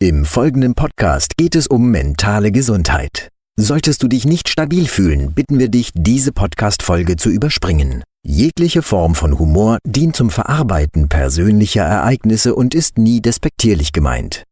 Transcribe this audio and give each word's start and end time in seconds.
Im 0.00 0.24
folgenden 0.24 0.74
Podcast 0.76 1.36
geht 1.36 1.56
es 1.56 1.66
um 1.66 1.90
mentale 1.90 2.52
Gesundheit. 2.52 3.30
Solltest 3.56 4.00
du 4.02 4.06
dich 4.06 4.24
nicht 4.24 4.48
stabil 4.48 4.86
fühlen, 4.86 5.32
bitten 5.34 5.58
wir 5.58 5.68
dich, 5.68 5.90
diese 5.92 6.30
Podcast-Folge 6.30 7.16
zu 7.16 7.30
überspringen. 7.30 8.04
Jegliche 8.24 8.82
Form 8.82 9.16
von 9.16 9.40
Humor 9.40 9.78
dient 9.84 10.14
zum 10.14 10.30
Verarbeiten 10.30 11.08
persönlicher 11.08 11.82
Ereignisse 11.82 12.54
und 12.54 12.76
ist 12.76 12.96
nie 12.98 13.20
despektierlich 13.20 13.92
gemeint. 13.92 14.44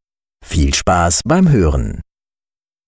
Viel 0.44 0.74
Spaß 0.74 1.20
beim 1.24 1.48
Hören. 1.48 2.00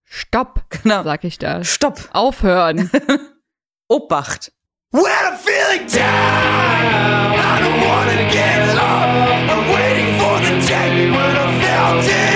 Stopp, 0.04 0.64
Genau. 0.82 1.04
sag 1.04 1.22
ich 1.22 1.38
da. 1.38 1.62
Stopp. 1.62 2.08
Aufhören. 2.12 2.90
Obacht. 3.88 4.50
When 4.90 5.04
I'm 5.04 5.36
feeling 5.38 5.86
down, 5.86 7.34
I 7.34 7.60
don't 7.62 7.80
wanna 7.86 8.28
get 8.32 8.74
up. 8.74 9.06
I'm 9.48 9.68
waiting 9.72 10.18
for 10.18 10.40
the 10.40 10.66
day 10.66 11.10
when 11.10 11.36
I'm 11.36 11.58
melting 11.58 12.24
up. 12.24 12.27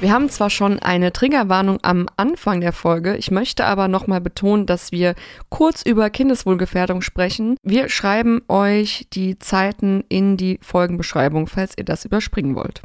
Wir 0.00 0.12
haben 0.12 0.28
zwar 0.30 0.48
schon 0.48 0.78
eine 0.78 1.12
Triggerwarnung 1.12 1.80
am 1.82 2.06
Anfang 2.16 2.60
der 2.60 2.72
Folge, 2.72 3.16
ich 3.16 3.32
möchte 3.32 3.64
aber 3.64 3.88
nochmal 3.88 4.20
betonen, 4.20 4.64
dass 4.64 4.92
wir 4.92 5.16
kurz 5.48 5.82
über 5.82 6.08
Kindeswohlgefährdung 6.08 7.02
sprechen. 7.02 7.56
Wir 7.64 7.88
schreiben 7.88 8.40
euch 8.46 9.08
die 9.12 9.40
Zeiten 9.40 10.04
in 10.08 10.36
die 10.36 10.60
Folgenbeschreibung, 10.62 11.48
falls 11.48 11.72
ihr 11.76 11.84
das 11.84 12.04
überspringen 12.04 12.54
wollt. 12.54 12.80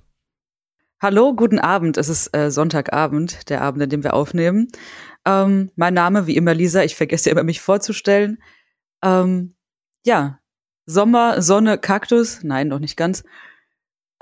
Hallo, 0.99 1.35
guten 1.35 1.59
Abend. 1.59 1.97
Es 1.97 2.09
ist 2.09 2.35
äh, 2.35 2.49
Sonntagabend, 2.49 3.47
der 3.49 3.61
Abend, 3.61 3.83
an 3.83 3.89
dem 3.89 4.03
wir 4.03 4.15
aufnehmen. 4.15 4.69
Ähm, 5.23 5.69
mein 5.75 5.93
Name, 5.93 6.25
wie 6.25 6.35
immer 6.35 6.55
Lisa, 6.55 6.83
ich 6.83 6.95
vergesse 6.95 7.29
immer, 7.29 7.43
mich 7.43 7.61
vorzustellen. 7.61 8.41
Ähm, 9.03 9.53
ja, 10.03 10.39
Sommer, 10.87 11.43
Sonne, 11.43 11.77
Kaktus. 11.77 12.41
Nein, 12.41 12.69
noch 12.69 12.79
nicht 12.79 12.97
ganz. 12.97 13.23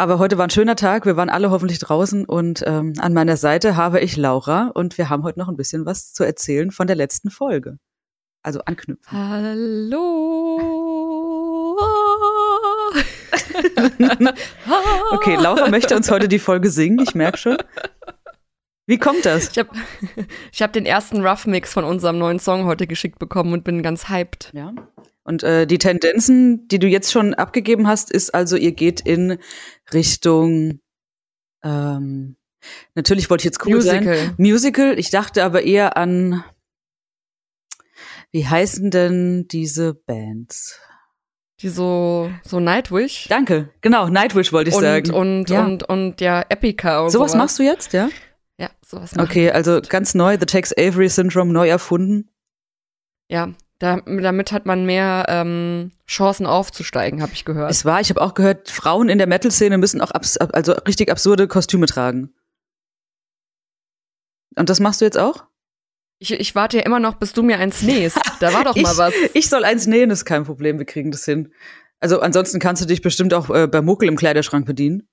Aber 0.01 0.17
heute 0.17 0.39
war 0.39 0.47
ein 0.47 0.49
schöner 0.49 0.75
Tag. 0.75 1.05
Wir 1.05 1.15
waren 1.15 1.29
alle 1.29 1.51
hoffentlich 1.51 1.77
draußen 1.77 2.25
und 2.25 2.63
ähm, 2.65 2.93
an 2.97 3.13
meiner 3.13 3.37
Seite 3.37 3.75
habe 3.75 3.99
ich 3.99 4.17
Laura 4.17 4.71
und 4.73 4.97
wir 4.97 5.11
haben 5.11 5.21
heute 5.21 5.37
noch 5.37 5.47
ein 5.47 5.57
bisschen 5.57 5.85
was 5.85 6.11
zu 6.11 6.23
erzählen 6.23 6.71
von 6.71 6.87
der 6.87 6.95
letzten 6.95 7.29
Folge. 7.29 7.77
Also 8.41 8.61
anknüpfen. 8.61 9.15
Hallo. 9.15 10.57
Okay, 15.11 15.35
Laura 15.35 15.69
möchte 15.69 15.95
uns 15.95 16.09
heute 16.09 16.27
die 16.27 16.39
Folge 16.39 16.71
singen, 16.71 16.99
ich 16.99 17.13
merke 17.13 17.37
schon. 17.37 17.57
Wie 18.87 18.97
kommt 18.97 19.25
das? 19.25 19.49
Ich 19.49 19.59
habe 19.59 19.69
ich 20.51 20.63
hab 20.63 20.73
den 20.73 20.87
ersten 20.87 21.23
Rough 21.23 21.45
Mix 21.45 21.73
von 21.73 21.83
unserem 21.83 22.17
neuen 22.17 22.39
Song 22.39 22.65
heute 22.65 22.87
geschickt 22.87 23.19
bekommen 23.19 23.53
und 23.53 23.63
bin 23.63 23.83
ganz 23.83 24.09
hyped. 24.09 24.51
Ja. 24.53 24.73
Und 25.23 25.43
äh, 25.43 25.67
die 25.67 25.77
Tendenzen, 25.77 26.67
die 26.67 26.79
du 26.79 26.87
jetzt 26.87 27.11
schon 27.11 27.33
abgegeben 27.33 27.87
hast, 27.87 28.11
ist 28.11 28.33
also, 28.33 28.55
ihr 28.55 28.71
geht 28.71 29.01
in 29.01 29.37
Richtung 29.93 30.79
ähm, 31.63 32.37
natürlich 32.95 33.29
wollte 33.29 33.41
ich 33.41 33.45
jetzt 33.45 33.65
cool 33.65 33.81
sein. 33.81 34.03
Musical. 34.03 34.33
Musical. 34.37 34.99
Ich 34.99 35.09
dachte 35.09 35.43
aber 35.43 35.63
eher 35.63 35.97
an 35.97 36.43
wie 38.31 38.47
heißen 38.47 38.91
denn 38.91 39.47
diese 39.49 39.93
Bands? 39.93 40.79
Die 41.59 41.67
so, 41.69 42.31
so 42.43 42.59
Nightwish. 42.59 43.27
Danke, 43.27 43.69
genau, 43.81 44.07
Nightwish 44.07 44.53
wollte 44.53 44.69
ich 44.69 44.75
und, 44.75 44.81
sagen. 44.81 45.11
und, 45.11 45.49
Ja. 45.49 45.65
und, 45.65 45.83
und 45.83 46.21
ja, 46.21 46.43
Epica 46.47 47.01
und 47.01 47.11
Sowas 47.11 47.31
sowas. 47.31 47.37
machst 47.37 47.59
du 47.59 47.63
jetzt, 47.63 47.93
ja? 47.93 48.09
Ja, 48.57 48.69
sowas 48.85 49.13
mach 49.15 49.25
Okay, 49.25 49.51
also 49.51 49.81
ganz 49.81 50.15
neu, 50.15 50.37
The 50.39 50.45
Tex 50.45 50.71
Avery 50.77 51.09
Syndrome 51.09 51.51
neu 51.51 51.67
erfunden. 51.67 52.29
Ja, 53.29 53.53
da, 53.81 53.99
damit 54.05 54.51
hat 54.51 54.67
man 54.67 54.85
mehr 54.85 55.25
ähm, 55.27 55.91
Chancen 56.07 56.45
aufzusteigen, 56.45 57.19
habe 57.21 57.33
ich 57.33 57.45
gehört. 57.45 57.71
Es 57.71 57.83
war, 57.83 57.99
ich 57.99 58.11
habe 58.11 58.21
auch 58.21 58.35
gehört, 58.35 58.69
Frauen 58.69 59.09
in 59.09 59.17
der 59.17 59.25
Metal-Szene 59.25 59.79
müssen 59.79 60.01
auch 60.01 60.11
abs 60.11 60.37
also 60.37 60.73
richtig 60.73 61.09
absurde 61.09 61.47
Kostüme 61.47 61.87
tragen. 61.87 62.31
Und 64.55 64.69
das 64.69 64.79
machst 64.79 65.01
du 65.01 65.05
jetzt 65.05 65.17
auch? 65.17 65.45
Ich, 66.19 66.31
ich 66.31 66.53
warte 66.53 66.77
ja 66.77 66.83
immer 66.83 66.99
noch, 66.99 67.15
bis 67.15 67.33
du 67.33 67.41
mir 67.41 67.57
eins 67.57 67.81
nähst. 67.81 68.19
Da 68.39 68.53
war 68.53 68.65
doch 68.65 68.75
mal 68.77 68.91
ich, 68.91 68.97
was. 68.99 69.13
Ich 69.33 69.49
soll 69.49 69.63
eins 69.63 69.87
nähen, 69.87 70.11
ist 70.11 70.25
kein 70.25 70.43
Problem, 70.43 70.77
wir 70.77 70.85
kriegen 70.85 71.09
das 71.09 71.25
hin. 71.25 71.51
Also 71.99 72.19
ansonsten 72.19 72.59
kannst 72.59 72.83
du 72.83 72.85
dich 72.85 73.01
bestimmt 73.01 73.33
auch 73.33 73.49
äh, 73.49 73.65
bei 73.65 73.81
Muckel 73.81 74.07
im 74.07 74.15
Kleiderschrank 74.15 74.67
bedienen. 74.67 75.09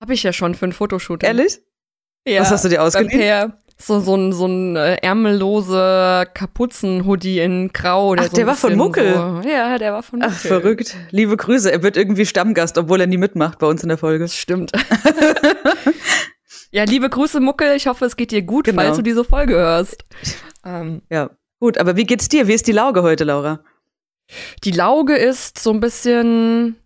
Habe 0.00 0.14
ich 0.14 0.22
ja 0.22 0.32
schon 0.32 0.54
für 0.54 0.64
ein 0.64 0.72
Fotoshooting. 0.72 1.26
Ehrlich? 1.26 1.60
Ja, 2.26 2.40
Was 2.40 2.50
hast 2.50 2.64
du 2.64 2.70
dir? 2.70 2.80
Peer. 3.08 3.58
So, 3.78 4.00
so 4.00 4.14
ein, 4.16 4.32
so 4.32 4.46
ein 4.46 4.74
äh, 4.76 4.94
ärmellose 5.02 6.26
Kapuzenhoodie 6.32 7.40
in 7.40 7.68
Grau. 7.74 8.14
Ach, 8.18 8.24
so 8.24 8.30
der 8.36 8.46
war 8.46 8.54
von 8.56 8.74
Muckel? 8.74 9.12
So, 9.14 9.48
ja, 9.48 9.76
der 9.78 9.92
war 9.92 10.02
von 10.02 10.20
Muckel. 10.20 10.34
Ach, 10.34 10.40
verrückt. 10.40 10.96
Liebe 11.10 11.36
Grüße. 11.36 11.70
Er 11.70 11.82
wird 11.82 11.96
irgendwie 11.98 12.24
Stammgast, 12.24 12.78
obwohl 12.78 13.00
er 13.02 13.06
nie 13.06 13.18
mitmacht 13.18 13.58
bei 13.58 13.66
uns 13.66 13.82
in 13.82 13.90
der 13.90 13.98
Folge. 13.98 14.24
Das 14.24 14.34
stimmt. 14.34 14.72
ja, 16.70 16.84
liebe 16.84 17.10
Grüße, 17.10 17.38
Muckel. 17.40 17.76
Ich 17.76 17.86
hoffe, 17.86 18.06
es 18.06 18.16
geht 18.16 18.30
dir 18.30 18.42
gut, 18.42 18.64
Genau. 18.64 18.80
falls 18.82 18.96
du 18.96 19.02
diese 19.02 19.24
Folge 19.24 19.54
hörst. 19.54 20.04
Ähm, 20.64 21.02
Ja. 21.10 21.30
Gut, 21.58 21.78
aber 21.78 21.96
wie 21.96 22.04
geht's 22.04 22.28
dir? 22.28 22.48
Wie 22.48 22.52
ist 22.54 22.66
die 22.66 22.72
Lauge 22.72 23.02
heute, 23.02 23.24
Laura? 23.24 23.60
die 24.64 24.72
Lauge 24.72 25.14
ist 25.16 25.58
so 25.58 25.70
ein 25.70 25.80
bisschen 25.80 26.76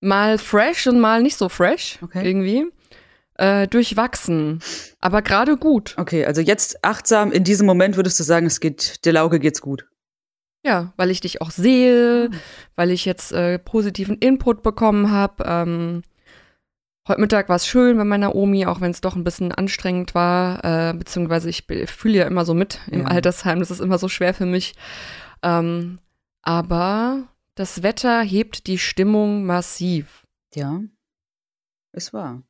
mal 0.00 0.38
fresh 0.38 0.86
und 0.86 0.98
mal 1.00 1.22
nicht 1.22 1.36
so 1.36 1.48
fresh. 1.48 1.98
Okay. 2.02 2.26
Irgendwie. 2.26 2.66
Äh, 3.38 3.68
durchwachsen. 3.68 4.60
Aber 5.00 5.22
gerade 5.22 5.56
gut. 5.56 5.94
Okay, 5.98 6.24
also 6.24 6.40
jetzt 6.40 6.82
achtsam, 6.84 7.32
in 7.32 7.44
diesem 7.44 7.66
Moment 7.66 7.96
würdest 7.96 8.18
du 8.18 8.24
sagen, 8.24 8.46
es 8.46 8.60
geht, 8.60 9.04
der 9.04 9.12
Lauge 9.12 9.38
geht's 9.40 9.60
gut. 9.60 9.86
Ja, 10.64 10.92
weil 10.96 11.10
ich 11.10 11.20
dich 11.20 11.40
auch 11.42 11.50
sehe, 11.50 12.30
weil 12.74 12.90
ich 12.90 13.04
jetzt 13.04 13.32
äh, 13.32 13.58
positiven 13.58 14.16
Input 14.18 14.62
bekommen 14.62 15.10
habe. 15.12 15.44
Ähm, 15.46 16.02
heute 17.06 17.20
Mittag 17.20 17.48
war 17.48 17.56
es 17.56 17.66
schön 17.68 17.96
bei 17.96 18.04
meiner 18.04 18.34
Omi, 18.34 18.66
auch 18.66 18.80
wenn 18.80 18.90
es 18.90 19.00
doch 19.00 19.14
ein 19.14 19.22
bisschen 19.22 19.52
anstrengend 19.52 20.14
war. 20.14 20.64
Äh, 20.64 20.94
beziehungsweise 20.94 21.48
ich 21.50 21.66
fühle 21.86 22.18
ja 22.18 22.26
immer 22.26 22.44
so 22.44 22.54
mit 22.54 22.80
im 22.90 23.02
Ja. 23.02 23.06
Altersheim. 23.06 23.60
Das 23.60 23.70
ist 23.70 23.80
immer 23.80 23.98
so 23.98 24.08
schwer 24.08 24.34
für 24.34 24.46
mich. 24.46 24.74
Ähm, 25.42 26.00
aber 26.42 27.28
das 27.54 27.82
Wetter 27.82 28.22
hebt 28.22 28.66
die 28.66 28.78
Stimmung 28.78 29.44
massiv. 29.46 30.26
Ja. 30.54 30.80
Es 31.92 32.12
war. 32.12 32.42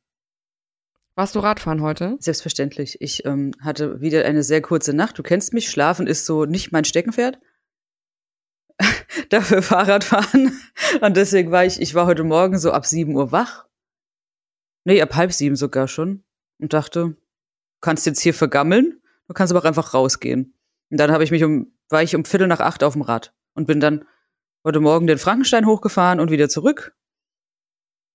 Warst 1.17 1.33
du 1.33 1.39
Radfahren 1.39 1.81
heute? 1.81 2.15
Selbstverständlich. 2.19 3.01
Ich 3.01 3.25
ähm, 3.25 3.51
hatte 3.59 4.01
wieder 4.01 4.23
eine 4.25 4.43
sehr 4.43 4.61
kurze 4.61 4.93
Nacht. 4.93 5.17
Du 5.17 5.23
kennst 5.23 5.51
mich, 5.51 5.67
Schlafen 5.67 6.05
ist 6.05 6.27
so 6.27 6.45
nicht 6.45 6.71
mein 6.71 6.85
Steckenpferd. 6.85 7.39
Dafür 9.29 9.63
Fahrradfahren. 9.63 10.61
Und 11.01 11.17
deswegen 11.17 11.49
war 11.49 11.65
ich, 11.65 11.81
ich 11.81 11.95
war 11.95 12.05
heute 12.05 12.23
Morgen 12.23 12.59
so 12.59 12.71
ab 12.71 12.85
7 12.85 13.15
Uhr 13.15 13.31
wach. 13.31 13.65
Nee, 14.83 15.01
ab 15.01 15.15
halb 15.15 15.33
sieben 15.33 15.55
sogar 15.55 15.87
schon. 15.87 16.23
Und 16.59 16.73
dachte, 16.73 16.99
du 16.99 17.15
kannst 17.81 18.05
jetzt 18.05 18.21
hier 18.21 18.35
vergammeln, 18.35 19.01
du 19.27 19.33
kannst 19.33 19.51
aber 19.51 19.61
auch 19.61 19.67
einfach 19.67 19.95
rausgehen. 19.95 20.55
Und 20.91 20.99
dann 20.99 21.11
habe 21.11 21.23
ich 21.23 21.31
mich 21.31 21.43
um, 21.43 21.75
war 21.89 22.03
ich 22.03 22.15
um 22.15 22.25
Viertel 22.25 22.47
nach 22.47 22.59
acht 22.59 22.83
auf 22.83 22.93
dem 22.93 23.01
Rad 23.01 23.33
und 23.55 23.65
bin 23.65 23.79
dann 23.79 24.05
heute 24.63 24.81
Morgen 24.81 25.07
den 25.07 25.17
Frankenstein 25.17 25.65
hochgefahren 25.65 26.19
und 26.19 26.29
wieder 26.29 26.47
zurück. 26.47 26.95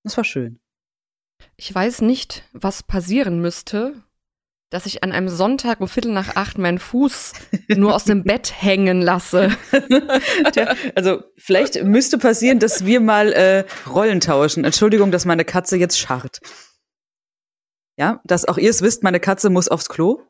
Das 0.04 0.16
war 0.16 0.22
schön. 0.22 0.61
Ich 1.56 1.74
weiß 1.74 2.02
nicht, 2.02 2.44
was 2.52 2.82
passieren 2.82 3.40
müsste, 3.40 3.94
dass 4.70 4.86
ich 4.86 5.02
an 5.02 5.12
einem 5.12 5.28
Sonntag 5.28 5.80
um 5.80 5.88
Viertel 5.88 6.12
nach 6.12 6.36
acht 6.36 6.56
meinen 6.56 6.78
Fuß 6.78 7.32
nur 7.76 7.94
aus 7.94 8.04
dem 8.04 8.24
Bett 8.24 8.52
hängen 8.56 9.02
lasse. 9.02 9.50
Tja, 10.52 10.74
also 10.94 11.22
vielleicht 11.36 11.84
müsste 11.84 12.16
passieren, 12.16 12.58
dass 12.58 12.86
wir 12.86 13.00
mal 13.00 13.32
äh, 13.32 13.64
Rollen 13.88 14.20
tauschen. 14.20 14.64
Entschuldigung, 14.64 15.10
dass 15.10 15.26
meine 15.26 15.44
Katze 15.44 15.76
jetzt 15.76 15.98
scharrt. 15.98 16.40
Ja, 17.98 18.20
dass 18.24 18.46
auch 18.46 18.56
ihr 18.56 18.70
es 18.70 18.80
wisst, 18.80 19.02
meine 19.02 19.20
Katze 19.20 19.50
muss 19.50 19.68
aufs 19.68 19.90
Klo. 19.90 20.22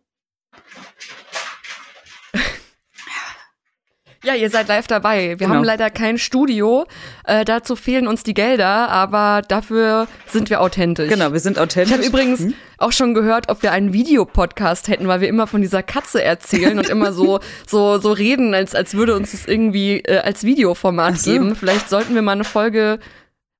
Ja, 4.24 4.34
ihr 4.34 4.50
seid 4.50 4.68
live 4.68 4.86
dabei. 4.86 5.30
Wir 5.30 5.36
Genau. 5.36 5.54
haben 5.56 5.64
leider 5.64 5.90
kein 5.90 6.16
Studio. 6.16 6.86
Äh, 7.24 7.44
dazu 7.44 7.74
fehlen 7.74 8.06
uns 8.06 8.22
die 8.22 8.34
Gelder, 8.34 8.88
aber 8.88 9.42
dafür 9.48 10.06
sind 10.28 10.48
wir 10.48 10.60
authentisch. 10.60 11.08
Genau, 11.08 11.32
wir 11.32 11.40
sind 11.40 11.58
authentisch. 11.58 11.90
Ich 11.90 11.98
habe 11.98 12.06
übrigens 12.06 12.40
Hm? 12.40 12.54
auch 12.78 12.92
schon 12.92 13.14
gehört, 13.14 13.48
ob 13.48 13.62
wir 13.64 13.72
einen 13.72 13.92
Videopodcast 13.92 14.86
hätten, 14.86 15.08
weil 15.08 15.20
wir 15.22 15.28
immer 15.28 15.48
von 15.48 15.60
dieser 15.60 15.82
Katze 15.82 16.22
erzählen 16.22 16.78
und 16.78 16.88
immer 16.88 17.12
so 17.12 17.40
so 17.66 17.98
so 17.98 18.12
reden, 18.12 18.54
als 18.54 18.76
als 18.76 18.94
würde 18.94 19.16
uns 19.16 19.32
das 19.32 19.46
irgendwie 19.46 20.00
äh, 20.00 20.18
als 20.18 20.44
Videoformat 20.44 21.18
so. 21.18 21.32
geben. 21.32 21.56
Vielleicht 21.56 21.88
sollten 21.90 22.14
wir 22.14 22.22
mal 22.22 22.32
eine 22.32 22.44
Folge 22.44 23.00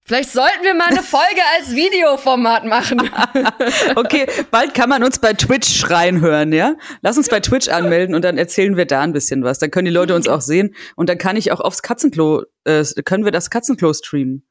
Vielleicht 0.05 0.31
sollten 0.31 0.63
wir 0.65 0.75
mal 0.75 0.89
eine 0.89 1.03
Folge 1.03 1.41
als 1.57 1.75
Videoformat 1.75 2.65
machen. 2.65 3.09
Okay, 3.95 4.27
bald 4.51 4.75
kann 4.75 4.89
man 4.89 5.05
uns 5.05 5.19
bei 5.19 5.33
Twitch 5.33 5.69
schreien 5.79 6.21
hören, 6.21 6.53
ja? 6.53 6.75
Lass 7.03 7.17
uns 7.17 7.29
bei 7.29 7.41
Twitch 7.41 7.69
anmelden 7.69 8.15
und 8.15 8.23
dann 8.23 8.37
erzählen 8.39 8.77
wir 8.77 8.85
da 8.87 9.01
ein 9.03 9.13
bisschen 9.13 9.45
was. 9.45 9.59
Dann 9.59 9.71
können 9.71 9.85
die 9.85 9.93
Leute 9.93 10.15
uns 10.15 10.29
auch 10.29 10.41
sehen 10.41 10.75
und 10.97 11.09
dann 11.09 11.19
kann 11.19 11.37
ich 11.37 11.53
auch 11.53 11.61
aufs 11.61 11.83
Katzenklo, 11.83 12.43
äh, 12.65 12.85
können 13.05 13.25
wir 13.25 13.33
das 13.33 13.51
Katzenklo 13.51 13.93
streamen. 13.93 14.47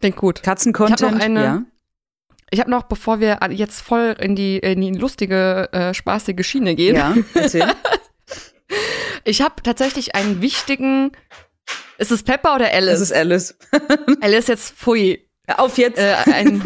Klingt 0.00 0.16
gut. 0.16 0.42
Katzencontent, 0.42 1.00
Ich 1.00 1.06
hab 1.06 1.14
noch 1.14 1.20
eine- 1.24 1.42
ja. 1.44 1.62
Ich 2.50 2.60
habe 2.60 2.70
noch, 2.70 2.84
bevor 2.84 3.20
wir 3.20 3.38
jetzt 3.50 3.80
voll 3.80 4.16
in 4.18 4.34
die, 4.34 4.58
in 4.58 4.80
die 4.80 4.92
lustige, 4.92 5.68
äh, 5.72 5.92
spaßige 5.94 6.46
Schiene 6.46 6.74
gehen, 6.74 6.96
Ja, 6.96 7.14
erzähl. 7.34 7.66
ich 9.24 9.40
habe 9.42 9.62
tatsächlich 9.62 10.14
einen 10.14 10.40
wichtigen. 10.40 11.12
Ist 11.98 12.12
es 12.12 12.22
Pepper 12.22 12.54
oder 12.54 12.72
Alice? 12.72 12.92
Das 12.92 13.00
ist 13.00 13.12
Alice. 13.12 13.58
Alice 14.20 14.46
jetzt 14.46 14.72
pfui. 14.76 15.28
Auf 15.48 15.78
jetzt. 15.78 15.98
Äh, 15.98 16.14
ein. 16.32 16.62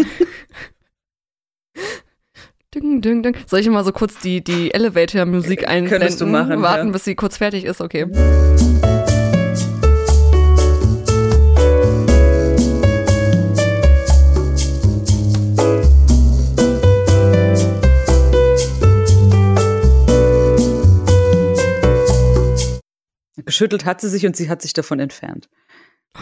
Ding, 2.75 3.01
ding, 3.03 3.23
ding. 3.23 3.37
Soll 3.47 3.61
ich 3.61 3.69
mal 3.69 3.85
so 3.85 3.93
kurz 3.93 4.19
die, 4.19 4.43
die 4.43 4.73
Elevator-Musik 4.73 5.69
einblenden? 5.69 5.91
Könntest 5.91 6.21
du 6.21 6.27
machen, 6.27 6.63
Warten, 6.63 6.87
ja. 6.87 6.93
bis 6.93 7.05
sie 7.05 7.15
kurz 7.15 7.37
fertig 7.37 7.65
ist, 7.65 7.83
okay. 7.83 8.07
Geschüttelt 23.45 23.85
hat 23.85 24.01
sie 24.01 24.09
sich 24.09 24.27
und 24.27 24.37
sie 24.37 24.49
hat 24.49 24.63
sich 24.63 24.73
davon 24.73 25.01
entfernt. 25.01 25.49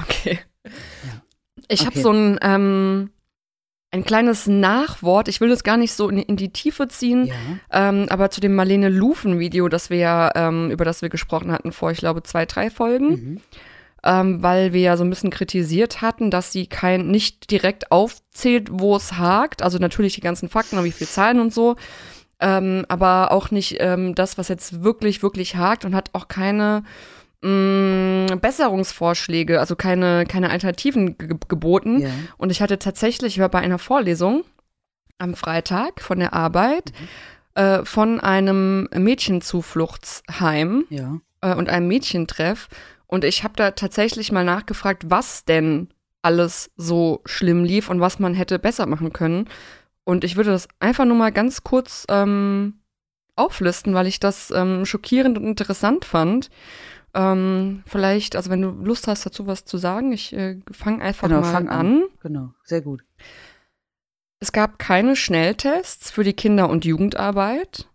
Okay. 0.02 0.38
Ich 1.69 1.81
habe 1.81 1.90
Okay. 1.93 2.02
so 2.02 2.11
ein, 2.12 2.38
ähm, 2.43 3.11
ein 3.90 4.05
kleines 4.05 4.46
Nachwort. 4.46 5.28
Ich 5.28 5.40
will 5.40 5.49
das 5.49 5.64
gar 5.64 5.76
nicht 5.76 5.93
so 5.93 6.08
in, 6.08 6.19
in 6.19 6.37
die 6.37 6.52
Tiefe 6.52 6.88
ziehen, 6.88 7.26
Ja. 7.26 7.34
ähm, 7.88 8.06
aber 8.08 8.31
zu 8.31 8.40
dem 8.40 8.55
Marlene 8.55 8.88
Lufen-Video, 8.88 9.69
das 9.69 9.90
wir 9.90 9.99
ja, 9.99 10.31
ähm, 10.34 10.70
über 10.70 10.84
das 10.84 11.02
wir 11.02 11.08
gesprochen 11.08 11.50
hatten 11.52 11.72
vor, 11.72 11.90
ich 11.90 11.99
glaube, 11.99 12.22
zwei, 12.22 12.46
drei 12.46 12.70
Folgen. 12.70 13.08
Mhm. 13.08 13.40
ähm, 14.02 14.43
weil 14.43 14.73
wir 14.73 14.81
ja 14.81 14.96
so 14.96 15.05
ein 15.05 15.11
bisschen 15.11 15.28
kritisiert 15.31 16.00
hatten, 16.00 16.31
dass 16.31 16.52
sie 16.52 16.66
kein 16.66 17.08
nicht 17.08 17.50
direkt 17.50 17.93
aufzählt, 17.93 18.69
wo 18.73 18.96
es 18.96 19.19
hakt. 19.19 19.61
Also 19.61 19.76
natürlich 19.78 20.14
die 20.14 20.23
ganzen 20.23 20.49
Fakten, 20.49 20.78
und 20.78 20.84
wie 20.84 20.90
viel 20.93 21.06
Zahlen 21.06 21.38
und 21.38 21.52
so, 21.52 21.76
ähm, 22.40 22.84
aber 22.88 23.32
auch 23.32 23.50
nicht 23.50 23.76
ähm, 23.81 24.14
das, 24.14 24.38
was 24.38 24.48
jetzt 24.48 24.82
wirklich, 24.82 25.22
wirklich 25.22 25.56
hakt 25.56 25.84
und 25.84 25.94
hat 25.94 26.10
auch 26.14 26.28
keine 26.28 26.82
mh, 27.42 28.37
Besserungsvorschläge, 28.37 29.60
also 29.60 29.76
keine, 29.76 30.25
keine 30.26 30.50
Alternativen 30.50 31.19
ge 31.19 31.37
geboten. 31.48 32.00
Ja. 32.00 32.10
Und 32.38 32.50
ich 32.50 32.62
hatte 32.62 32.78
tatsächlich, 32.78 33.34
ich 33.37 33.40
war 33.40 33.48
bei 33.48 33.60
einer 33.60 33.78
Vorlesung 33.78 34.44
am 35.19 35.34
Freitag 35.34 36.00
von 36.00 36.19
der 36.19 36.32
Arbeit 36.32 36.92
äh, 37.54 37.84
von 37.84 38.20
einem 38.20 38.88
Mädchenzufluchtsheim 38.94 40.84
Ja. 40.88 41.20
äh, 41.40 41.54
und 41.54 41.69
einem 41.69 41.88
Mädchentreff. 41.88 42.69
Und 43.06 43.25
ich 43.25 43.42
habe 43.44 43.54
da 43.56 43.72
tatsächlich 43.72 44.32
mal 44.32 44.44
nachgefragt, 44.44 45.04
was 45.08 45.44
denn 45.44 45.88
alles 46.22 46.70
so 46.76 47.22
schlimm 47.25 47.64
lief 47.64 47.88
und 47.90 48.00
was 48.00 48.19
man 48.19 48.34
hätte 48.34 48.58
besser 48.58 48.87
machen 48.87 49.12
können. 49.12 49.48
Und 50.05 50.25
ich 50.25 50.37
würde 50.37 50.50
das 50.50 50.69
einfach 50.81 51.05
nur 51.05 51.17
mal 51.17 51.31
ganz 51.32 51.62
kurz 51.62 52.06
ähm, 52.08 52.81
auflisten, 53.37 53.94
weil 53.94 54.06
ich 54.06 54.20
das 54.20 54.50
ähm, 54.50 54.85
schockierend 54.87 55.38
und 55.38 55.44
interessant 55.44 56.05
fand. 56.05 56.50
Ähm, 57.14 57.82
vielleicht, 57.87 58.37
also 58.37 58.50
wenn 58.50 58.62
du 58.62 58.70
Lust 58.70 59.08
hast, 59.08 59.26
dazu 59.26 59.47
was 59.47 59.64
zu 59.64 59.79
sagen, 59.79 60.12
ich 60.12 60.32
äh, 60.32 60.61
fange 60.70 61.02
einfach 61.02 61.29
Genau, 61.29 61.41
mal 61.41 61.52
fang 61.52 61.69
an. 61.69 61.87
an. 62.02 62.05
Genau. 62.23 62.50
Sehr 62.64 62.81
gut. 62.82 63.02
Es 64.41 64.52
gab 64.52 64.79
keine 64.79 65.17
Schnelltests 65.17 66.11
für 66.11 66.25
die 66.25 66.32
Kinder- 66.32 66.70
und 66.70 66.85
Jugendarbeit. 66.85 67.88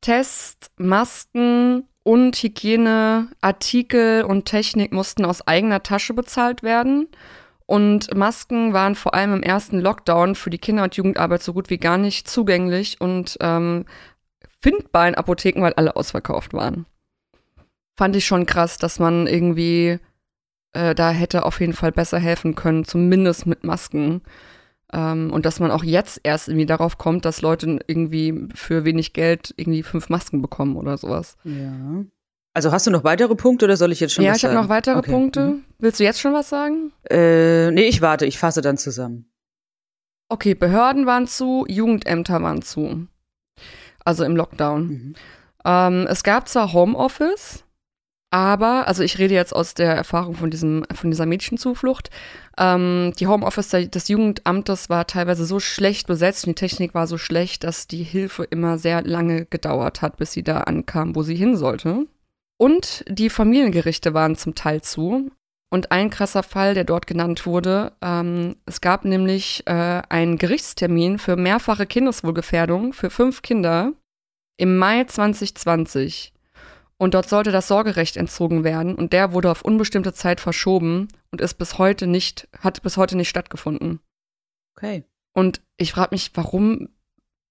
Tests, 0.00 0.70
Masken 0.76 1.84
und 2.02 2.36
Hygieneartikel 2.36 4.24
und 4.24 4.44
Technik 4.46 4.92
mussten 4.92 5.24
aus 5.24 5.46
eigener 5.46 5.82
Tasche 5.82 6.12
bezahlt 6.12 6.62
werden. 6.62 7.08
Und 7.72 8.14
Masken 8.14 8.74
waren 8.74 8.94
vor 8.94 9.14
allem 9.14 9.32
im 9.32 9.42
ersten 9.42 9.80
Lockdown 9.80 10.34
für 10.34 10.50
die 10.50 10.58
Kinder- 10.58 10.82
und 10.82 10.94
Jugendarbeit 10.94 11.42
so 11.42 11.54
gut 11.54 11.70
wie 11.70 11.78
gar 11.78 11.96
nicht 11.96 12.28
zugänglich 12.28 13.00
und 13.00 13.38
ähm, 13.40 13.86
findbar 14.60 15.08
in 15.08 15.14
Apotheken, 15.14 15.62
weil 15.62 15.72
alle 15.72 15.96
ausverkauft 15.96 16.52
waren. 16.52 16.84
Fand 17.96 18.14
ich 18.14 18.26
schon 18.26 18.44
krass, 18.44 18.76
dass 18.76 18.98
man 18.98 19.26
irgendwie 19.26 19.98
äh, 20.74 20.94
da 20.94 21.12
hätte 21.12 21.46
auf 21.46 21.60
jeden 21.60 21.72
Fall 21.72 21.92
besser 21.92 22.18
helfen 22.18 22.56
können, 22.56 22.84
zumindest 22.84 23.46
mit 23.46 23.64
Masken. 23.64 24.20
Ähm, 24.92 25.32
und 25.32 25.46
dass 25.46 25.58
man 25.58 25.70
auch 25.70 25.82
jetzt 25.82 26.20
erst 26.24 26.48
irgendwie 26.48 26.66
darauf 26.66 26.98
kommt, 26.98 27.24
dass 27.24 27.40
Leute 27.40 27.78
irgendwie 27.86 28.48
für 28.54 28.84
wenig 28.84 29.14
Geld 29.14 29.54
irgendwie 29.56 29.82
fünf 29.82 30.10
Masken 30.10 30.42
bekommen 30.42 30.76
oder 30.76 30.98
sowas. 30.98 31.38
Ja. 31.44 32.04
Also 32.54 32.70
hast 32.70 32.86
du 32.86 32.90
noch 32.90 33.04
weitere 33.04 33.34
Punkte 33.34 33.64
oder 33.64 33.76
soll 33.76 33.92
ich 33.92 34.00
jetzt 34.00 34.12
schon 34.12 34.24
ja, 34.24 34.32
was 34.32 34.38
ich 34.38 34.44
habe 34.44 34.54
sagen? 34.54 34.64
noch 34.64 34.68
weitere 34.70 34.98
Okay. 34.98 35.10
Punkte. 35.10 35.40
Mhm. 35.40 35.64
Willst 35.78 36.00
du 36.00 36.04
jetzt 36.04 36.20
schon 36.20 36.34
was 36.34 36.48
sagen? 36.48 36.92
Äh, 37.10 37.70
nee, 37.70 37.84
ich 37.84 38.02
warte. 38.02 38.26
Ich 38.26 38.38
fasse 38.38 38.60
dann 38.60 38.76
zusammen. 38.76 39.26
Okay, 40.28 40.54
Behörden 40.54 41.06
waren 41.06 41.26
zu, 41.26 41.64
Jugendämter 41.68 42.42
waren 42.42 42.62
zu. 42.62 43.06
Also 44.04 44.24
im 44.24 44.36
Lockdown. 44.36 44.88
Mhm. 44.88 45.14
Ähm, 45.64 46.06
es 46.08 46.22
gab 46.24 46.48
zwar 46.48 46.72
Homeoffice, 46.72 47.64
aber, 48.30 48.88
also 48.88 49.02
ich 49.02 49.18
rede 49.18 49.34
jetzt 49.34 49.54
aus 49.54 49.74
der 49.74 49.94
Erfahrung 49.94 50.34
von, 50.34 50.50
diesem, 50.50 50.84
von 50.92 51.10
dieser 51.10 51.26
Mädchenzuflucht, 51.26 52.10
ähm, 52.58 53.12
die 53.18 53.26
Homeoffice 53.26 53.68
des 53.90 54.08
Jugendamtes 54.08 54.88
war 54.90 55.06
teilweise 55.06 55.44
so 55.44 55.60
schlecht 55.60 56.06
besetzt 56.06 56.46
und 56.46 56.58
die 56.58 56.66
Technik 56.66 56.94
war 56.94 57.06
so 57.06 57.18
schlecht, 57.18 57.62
dass 57.62 57.86
die 57.86 58.02
Hilfe 58.02 58.44
immer 58.44 58.78
sehr 58.78 59.02
lange 59.02 59.44
gedauert 59.46 60.02
hat, 60.02 60.16
bis 60.16 60.32
sie 60.32 60.42
da 60.42 60.62
ankam, 60.62 61.14
wo 61.14 61.22
sie 61.22 61.36
hin 61.36 61.56
sollte. 61.56 62.06
Und 62.62 63.04
die 63.08 63.28
Familiengerichte 63.28 64.14
waren 64.14 64.36
zum 64.36 64.54
Teil 64.54 64.82
zu. 64.82 65.32
Und 65.68 65.90
ein 65.90 66.10
krasser 66.10 66.44
Fall, 66.44 66.74
der 66.74 66.84
dort 66.84 67.08
genannt 67.08 67.44
wurde, 67.44 67.92
ähm, 68.00 68.54
es 68.66 68.80
gab 68.80 69.04
nämlich 69.04 69.66
äh, 69.66 70.02
einen 70.08 70.38
Gerichtstermin 70.38 71.18
für 71.18 71.34
mehrfache 71.34 71.86
Kindeswohlgefährdung 71.86 72.92
für 72.92 73.10
fünf 73.10 73.42
Kinder 73.42 73.94
im 74.58 74.78
Mai 74.78 75.02
2020. 75.02 76.34
Und 76.98 77.14
dort 77.14 77.28
sollte 77.28 77.50
das 77.50 77.66
Sorgerecht 77.66 78.16
entzogen 78.16 78.62
werden 78.62 78.94
und 78.94 79.12
der 79.12 79.32
wurde 79.32 79.50
auf 79.50 79.62
unbestimmte 79.62 80.12
Zeit 80.12 80.40
verschoben 80.40 81.08
und 81.32 81.40
ist 81.40 81.54
bis 81.54 81.78
heute 81.78 82.06
nicht, 82.06 82.46
hat 82.60 82.80
bis 82.82 82.96
heute 82.96 83.16
nicht 83.16 83.28
stattgefunden. 83.28 83.98
Okay. 84.76 85.02
Und 85.34 85.62
ich 85.78 85.90
frage 85.90 86.10
mich, 86.12 86.30
warum 86.34 86.90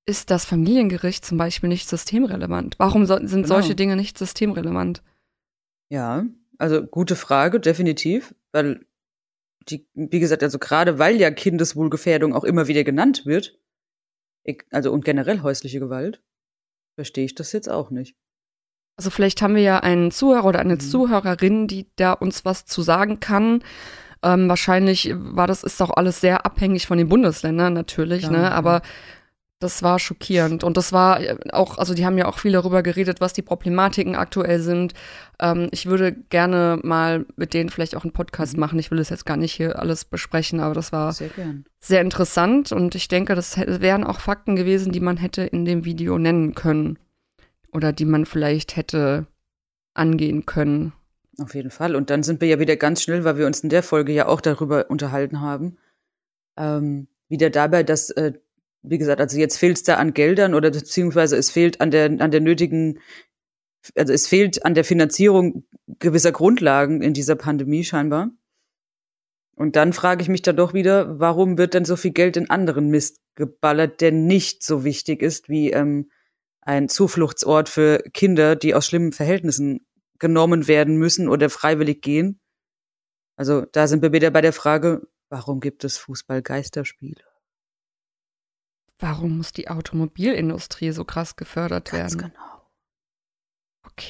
ist 0.05 0.31
das 0.31 0.45
Familiengericht 0.45 1.23
zum 1.25 1.37
Beispiel 1.37 1.69
nicht 1.69 1.87
systemrelevant? 1.87 2.75
Warum 2.79 3.05
so, 3.05 3.15
sind 3.17 3.29
Genau. 3.43 3.47
solche 3.47 3.75
Dinge 3.75 3.95
nicht 3.95 4.17
systemrelevant? 4.17 5.01
Ja, 5.89 6.25
also 6.57 6.83
gute 6.85 7.15
Frage, 7.15 7.59
definitiv. 7.59 8.33
Weil, 8.51 8.85
die, 9.69 9.87
wie 9.93 10.19
gesagt, 10.19 10.43
also 10.43 10.57
gerade 10.59 10.97
weil 10.99 11.17
ja 11.17 11.31
Kindeswohlgefährdung 11.31 12.33
auch 12.33 12.43
immer 12.43 12.67
wieder 12.67 12.83
genannt 12.83 13.25
wird, 13.25 13.57
also 14.71 14.91
und 14.91 15.05
generell 15.05 15.41
häusliche 15.41 15.79
Gewalt, 15.79 16.21
verstehe 16.95 17.25
ich 17.25 17.35
das 17.35 17.51
jetzt 17.51 17.69
auch 17.69 17.91
nicht. 17.91 18.15
Also 18.97 19.09
vielleicht 19.09 19.41
haben 19.41 19.55
wir 19.55 19.61
ja 19.61 19.79
einen 19.79 20.11
Zuhörer 20.11 20.45
oder 20.45 20.59
eine 20.59 20.75
Mhm. 20.75 20.79
Zuhörerin, 20.79 21.67
die 21.67 21.87
da 21.95 22.13
uns 22.13 22.43
was 22.43 22.65
zu 22.65 22.81
sagen 22.81 23.19
kann. 23.19 23.63
Ähm, 24.23 24.49
wahrscheinlich 24.49 25.13
war 25.15 25.47
das, 25.47 25.63
ist 25.63 25.81
auch 25.81 25.91
alles 25.91 26.21
sehr 26.21 26.45
abhängig 26.45 26.85
von 26.87 26.97
den 26.97 27.09
Bundesländern 27.09 27.73
natürlich, 27.73 28.23
Ja, 28.23 28.29
ne? 28.31 28.37
ja. 28.43 28.49
Aber 28.51 28.81
das 29.61 29.83
war 29.83 29.99
schockierend. 29.99 30.63
Und 30.63 30.75
das 30.75 30.91
war 30.91 31.21
äh, 31.21 31.37
auch, 31.53 31.77
also 31.77 31.93
die 31.93 32.05
haben 32.05 32.17
ja 32.17 32.25
auch 32.25 32.39
viel 32.39 32.51
darüber 32.51 32.83
geredet, 32.83 33.21
was 33.21 33.31
die 33.31 33.41
Problematiken 33.41 34.15
aktuell 34.15 34.59
sind. 34.59 34.93
Ähm, 35.39 35.69
ich 35.71 35.85
würde 35.85 36.11
gerne 36.11 36.79
mal 36.83 37.25
mit 37.37 37.53
denen 37.53 37.69
vielleicht 37.69 37.95
auch 37.95 38.03
einen 38.03 38.11
Podcast 38.11 38.53
Mhm. 38.53 38.59
machen. 38.59 38.79
Ich 38.79 38.91
will 38.91 38.99
es 38.99 39.09
jetzt 39.09 39.25
gar 39.25 39.37
nicht 39.37 39.53
hier 39.53 39.79
alles 39.79 40.03
besprechen, 40.03 40.59
aber 40.59 40.73
das 40.73 40.91
war 40.91 41.13
Sehr 41.13 41.29
sehr 41.79 42.01
interessant 42.01 42.71
und 42.71 42.95
ich 42.95 43.07
denke, 43.07 43.35
das 43.35 43.57
wären 43.57 44.03
auch 44.03 44.19
Fakten 44.19 44.55
gewesen, 44.55 44.91
die 44.91 44.99
man 44.99 45.17
hätte 45.17 45.43
in 45.43 45.63
dem 45.65 45.85
Video 45.85 46.17
nennen 46.17 46.53
können 46.55 46.99
oder 47.71 47.93
die 47.93 48.05
man 48.05 48.25
vielleicht 48.25 48.75
hätte 48.75 49.27
angehen 49.93 50.45
können. 50.45 50.93
Auf 51.39 51.55
jeden 51.55 51.71
Fall. 51.71 51.95
Und 51.95 52.09
dann 52.09 52.23
sind 52.23 52.41
wir 52.41 52.47
ja 52.47 52.59
wieder 52.59 52.75
ganz 52.75 53.01
schnell, 53.03 53.23
weil 53.23 53.37
wir 53.37 53.47
uns 53.47 53.61
in 53.61 53.69
der 53.69 53.83
Folge 53.83 54.11
ja 54.11 54.27
auch 54.27 54.41
darüber 54.41 54.89
unterhalten 54.89 55.41
haben, 55.41 55.77
ähm, 56.57 57.07
wieder 57.29 57.49
dabei, 57.49 57.83
dass, 57.83 58.09
äh, 58.11 58.33
wie 58.83 58.97
gesagt, 58.97 59.21
also 59.21 59.37
jetzt 59.37 59.57
fehlt 59.57 59.77
es 59.77 59.83
da 59.83 59.95
an 59.95 60.13
Geldern 60.13 60.53
oder 60.53 60.71
beziehungsweise 60.71 61.37
es 61.37 61.49
fehlt 61.49 61.81
an 61.81 61.91
der, 61.91 62.05
an 62.05 62.31
der 62.31 62.41
nötigen, 62.41 62.99
also 63.95 64.13
es 64.13 64.27
fehlt 64.27 64.65
an 64.65 64.73
der 64.73 64.83
Finanzierung 64.83 65.65
gewisser 65.99 66.31
Grundlagen 66.31 67.01
in 67.01 67.13
dieser 67.13 67.35
Pandemie 67.35 67.83
scheinbar. 67.83 68.31
Und 69.55 69.75
dann 69.75 69.93
frage 69.93 70.23
ich 70.23 70.29
mich 70.29 70.41
dann 70.41 70.55
doch 70.55 70.73
wieder, 70.73 71.19
warum 71.19 71.57
wird 71.57 71.73
denn 71.73 71.85
so 71.85 71.95
viel 71.95 72.11
Geld 72.11 72.37
in 72.37 72.49
anderen 72.49 72.89
Mist 72.89 73.19
geballert, 73.35 74.01
der 74.01 74.11
nicht 74.11 74.63
so 74.63 74.83
wichtig 74.83 75.21
ist 75.21 75.49
wie 75.49 75.71
ähm, 75.71 76.09
ein 76.61 76.89
Zufluchtsort 76.89 77.69
für 77.69 77.99
Kinder, 78.13 78.55
die 78.55 78.73
aus 78.73 78.87
schlimmen 78.87 79.11
Verhältnissen 79.11 79.85
genommen 80.19 80.67
werden 80.67 80.97
müssen 80.97 81.27
oder 81.27 81.49
freiwillig 81.49 82.01
gehen. 82.01 82.39
Also 83.35 83.61
da 83.61 83.87
sind 83.87 84.01
wir 84.01 84.13
wieder 84.13 84.31
bei 84.31 84.41
der 84.41 84.53
Frage, 84.53 85.07
warum 85.29 85.59
gibt 85.59 85.83
es 85.83 85.97
Fußball-Geisterspiele? 85.97 87.30
Warum 89.01 89.37
muss 89.37 89.51
die 89.51 89.67
Automobilindustrie 89.69 90.91
so 90.91 91.03
krass 91.03 91.35
gefördert 91.35 91.91
Ganz 91.91 92.13
werden? 92.15 92.31
genau. 92.31 92.61
Okay. 93.85 94.07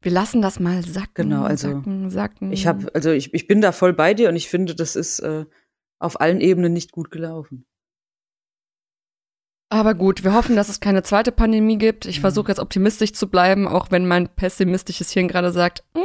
Wir 0.00 0.12
lassen 0.12 0.40
das 0.40 0.60
mal 0.60 0.82
sacken. 0.84 1.28
Genau, 1.28 1.42
also 1.42 1.72
sacken, 1.72 2.10
sacken. 2.10 2.52
Ich 2.52 2.66
habe, 2.66 2.94
also 2.94 3.10
ich, 3.10 3.34
ich 3.34 3.46
bin 3.48 3.60
da 3.60 3.72
voll 3.72 3.92
bei 3.92 4.14
dir 4.14 4.28
und 4.28 4.36
ich 4.36 4.48
finde, 4.48 4.74
das 4.76 4.94
ist 4.96 5.18
äh, 5.18 5.44
auf 5.98 6.20
allen 6.20 6.40
Ebenen 6.40 6.72
nicht 6.72 6.92
gut 6.92 7.10
gelaufen. 7.10 7.66
Aber 9.70 9.94
gut, 9.94 10.24
wir 10.24 10.32
hoffen, 10.34 10.56
dass 10.56 10.68
es 10.70 10.80
keine 10.80 11.02
zweite 11.02 11.30
Pandemie 11.32 11.76
gibt. 11.76 12.06
Ich 12.06 12.18
Mhm. 12.18 12.22
versuche 12.22 12.48
jetzt 12.48 12.60
optimistisch 12.60 13.12
zu 13.12 13.28
bleiben, 13.28 13.68
auch 13.68 13.90
wenn 13.90 14.06
mein 14.06 14.28
pessimistisches 14.28 15.10
Hirn 15.10 15.28
gerade 15.28 15.52
sagt, 15.52 15.84
mm, 15.94 15.98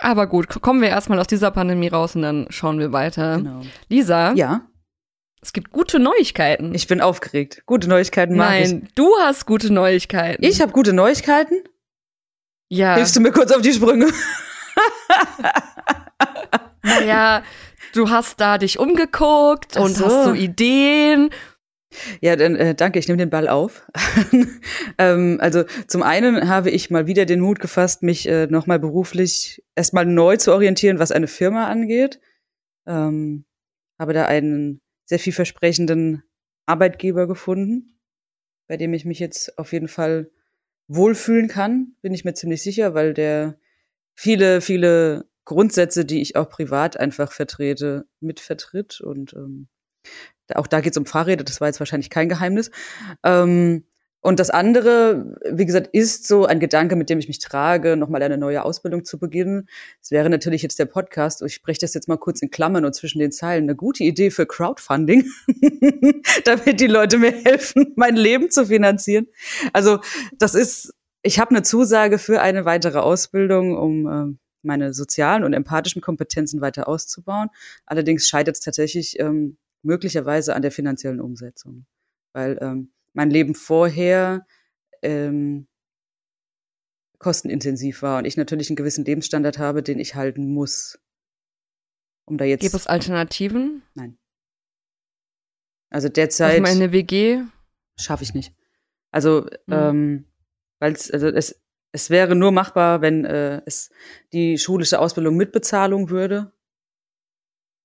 aber 0.00 0.26
gut, 0.28 0.48
kommen 0.60 0.80
wir 0.80 0.88
erstmal 0.88 1.18
aus 1.18 1.26
dieser 1.26 1.50
Pandemie 1.50 1.88
raus 1.88 2.14
und 2.14 2.22
dann 2.22 2.46
schauen 2.50 2.78
wir 2.78 2.92
weiter. 2.92 3.38
Genau. 3.38 3.62
Lisa, 3.88 4.32
Ja, 4.34 4.68
es 5.40 5.52
gibt 5.52 5.70
gute 5.70 5.98
Neuigkeiten. 5.98 6.74
ich 6.74 6.86
bin 6.86 7.00
aufgeregt. 7.00 7.62
Gute 7.66 7.88
Neuigkeiten 7.88 8.36
mag 8.36 8.48
Nein, 8.50 8.88
du 8.94 9.12
hast 9.20 9.46
gute 9.46 9.72
Neuigkeiten. 9.72 10.42
ich. 10.44 10.50
Ich 10.56 10.60
habe 10.60 10.72
gute 10.72 10.92
Neuigkeiten. 10.92 11.62
ja. 12.68 12.94
Hilfst 12.96 13.16
du 13.16 13.20
mir 13.20 13.32
kurz 13.32 13.52
auf 13.52 13.62
die 13.62 13.72
Sprünge? 13.72 14.08
Naja, 16.82 17.42
du 17.92 18.08
hast 18.10 18.40
da 18.40 18.58
dich 18.58 18.78
umgeguckt 18.78 19.76
Ach 19.76 19.82
und 19.82 19.94
so. 19.94 20.06
hast 20.06 20.24
so 20.24 20.32
Ideen. 20.32 21.30
Ja, 22.20 22.36
dann 22.36 22.54
äh, 22.56 22.74
danke, 22.74 22.98
ich 22.98 23.08
nehme 23.08 23.18
den 23.18 23.30
Ball 23.30 23.48
auf. 23.48 23.86
ähm, 24.98 25.38
also 25.40 25.64
zum 25.86 26.02
einen 26.02 26.48
habe 26.48 26.70
ich 26.70 26.90
mal 26.90 27.06
wieder 27.06 27.24
den 27.24 27.40
Mut 27.40 27.60
gefasst, 27.60 28.02
mich 28.02 28.28
äh, 28.28 28.46
nochmal 28.46 28.78
beruflich 28.78 29.62
erstmal 29.74 30.04
neu 30.04 30.36
zu 30.36 30.52
orientieren, 30.52 30.98
was 30.98 31.12
eine 31.12 31.26
Firma 31.28 31.66
angeht. 31.68 32.20
Ähm, 32.86 33.44
habe 33.98 34.12
da 34.12 34.26
einen 34.26 34.80
sehr 35.08 35.18
vielversprechenden 35.18 36.22
Arbeitgeber 36.66 37.26
gefunden, 37.26 37.98
bei 38.66 38.76
dem 38.76 38.92
ich 38.92 39.06
mich 39.06 39.18
jetzt 39.18 39.58
auf 39.58 39.72
jeden 39.72 39.88
Fall 39.88 40.30
wohlfühlen 40.86 41.48
kann, 41.48 41.96
bin 42.02 42.12
ich 42.12 42.24
mir 42.24 42.34
ziemlich 42.34 42.62
sicher, 42.62 42.92
weil 42.92 43.14
der 43.14 43.58
viele, 44.14 44.60
viele 44.60 45.26
Grundsätze, 45.46 46.04
die 46.04 46.20
ich 46.20 46.36
auch 46.36 46.50
privat 46.50 47.00
einfach 47.00 47.32
vertrete, 47.32 48.06
mitvertritt 48.20 49.00
und 49.00 49.32
ähm, 49.32 49.68
auch 50.54 50.66
da 50.66 50.80
geht 50.80 50.92
es 50.92 50.98
um 50.98 51.06
Fahrräder, 51.06 51.44
das 51.44 51.60
war 51.60 51.68
jetzt 51.68 51.80
wahrscheinlich 51.80 52.10
kein 52.10 52.28
Geheimnis. 52.28 52.70
Ähm, 53.22 53.84
und 54.20 54.40
das 54.40 54.50
andere, 54.50 55.36
wie 55.48 55.64
gesagt, 55.64 55.90
ist 55.92 56.26
so 56.26 56.44
ein 56.44 56.58
Gedanke, 56.58 56.96
mit 56.96 57.08
dem 57.08 57.20
ich 57.20 57.28
mich 57.28 57.38
trage, 57.38 57.96
nochmal 57.96 58.22
eine 58.22 58.36
neue 58.36 58.64
Ausbildung 58.64 59.04
zu 59.04 59.18
beginnen. 59.18 59.68
Es 60.02 60.10
wäre 60.10 60.28
natürlich 60.28 60.62
jetzt 60.62 60.78
der 60.80 60.86
Podcast, 60.86 61.40
ich 61.42 61.54
spreche 61.54 61.80
das 61.80 61.94
jetzt 61.94 62.08
mal 62.08 62.16
kurz 62.16 62.42
in 62.42 62.50
Klammern 62.50 62.84
und 62.84 62.94
zwischen 62.94 63.20
den 63.20 63.30
Zeilen, 63.30 63.64
eine 63.64 63.76
gute 63.76 64.02
Idee 64.02 64.30
für 64.30 64.44
Crowdfunding, 64.44 65.24
damit 66.44 66.80
die 66.80 66.88
Leute 66.88 67.18
mir 67.18 67.30
helfen, 67.30 67.92
mein 67.96 68.16
Leben 68.16 68.50
zu 68.50 68.66
finanzieren. 68.66 69.28
Also 69.72 70.00
das 70.36 70.56
ist, 70.56 70.92
ich 71.22 71.38
habe 71.38 71.50
eine 71.50 71.62
Zusage 71.62 72.18
für 72.18 72.40
eine 72.40 72.64
weitere 72.64 72.98
Ausbildung, 72.98 73.76
um 73.76 74.08
ähm, 74.08 74.38
meine 74.62 74.94
sozialen 74.94 75.44
und 75.44 75.52
empathischen 75.52 76.02
Kompetenzen 76.02 76.60
weiter 76.60 76.88
auszubauen. 76.88 77.50
Allerdings 77.86 78.28
scheitert 78.28 78.56
es 78.56 78.60
tatsächlich 78.60 79.20
ähm, 79.20 79.58
möglicherweise 79.82 80.56
an 80.56 80.62
der 80.62 80.72
finanziellen 80.72 81.20
Umsetzung, 81.20 81.86
weil 82.32 82.58
ähm, 82.60 82.90
mein 83.12 83.30
Leben 83.30 83.54
vorher 83.54 84.46
ähm, 85.02 85.68
kostenintensiv 87.18 88.02
war 88.02 88.18
und 88.18 88.24
ich 88.24 88.36
natürlich 88.36 88.70
einen 88.70 88.76
gewissen 88.76 89.04
Lebensstandard 89.04 89.58
habe, 89.58 89.82
den 89.82 89.98
ich 89.98 90.14
halten 90.14 90.52
muss, 90.52 90.98
um 92.24 92.38
da 92.38 92.44
jetzt. 92.44 92.60
Gibt 92.62 92.74
es 92.74 92.86
Alternativen? 92.86 93.82
also 95.90 96.08
Sag 96.08 96.14
derzeit 96.14 96.62
mal 96.62 96.70
eine 96.70 96.92
WG? 96.92 97.42
schaffe 97.98 98.22
ich 98.22 98.34
nicht. 98.34 98.54
Also 99.10 99.42
Mhm. 99.66 99.72
ähm, 99.74 100.24
weil 100.78 100.92
es 100.92 101.10
also 101.10 101.28
es 101.28 101.60
es 101.90 102.10
wäre 102.10 102.36
nur 102.36 102.52
machbar, 102.52 103.00
wenn 103.00 103.24
äh, 103.24 103.62
es 103.64 103.90
die 104.32 104.58
schulische 104.58 105.00
Ausbildung 105.00 105.36
mit 105.36 105.52
Bezahlung 105.52 106.10
würde. 106.10 106.52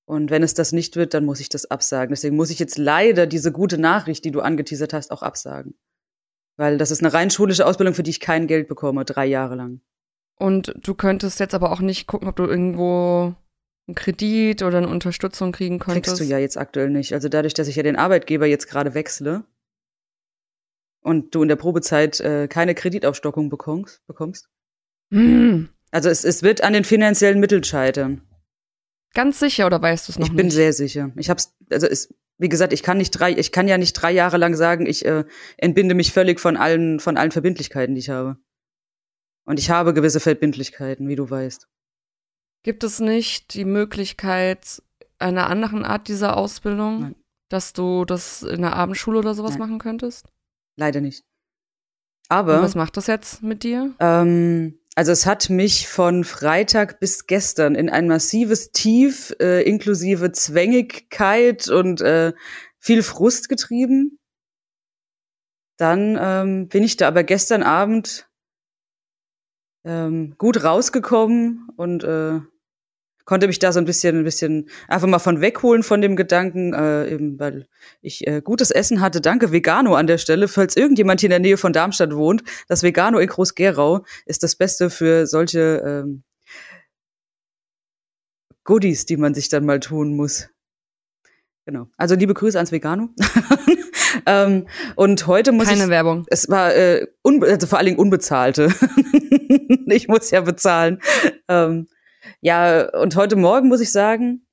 Und 0.06 0.32
wenn 0.32 0.44
es 0.44 0.54
das 0.54 0.74
nicht 0.74 0.96
wird, 0.96 1.14
dann 1.14 1.26
muss 1.26 1.40
ich 1.40 1.50
das 1.50 1.66
absagen. 1.66 2.14
Deswegen 2.14 2.36
muss 2.36 2.50
ich 2.50 2.60
jetzt 2.60 2.78
leider 2.78 3.26
diese 3.26 3.52
gute 3.52 3.78
Nachricht, 3.78 4.26
die 4.26 4.32
du 4.32 4.42
angeteasert 4.42 4.94
hast, 4.94 5.12
auch 5.12 5.22
absagen. 5.22 5.76
Weil 6.58 6.78
das 6.78 6.92
ist 6.92 7.02
eine 7.02 7.14
rein 7.14 7.32
schulische 7.32 7.66
Ausbildung, 7.66 7.96
für 7.96 8.04
die 8.04 8.12
ich 8.12 8.20
kein 8.20 8.48
Geld 8.48 8.68
bekomme, 8.68 9.06
drei 9.06 9.26
Jahre 9.26 9.56
lang. 9.56 9.82
Und 10.36 10.74
du 10.82 10.94
könntest 10.94 11.40
jetzt 11.40 11.54
aber 11.56 11.72
auch 11.72 11.80
nicht 11.80 12.06
gucken, 12.06 12.28
ob 12.28 12.36
du 12.36 12.46
irgendwo 12.46 13.36
einen 13.88 13.96
Kredit 13.96 14.62
oder 14.62 14.80
eine 14.80 14.90
Unterstützung 14.90 15.52
kriegen 15.52 15.80
könntest. 15.80 16.18
Kriegst 16.18 16.20
du 16.20 16.26
ja 16.26 16.38
jetzt 16.38 16.58
aktuell 16.58 16.90
nicht. 16.90 17.14
Also 17.14 17.30
dadurch, 17.30 17.54
dass 17.54 17.68
ich 17.68 17.76
ja 17.76 17.84
den 17.84 17.96
Arbeitgeber 17.96 18.46
jetzt 18.46 18.68
gerade 18.68 18.94
wechsle 18.94 19.44
und 21.02 21.36
du 21.36 21.44
in 21.44 21.50
der 21.50 21.56
Probezeit 21.56 22.20
äh, 22.20 22.48
keine 22.48 22.76
Kreditaufstockung 22.76 23.50
bekommst, 23.50 24.06
bekommst. 24.08 24.50
Hm, 25.12 25.70
Also 25.92 26.10
es, 26.10 26.24
es 26.24 26.44
wird 26.44 26.64
an 26.64 26.74
den 26.74 26.86
finanziellen 26.86 27.40
Mitteln 27.40 27.64
scheitern. 27.64 28.22
Ganz 29.14 29.40
sicher 29.40 29.66
oder 29.66 29.82
weißt 29.82 30.08
du 30.08 30.12
es 30.12 30.20
noch 30.20 30.28
ich 30.28 30.36
bin 30.36 30.48
nicht? 30.48 30.56
sehr 30.56 30.74
sicher. 30.74 31.12
Ich 31.16 31.30
hab's, 31.30 31.56
also 31.70 31.88
es, 31.88 32.14
wie 32.38 32.50
gesagt, 32.50 32.74
ich 32.74 32.84
kann 32.84 32.98
nicht 32.98 33.12
drei, 33.12 33.32
ich 33.32 33.52
kann 33.52 33.68
ja 33.68 33.78
nicht 33.78 33.94
drei 33.94 34.12
Jahre 34.12 34.38
lang 34.38 34.56
sagen, 34.56 34.86
ich 34.86 35.06
äh, 35.06 35.24
entbinde 35.58 35.96
mich 35.96 36.12
völlig 36.12 36.40
von 36.40 36.58
allen, 36.58 37.00
von 37.00 37.18
allen 37.18 37.32
Verbindlichkeiten, 37.32 37.96
die 37.96 38.00
ich 38.00 38.10
habe. 38.10 38.38
Und 39.46 39.60
ich 39.60 39.70
habe 39.70 39.94
gewisse 39.94 40.20
Verbindlichkeiten, 40.20 41.08
wie 41.08 41.16
du 41.16 41.30
weißt. 41.30 41.68
Gibt 42.64 42.84
es 42.84 43.00
nicht 43.00 43.54
die 43.54 43.66
Möglichkeit 43.66 44.82
einer 45.20 45.50
anderen 45.50 45.86
Art 45.86 46.08
dieser 46.08 46.38
Ausbildung, 46.38 47.00
Nein. 47.02 47.16
dass 47.50 47.74
du 47.74 48.06
das 48.06 48.42
in 48.42 48.62
der 48.62 48.74
Abendschule 48.74 49.20
oder 49.20 49.36
sowas 49.36 49.52
Nein. 49.52 49.60
machen 49.60 49.80
könntest? 49.80 50.28
Leider 50.78 51.02
nicht. 51.02 51.24
Und 52.30 52.38
Aber 52.38 52.62
was 52.62 52.76
macht 52.76 52.98
das 52.98 53.08
jetzt 53.08 53.44
mit 53.44 53.64
dir? 53.64 53.94
Ähm, 54.00 54.80
also 54.96 55.12
es 55.12 55.26
hat 55.26 55.50
mich 55.50 55.88
von 55.88 56.24
Freitag 56.24 57.00
bis 57.00 57.26
gestern 57.26 57.74
in 57.76 57.90
ein 57.90 58.08
massives 58.08 58.72
Tief 58.72 59.36
äh, 59.40 59.64
inklusive 59.64 60.32
Zwängigkeit 60.32 61.68
und 61.68 62.02
äh, 62.02 62.34
viel 62.78 63.02
Frust 63.02 63.50
getrieben. 63.50 64.20
Dann 65.78 66.18
ähm, 66.22 66.68
bin 66.68 66.84
ich 66.84 66.98
da 66.98 67.08
aber 67.08 67.24
gestern 67.24 67.64
Abend 67.64 68.30
ähm, 69.84 70.36
gut 70.38 70.64
rausgekommen 70.64 71.68
und 71.76 72.04
äh, 72.04 72.42
konnte 73.26 73.48
mich 73.48 73.60
da 73.60 73.72
so 73.72 73.80
ein 73.80 73.86
bisschen, 73.86 74.20
ein 74.20 74.24
bisschen 74.24 74.70
einfach 74.88 75.08
mal 75.08 75.20
von 75.20 75.42
wegholen 75.42 75.84
von 75.84 76.02
dem 76.02 76.16
Gedanken, 76.16 76.74
äh, 76.74 77.10
eben 77.10 77.40
weil 77.40 77.68
ich 78.02 78.28
äh, 78.28 78.42
gutes 78.42 78.72
Essen 78.72 79.02
hatte. 79.02 79.22
Danke 79.22 79.52
Vegano 79.52 79.96
an 79.96 80.08
der 80.08 80.18
Stelle, 80.18 80.48
falls 80.48 80.76
irgendjemand 80.76 81.22
hier 81.22 81.28
in 81.28 81.32
der 81.32 81.40
Nähe 81.40 81.58
von 81.58 81.74
Darmstadt 81.74 82.16
wohnt. 82.16 82.44
Das 82.68 82.84
Vegano 82.84 83.20
in 83.20 83.28
Groß-Gerau 83.28 84.06
ist 84.26 84.44
das 84.44 84.56
Beste 84.56 84.90
für 84.90 85.28
solche 85.28 85.84
ähm, 85.86 86.24
Goodies, 88.64 89.06
die 89.06 89.18
man 89.18 89.34
sich 89.34 89.50
dann 89.50 89.66
mal 89.66 89.80
tun 89.80 90.16
muss. 90.16 90.50
Genau. 91.66 91.88
Also 91.96 92.16
liebe 92.16 92.34
Grüße 92.34 92.58
ans 92.58 92.74
Vegano. 92.74 93.10
ähm, 94.26 94.68
und 94.96 95.28
heute 95.28 95.54
muss 95.54 95.68
Keine 95.68 95.84
ich 95.84 95.90
Werbung. 95.90 96.26
es 96.28 96.50
war 96.50 96.76
äh, 96.76 97.08
also 97.24 97.68
vor 97.68 97.78
allen 97.78 97.86
Dingen 97.86 98.00
unbezahlte. 98.00 98.74
ich 99.88 100.10
muss 100.10 100.30
ja 100.32 100.42
bezahlen. 100.42 101.02
Ähm, 101.48 101.88
ja, 102.44 102.90
und 103.00 103.16
heute 103.16 103.38
Morgen 103.38 103.70
muss 103.70 103.80
ich 103.80 103.94
sagen, 103.94 104.46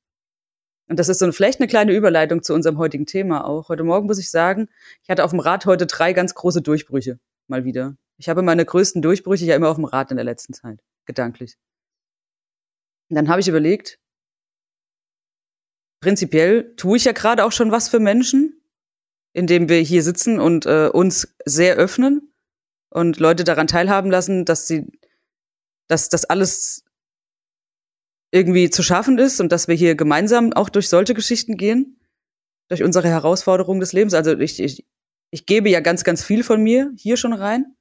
und 0.88 1.00
das 1.00 1.08
ist 1.08 1.18
so 1.18 1.32
vielleicht 1.32 1.58
eine 1.58 1.66
kleine 1.66 1.92
Überleitung 1.92 2.40
zu 2.40 2.54
unserem 2.54 2.78
heutigen 2.78 3.04
Thema 3.04 3.44
auch. 3.44 3.68
Heute 3.68 3.82
Morgen 3.82 4.06
muss 4.06 4.18
ich 4.18 4.30
sagen, 4.30 4.68
ich 5.02 5.10
hatte 5.10 5.24
auf 5.24 5.32
dem 5.32 5.40
Rad 5.40 5.66
heute 5.66 5.86
drei 5.86 6.12
ganz 6.12 6.34
große 6.36 6.62
Durchbrüche 6.62 7.18
mal 7.48 7.64
wieder. 7.64 7.96
Ich 8.16 8.28
habe 8.28 8.42
meine 8.42 8.64
größten 8.64 9.02
Durchbrüche 9.02 9.44
ja 9.44 9.56
immer 9.56 9.70
auf 9.70 9.76
dem 9.76 9.86
Rad 9.86 10.12
in 10.12 10.16
der 10.16 10.24
letzten 10.24 10.52
Zeit, 10.52 10.78
gedanklich. 11.04 11.56
Und 13.08 13.16
dann 13.16 13.28
habe 13.28 13.40
ich 13.40 13.48
überlegt, 13.48 13.98
prinzipiell 16.00 16.76
tue 16.76 16.96
ich 16.96 17.06
ja 17.06 17.12
gerade 17.12 17.44
auch 17.44 17.52
schon 17.52 17.72
was 17.72 17.88
für 17.88 17.98
Menschen, 17.98 18.62
indem 19.32 19.68
wir 19.68 19.80
hier 19.80 20.04
sitzen 20.04 20.38
und 20.38 20.64
äh, 20.64 20.90
uns 20.92 21.34
sehr 21.44 21.74
öffnen 21.74 22.32
und 22.88 23.18
Leute 23.18 23.42
daran 23.42 23.66
teilhaben 23.66 24.12
lassen, 24.12 24.44
dass 24.44 24.68
sie, 24.68 24.86
dass 25.88 26.08
das 26.08 26.24
alles 26.24 26.84
irgendwie 28.32 28.70
zu 28.70 28.82
schaffen 28.82 29.18
ist 29.18 29.40
und 29.40 29.50
dass 29.52 29.68
wir 29.68 29.74
hier 29.74 29.94
gemeinsam 29.94 30.52
auch 30.52 30.68
durch 30.68 30.88
solche 30.88 31.14
Geschichten 31.14 31.56
gehen, 31.56 32.00
durch 32.68 32.82
unsere 32.82 33.08
Herausforderungen 33.08 33.80
des 33.80 33.92
Lebens. 33.92 34.14
Also 34.14 34.38
ich, 34.38 34.60
ich, 34.60 34.84
ich 35.30 35.46
gebe 35.46 35.68
ja 35.68 35.80
ganz, 35.80 36.04
ganz 36.04 36.22
viel 36.22 36.44
von 36.44 36.62
mir 36.62 36.92
hier 36.96 37.16
schon 37.16 37.32
rein. 37.32 37.74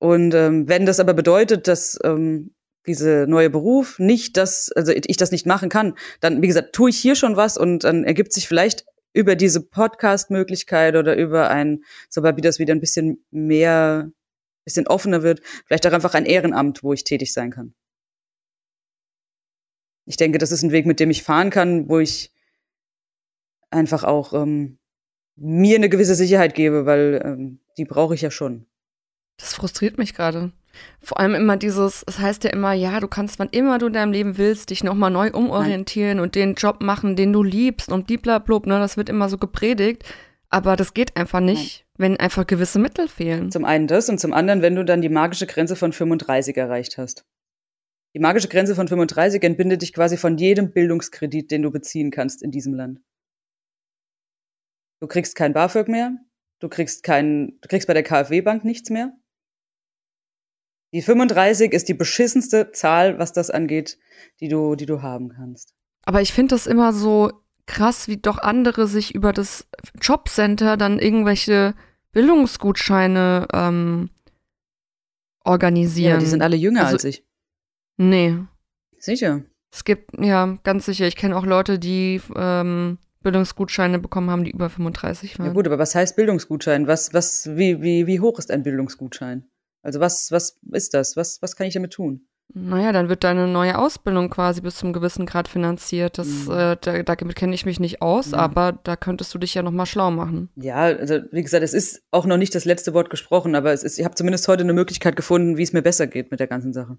Und 0.00 0.32
ähm, 0.34 0.68
wenn 0.68 0.86
das 0.86 1.00
aber 1.00 1.12
bedeutet, 1.12 1.66
dass 1.66 1.98
ähm, 2.04 2.54
diese 2.86 3.26
neue 3.28 3.50
Beruf 3.50 3.98
nicht 3.98 4.36
das, 4.36 4.70
also 4.72 4.92
ich 4.92 5.16
das 5.16 5.32
nicht 5.32 5.46
machen 5.46 5.68
kann, 5.68 5.94
dann, 6.20 6.40
wie 6.40 6.46
gesagt, 6.46 6.72
tue 6.72 6.90
ich 6.90 6.98
hier 6.98 7.16
schon 7.16 7.36
was 7.36 7.56
und 7.56 7.82
dann 7.84 8.04
ergibt 8.04 8.32
sich 8.32 8.46
vielleicht 8.46 8.86
über 9.12 9.34
diese 9.34 9.60
Podcast-Möglichkeit 9.60 10.94
oder 10.94 11.16
über 11.16 11.50
ein, 11.50 11.82
sobald 12.08 12.36
wie 12.36 12.42
das 12.42 12.60
wieder 12.60 12.74
ein 12.74 12.80
bisschen 12.80 13.24
mehr, 13.30 14.10
bisschen 14.64 14.86
offener 14.86 15.22
wird, 15.22 15.40
vielleicht 15.66 15.86
auch 15.86 15.92
einfach 15.92 16.14
ein 16.14 16.26
Ehrenamt, 16.26 16.84
wo 16.84 16.92
ich 16.92 17.02
tätig 17.02 17.32
sein 17.32 17.50
kann. 17.50 17.74
Ich 20.08 20.16
denke, 20.16 20.38
das 20.38 20.52
ist 20.52 20.62
ein 20.62 20.72
Weg, 20.72 20.86
mit 20.86 21.00
dem 21.00 21.10
ich 21.10 21.22
fahren 21.22 21.50
kann, 21.50 21.88
wo 21.90 21.98
ich 21.98 22.32
einfach 23.70 24.04
auch 24.04 24.32
ähm, 24.32 24.78
mir 25.36 25.76
eine 25.76 25.90
gewisse 25.90 26.14
Sicherheit 26.14 26.54
gebe, 26.54 26.86
weil 26.86 27.20
ähm, 27.22 27.60
die 27.76 27.84
brauche 27.84 28.14
ich 28.14 28.22
ja 28.22 28.30
schon. 28.30 28.64
Das 29.36 29.52
frustriert 29.52 29.98
mich 29.98 30.14
gerade. 30.14 30.50
Vor 31.02 31.20
allem 31.20 31.34
immer 31.34 31.58
dieses, 31.58 32.04
es 32.06 32.18
heißt 32.18 32.44
ja 32.44 32.50
immer, 32.50 32.72
ja, 32.72 33.00
du 33.00 33.08
kannst, 33.08 33.38
wann 33.38 33.50
immer 33.50 33.78
du 33.78 33.88
in 33.88 33.92
deinem 33.92 34.12
Leben 34.12 34.38
willst, 34.38 34.70
dich 34.70 34.82
nochmal 34.82 35.10
neu 35.10 35.30
umorientieren 35.30 36.20
und 36.20 36.34
den 36.34 36.54
Job 36.54 36.80
machen, 36.80 37.14
den 37.14 37.34
du 37.34 37.42
liebst 37.42 37.92
und 37.92 38.06
bliblablub, 38.06 38.66
ne, 38.66 38.78
das 38.78 38.96
wird 38.96 39.10
immer 39.10 39.28
so 39.28 39.36
gepredigt. 39.36 40.04
Aber 40.48 40.76
das 40.76 40.94
geht 40.94 41.18
einfach 41.18 41.40
nicht, 41.40 41.84
wenn 41.98 42.16
einfach 42.16 42.46
gewisse 42.46 42.78
Mittel 42.78 43.08
fehlen. 43.08 43.50
Zum 43.50 43.66
einen 43.66 43.86
das 43.86 44.08
und 44.08 44.18
zum 44.18 44.32
anderen, 44.32 44.62
wenn 44.62 44.74
du 44.74 44.86
dann 44.86 45.02
die 45.02 45.10
magische 45.10 45.46
Grenze 45.46 45.76
von 45.76 45.92
35 45.92 46.56
erreicht 46.56 46.96
hast. 46.96 47.26
Die 48.14 48.20
magische 48.20 48.48
Grenze 48.48 48.74
von 48.74 48.88
35 48.88 49.42
entbindet 49.42 49.82
dich 49.82 49.92
quasi 49.92 50.16
von 50.16 50.38
jedem 50.38 50.72
Bildungskredit, 50.72 51.50
den 51.50 51.62
du 51.62 51.70
beziehen 51.70 52.10
kannst 52.10 52.42
in 52.42 52.50
diesem 52.50 52.74
Land. 52.74 53.00
Du 55.00 55.06
kriegst 55.06 55.36
kein 55.36 55.52
BAföG 55.52 55.88
mehr, 55.88 56.16
du 56.60 56.68
kriegst 56.68 57.02
kein, 57.02 57.58
du 57.60 57.68
kriegst 57.68 57.86
bei 57.86 57.94
der 57.94 58.02
KfW-Bank 58.02 58.64
nichts 58.64 58.90
mehr. 58.90 59.12
Die 60.94 61.02
35 61.02 61.72
ist 61.72 61.88
die 61.88 61.94
beschissenste 61.94 62.72
Zahl, 62.72 63.18
was 63.18 63.32
das 63.32 63.50
angeht, 63.50 63.98
die 64.40 64.48
du, 64.48 64.74
die 64.74 64.86
du 64.86 65.02
haben 65.02 65.28
kannst. 65.28 65.74
Aber 66.04 66.22
ich 66.22 66.32
finde 66.32 66.54
das 66.54 66.66
immer 66.66 66.94
so 66.94 67.30
krass, 67.66 68.08
wie 68.08 68.16
doch 68.16 68.38
andere 68.38 68.88
sich 68.88 69.14
über 69.14 69.34
das 69.34 69.68
Jobcenter 70.00 70.78
dann 70.78 70.98
irgendwelche 70.98 71.74
Bildungsgutscheine 72.12 73.46
ähm, 73.52 74.08
organisieren. 75.44 76.14
Ja, 76.14 76.18
die 76.18 76.26
sind 76.26 76.40
alle 76.42 76.56
jünger 76.56 76.80
Also- 76.86 76.94
als 76.94 77.04
ich. 77.04 77.27
Nee. 77.98 78.34
Sicher. 78.98 79.42
Es 79.70 79.84
gibt, 79.84 80.10
ja, 80.18 80.58
ganz 80.64 80.86
sicher, 80.86 81.06
ich 81.06 81.14
kenne 81.14 81.36
auch 81.36 81.44
Leute, 81.44 81.78
die 81.78 82.20
ähm, 82.34 82.98
Bildungsgutscheine 83.22 83.98
bekommen 83.98 84.30
haben, 84.30 84.44
die 84.44 84.50
über 84.50 84.70
35 84.70 85.38
waren. 85.38 85.46
Ja 85.48 85.52
gut, 85.52 85.66
aber 85.66 85.78
was 85.78 85.94
heißt 85.94 86.16
Bildungsgutschein? 86.16 86.86
Was, 86.86 87.12
was, 87.12 87.48
wie, 87.54 87.82
wie, 87.82 88.06
wie 88.06 88.20
hoch 88.20 88.38
ist 88.38 88.50
ein 88.50 88.62
Bildungsgutschein? 88.62 89.44
Also 89.82 90.00
was, 90.00 90.32
was 90.32 90.58
ist 90.72 90.94
das? 90.94 91.16
Was, 91.16 91.42
was 91.42 91.54
kann 91.54 91.66
ich 91.66 91.74
damit 91.74 91.92
tun? 91.92 92.22
Naja, 92.54 92.92
dann 92.92 93.10
wird 93.10 93.24
deine 93.24 93.46
neue 93.46 93.76
Ausbildung 93.78 94.30
quasi 94.30 94.62
bis 94.62 94.76
zum 94.76 94.94
gewissen 94.94 95.26
Grad 95.26 95.48
finanziert. 95.48 96.16
Das, 96.16 96.26
Mhm. 96.46 96.50
äh, 96.52 96.76
da, 96.80 97.02
damit 97.02 97.36
kenne 97.36 97.54
ich 97.54 97.66
mich 97.66 97.78
nicht 97.78 98.00
aus, 98.00 98.28
Mhm. 98.28 98.34
aber 98.34 98.72
da 98.84 98.96
könntest 98.96 99.34
du 99.34 99.38
dich 99.38 99.52
ja 99.52 99.62
nochmal 99.62 99.84
schlau 99.84 100.10
machen. 100.10 100.48
Ja, 100.56 100.76
also 100.76 101.18
wie 101.30 101.42
gesagt, 101.42 101.62
es 101.62 101.74
ist 101.74 102.02
auch 102.10 102.24
noch 102.24 102.38
nicht 102.38 102.54
das 102.54 102.64
letzte 102.64 102.94
Wort 102.94 103.10
gesprochen, 103.10 103.54
aber 103.54 103.72
es 103.74 103.82
ist, 103.82 103.98
ich 103.98 104.04
habe 104.06 104.14
zumindest 104.14 104.48
heute 104.48 104.62
eine 104.62 104.72
Möglichkeit 104.72 105.14
gefunden, 105.14 105.58
wie 105.58 105.62
es 105.62 105.74
mir 105.74 105.82
besser 105.82 106.06
geht 106.06 106.30
mit 106.30 106.40
der 106.40 106.46
ganzen 106.46 106.72
Sache. 106.72 106.96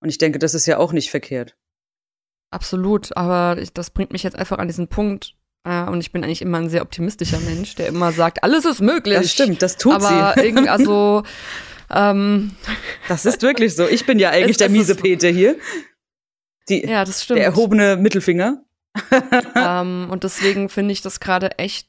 Und 0.00 0.08
ich 0.08 0.18
denke, 0.18 0.38
das 0.38 0.54
ist 0.54 0.66
ja 0.66 0.78
auch 0.78 0.92
nicht 0.92 1.10
verkehrt. 1.10 1.56
Absolut, 2.50 3.16
aber 3.16 3.60
ich, 3.60 3.72
das 3.72 3.90
bringt 3.90 4.12
mich 4.12 4.22
jetzt 4.22 4.36
einfach 4.38 4.58
an 4.58 4.68
diesen 4.68 4.88
Punkt. 4.88 5.34
Äh, 5.64 5.82
und 5.84 6.00
ich 6.00 6.12
bin 6.12 6.22
eigentlich 6.22 6.42
immer 6.42 6.58
ein 6.58 6.68
sehr 6.70 6.82
optimistischer 6.82 7.40
Mensch, 7.40 7.74
der 7.74 7.88
immer 7.88 8.12
sagt, 8.12 8.44
alles 8.44 8.64
ist 8.64 8.80
möglich. 8.80 9.16
Das 9.18 9.32
stimmt, 9.32 9.62
das 9.62 9.76
tut 9.76 9.94
aber 9.94 10.34
sie. 10.36 10.46
irgendwie, 10.46 10.68
also, 10.68 11.24
ähm, 11.90 12.52
Das 13.08 13.26
ist 13.26 13.42
wirklich 13.42 13.74
so. 13.74 13.86
Ich 13.88 14.06
bin 14.06 14.18
ja 14.18 14.30
eigentlich 14.30 14.52
Es- 14.52 14.58
der 14.58 14.68
es 14.68 14.72
miese 14.72 14.94
Peter 14.94 15.28
hier. 15.28 15.56
Die, 16.68 16.84
ja, 16.84 17.04
das 17.04 17.24
stimmt. 17.24 17.38
der 17.38 17.46
erhobene 17.46 17.96
Mittelfinger. 17.96 18.64
ähm, 19.54 20.08
und 20.10 20.24
deswegen 20.24 20.68
finde 20.68 20.92
ich 20.92 21.02
das 21.02 21.20
gerade 21.20 21.58
echt 21.58 21.88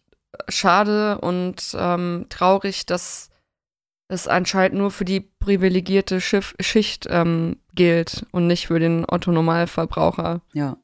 schade 0.50 1.20
und 1.20 1.76
ähm, 1.78 2.26
traurig, 2.30 2.86
dass 2.86 3.30
es 4.10 4.28
anscheinend 4.28 4.78
nur 4.78 4.92
für 4.92 5.06
die 5.06 5.20
privilegierte 5.22 6.22
Schiff 6.22 6.56
Schicht 6.60 7.08
ähm, 7.10 7.58
gilt 7.74 8.26
und 8.32 8.48
nicht 8.48 8.68
für 8.68 8.80
den 8.80 9.06
Otto-Normalverbraucher. 9.08 10.42
Ja. 10.54 10.78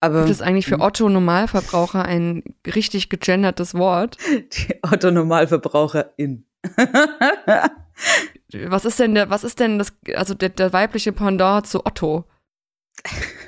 Aber 0.00 0.20
Gibt 0.20 0.30
es 0.30 0.42
eigentlich 0.42 0.66
für 0.66 0.76
Mhm. 0.78 0.82
Otto-Normalverbraucher 0.86 2.04
ein 2.04 2.42
richtig 2.66 3.08
gegendertes 3.08 3.74
Wort? 3.74 4.16
die 4.30 4.78
Otto-Normalverbraucherin. 4.82 6.46
Was 8.68 8.84
ist 8.84 8.98
denn 8.98 9.14
der, 9.14 9.30
was 9.30 9.44
ist 9.44 9.60
denn 9.60 9.78
das, 9.78 9.96
also 10.14 10.34
der, 10.34 10.50
der 10.50 10.72
weibliche 10.74 11.12
Pendant 11.12 11.66
zu 11.66 11.86
Otto? 11.86 12.24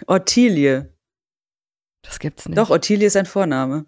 Ottilie. 0.06 0.94
Das 2.02 2.18
gibt's 2.18 2.48
nicht. 2.48 2.56
Doch, 2.56 2.70
Ottilie 2.70 3.06
ist 3.06 3.16
ein 3.16 3.26
Vorname. 3.26 3.84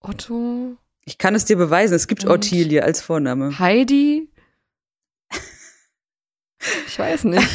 Otto, 0.00 0.76
Ich 1.08 1.16
kann 1.16 1.34
es 1.34 1.46
dir 1.46 1.56
beweisen, 1.56 1.94
es 1.94 2.06
gibt 2.06 2.26
Und? 2.26 2.30
Ottilie 2.30 2.82
als 2.82 3.00
Vorname. 3.00 3.58
Heidi? 3.58 4.30
Ich 6.86 6.98
weiß 6.98 7.24
nicht. 7.24 7.48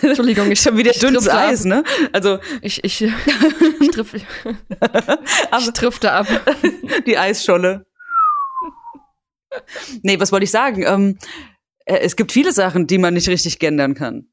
Entschuldigung, 0.00 0.52
ich 0.52 0.60
Schon 0.62 0.76
wieder 0.76 0.92
ich 0.92 1.00
dünnes 1.00 1.24
drifte 1.24 1.38
ab. 1.38 1.48
Eis, 1.48 1.64
ne? 1.64 1.82
Also 2.12 2.38
Ich, 2.62 2.84
ich, 2.84 3.02
ich, 3.80 3.90
triff, 3.90 4.14
ich 4.14 4.24
drifte 5.72 6.12
ab. 6.12 6.28
die 7.04 7.18
Eisscholle. 7.18 7.84
Nee, 10.02 10.20
was 10.20 10.30
wollte 10.30 10.44
ich 10.44 10.52
sagen? 10.52 10.84
Ähm, 10.86 11.18
äh, 11.84 11.98
es 11.98 12.14
gibt 12.14 12.30
viele 12.30 12.52
Sachen, 12.52 12.86
die 12.86 12.98
man 12.98 13.14
nicht 13.14 13.28
richtig 13.28 13.58
gendern 13.58 13.94
kann. 13.94 14.28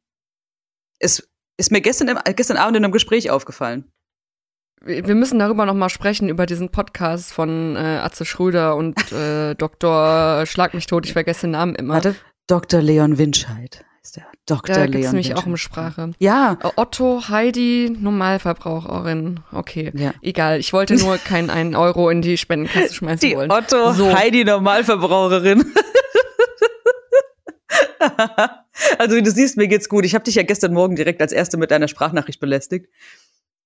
Es 0.99 1.27
ist 1.57 1.71
mir 1.71 1.81
gestern, 1.81 2.09
im, 2.09 2.19
gestern 2.35 2.57
Abend 2.57 2.77
in 2.77 2.83
einem 2.83 2.93
Gespräch 2.93 3.31
aufgefallen. 3.31 3.91
Wir 4.85 5.15
müssen 5.15 5.39
darüber 5.39 5.65
noch 5.65 5.73
mal 5.75 5.87
sprechen, 5.89 6.27
über 6.27 6.45
diesen 6.45 6.67
Podcast 6.69 7.31
von 7.31 7.77
äh, 7.77 7.79
Atze 7.79 8.25
Schröder 8.25 8.75
und 8.75 9.11
äh, 9.13 9.55
Dr. 9.55 10.45
Schlag 10.45 10.73
mich 10.73 10.87
tot, 10.87 11.05
ich 11.05 11.13
vergesse 11.13 11.41
den 11.41 11.51
Namen 11.51 11.75
immer. 11.75 11.93
Warte, 11.95 12.15
Dr. 12.47 12.81
Leon 12.81 13.17
Winscheid 13.17 13.85
heißt 14.03 14.17
er. 14.17 14.25
Dr. 14.45 14.75
da 14.75 14.81
Leon 14.81 14.91
gibt's 14.91 15.11
nämlich 15.13 15.35
auch 15.35 15.45
um 15.45 15.55
Sprache. 15.55 16.11
Ja, 16.19 16.57
Äh, 16.61 16.69
Otto, 16.75 17.23
Heidi, 17.29 17.95
Normalverbraucherin. 17.97 19.39
Okay, 19.53 19.91
Ja. 19.95 20.13
egal. 20.21 20.59
Ich 20.59 20.73
wollte 20.73 20.95
nur 20.95 21.17
keinen 21.25 21.49
einen 21.49 21.75
Euro 21.75 22.09
in 22.09 22.21
die 22.21 22.37
Spendenkasse 22.37 22.93
schmeißen 22.93 23.29
die 23.29 23.37
wollen. 23.37 23.51
Otto 23.51 23.93
So. 23.93 24.13
Heidi 24.13 24.43
Normalverbraucherin. 24.43 25.63
also 28.97 29.15
wie 29.15 29.21
du 29.23 29.31
siehst, 29.31 29.55
mir 29.55 29.69
geht's 29.69 29.87
gut. 29.87 30.03
Ich 30.03 30.13
habe 30.13 30.25
dich 30.25 30.35
ja 30.35 30.43
gestern 30.43 30.73
Morgen 30.73 30.97
direkt 30.97 31.21
als 31.21 31.31
erste 31.31 31.55
mit 31.55 31.71
deiner 31.71 31.87
Sprachnachricht 31.87 32.41
belästigt. 32.41 32.89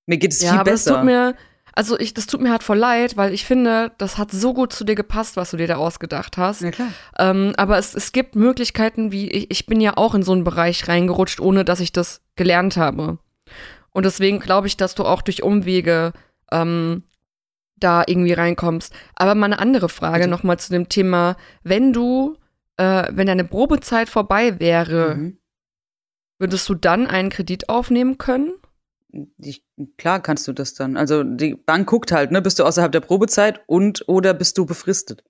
Mir 0.08 0.18
geht 0.18 0.32
es 0.34 0.42
ja, 0.42 0.52
viel 0.52 0.60
aber 0.62 0.72
das 0.72 0.86
besser. 0.86 0.96
tut 0.98 1.06
mir, 1.06 1.36
also 1.74 2.00
ich, 2.00 2.14
das 2.16 2.26
tut 2.26 2.42
mir 2.42 2.50
halt 2.50 2.64
voll 2.64 2.78
leid, 2.78 3.18
weil 3.18 3.34
ich 3.34 3.46
finde, 3.46 3.92
das 4.00 4.18
hat 4.18 4.32
so 4.32 4.54
gut 4.54 4.74
zu 4.74 4.84
dir 4.84 4.96
gepasst, 4.96 5.36
was 5.38 5.52
du 5.52 5.58
dir 5.58 5.68
da 5.68 5.76
ausgedacht 5.76 6.38
hast. 6.38 6.62
ja 6.62 6.72
klar. 6.72 6.90
Ähm, 7.20 7.54
aber 7.58 7.78
es, 7.78 7.94
es 7.94 8.12
gibt 8.14 8.36
Möglichkeiten, 8.36 9.12
wie 9.12 9.30
ich, 9.30 9.52
ich 9.52 9.66
bin 9.68 9.80
ja 9.82 9.96
auch 9.98 10.16
in 10.16 10.24
so 10.24 10.32
einen 10.32 10.44
Bereich 10.44 10.88
reingerutscht, 10.88 11.40
ohne 11.40 11.64
dass 11.66 11.80
ich 11.82 11.92
das 11.92 12.22
gelernt 12.36 12.78
habe. 12.78 13.20
Und 13.92 14.06
deswegen 14.06 14.40
glaube 14.40 14.68
ich, 14.68 14.78
dass 14.78 14.96
du 14.96 15.04
auch 15.06 15.22
durch 15.22 15.44
Umwege 15.44 16.14
ähm, 16.52 17.04
da 17.76 18.04
irgendwie 18.08 18.34
reinkommst. 18.34 18.94
Aber 19.16 19.36
mal 19.36 19.46
eine 19.48 19.60
andere 19.60 19.90
Frage 19.90 20.20
Bitte. 20.20 20.30
nochmal 20.30 20.58
zu 20.58 20.72
dem 20.72 20.90
Thema, 20.90 21.36
wenn 21.64 21.94
du, 21.94 22.38
äh, 22.78 23.04
wenn 23.12 23.28
deine 23.28 23.44
Probezeit 23.44 24.10
vorbei 24.10 24.60
wäre, 24.60 25.16
Mhm. 25.16 25.38
würdest 26.40 26.68
du 26.70 26.76
dann 26.76 27.08
einen 27.08 27.30
Kredit 27.30 27.70
aufnehmen 27.70 28.18
können? 28.18 28.54
Ich, 29.38 29.64
klar 29.98 30.22
kannst 30.22 30.48
du 30.48 30.54
das 30.54 30.74
dann. 30.74 30.98
Also 30.98 31.24
die 31.24 31.56
Bank 31.56 31.88
guckt 31.88 32.12
halt, 32.12 32.32
ne, 32.32 32.42
bist 32.42 32.60
du 32.60 32.64
außerhalb 32.64 32.92
der 32.92 33.02
Probezeit 33.02 33.62
und 33.68 34.08
oder 34.08 34.34
bist 34.34 34.58
du 34.58 34.66
befristet. 34.66 35.24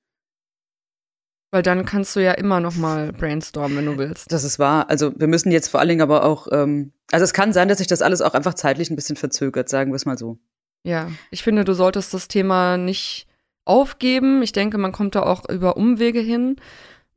Weil 1.52 1.64
dann 1.64 1.86
kannst 1.86 2.16
du 2.16 2.20
ja 2.20 2.34
immer 2.34 2.60
noch 2.60 2.76
mal 2.76 3.14
brainstormen, 3.14 3.78
wenn 3.78 3.86
du 3.86 3.98
willst. 3.98 4.32
Das 4.32 4.44
ist 4.44 4.60
wahr. 4.60 4.90
Also 4.90 5.14
wir 5.18 5.28
müssen 5.28 5.52
jetzt 5.52 5.70
vor 5.70 5.80
allen 5.80 5.90
Dingen 5.90 6.02
aber 6.02 6.24
auch, 6.26 6.48
ähm, 6.52 6.92
also 7.12 7.24
es 7.24 7.34
kann 7.34 7.54
sein, 7.54 7.70
dass 7.70 7.78
sich 7.78 7.88
das 7.88 8.02
alles 8.02 8.22
auch 8.22 8.34
einfach 8.34 8.54
zeitlich 8.54 8.90
ein 8.90 8.98
bisschen 8.98 9.16
verzögert, 9.16 9.70
sagen 9.70 9.92
wir 9.92 9.96
es 9.96 10.06
mal 10.06 10.18
so. 10.18 10.38
Ja, 10.84 11.10
ich 11.32 11.44
finde, 11.44 11.64
du 11.64 11.74
solltest 11.74 12.14
das 12.14 12.28
Thema 12.28 12.78
nicht 12.78 13.28
aufgeben. 13.64 14.42
Ich 14.42 14.52
denke, 14.52 14.78
man 14.78 14.92
kommt 14.92 15.16
da 15.16 15.24
auch 15.24 15.48
über 15.50 15.78
Umwege 15.78 16.20
hin. 16.20 16.58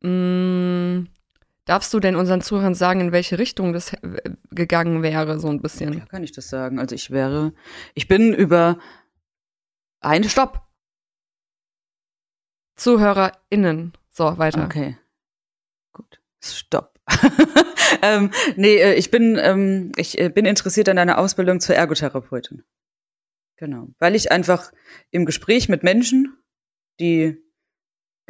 Mm, 0.00 1.08
darfst 1.70 1.94
du 1.94 2.00
denn 2.00 2.16
unseren 2.16 2.40
Zuhörern 2.40 2.74
sagen, 2.74 3.00
in 3.00 3.12
welche 3.12 3.38
Richtung 3.38 3.72
das 3.72 3.92
äh, 3.92 4.30
gegangen 4.50 5.04
wäre, 5.04 5.38
so 5.38 5.48
ein 5.48 5.62
bisschen? 5.62 5.92
Klar 5.92 6.08
kann 6.08 6.24
ich 6.24 6.32
das 6.32 6.48
sagen. 6.48 6.80
Also 6.80 6.96
ich 6.96 7.12
wäre, 7.12 7.52
ich 7.94 8.08
bin 8.08 8.34
über 8.34 8.78
eine 10.00 10.28
Stopp! 10.28 10.62
ZuhörerInnen. 12.74 13.92
So, 14.10 14.36
weiter. 14.38 14.64
Okay. 14.64 14.98
Gut. 15.92 16.20
Stopp. 16.40 16.98
ähm, 18.02 18.32
nee, 18.56 18.76
äh, 18.76 18.94
ich 18.94 19.12
bin, 19.12 19.38
ähm, 19.40 19.92
ich 19.96 20.18
äh, 20.18 20.28
bin 20.28 20.46
interessiert 20.46 20.88
an 20.88 20.98
einer 20.98 21.18
Ausbildung 21.18 21.60
zur 21.60 21.76
Ergotherapeutin. 21.76 22.64
Genau. 23.56 23.88
Weil 23.98 24.16
ich 24.16 24.32
einfach 24.32 24.72
im 25.10 25.24
Gespräch 25.24 25.68
mit 25.68 25.84
Menschen, 25.84 26.36
die 26.98 27.40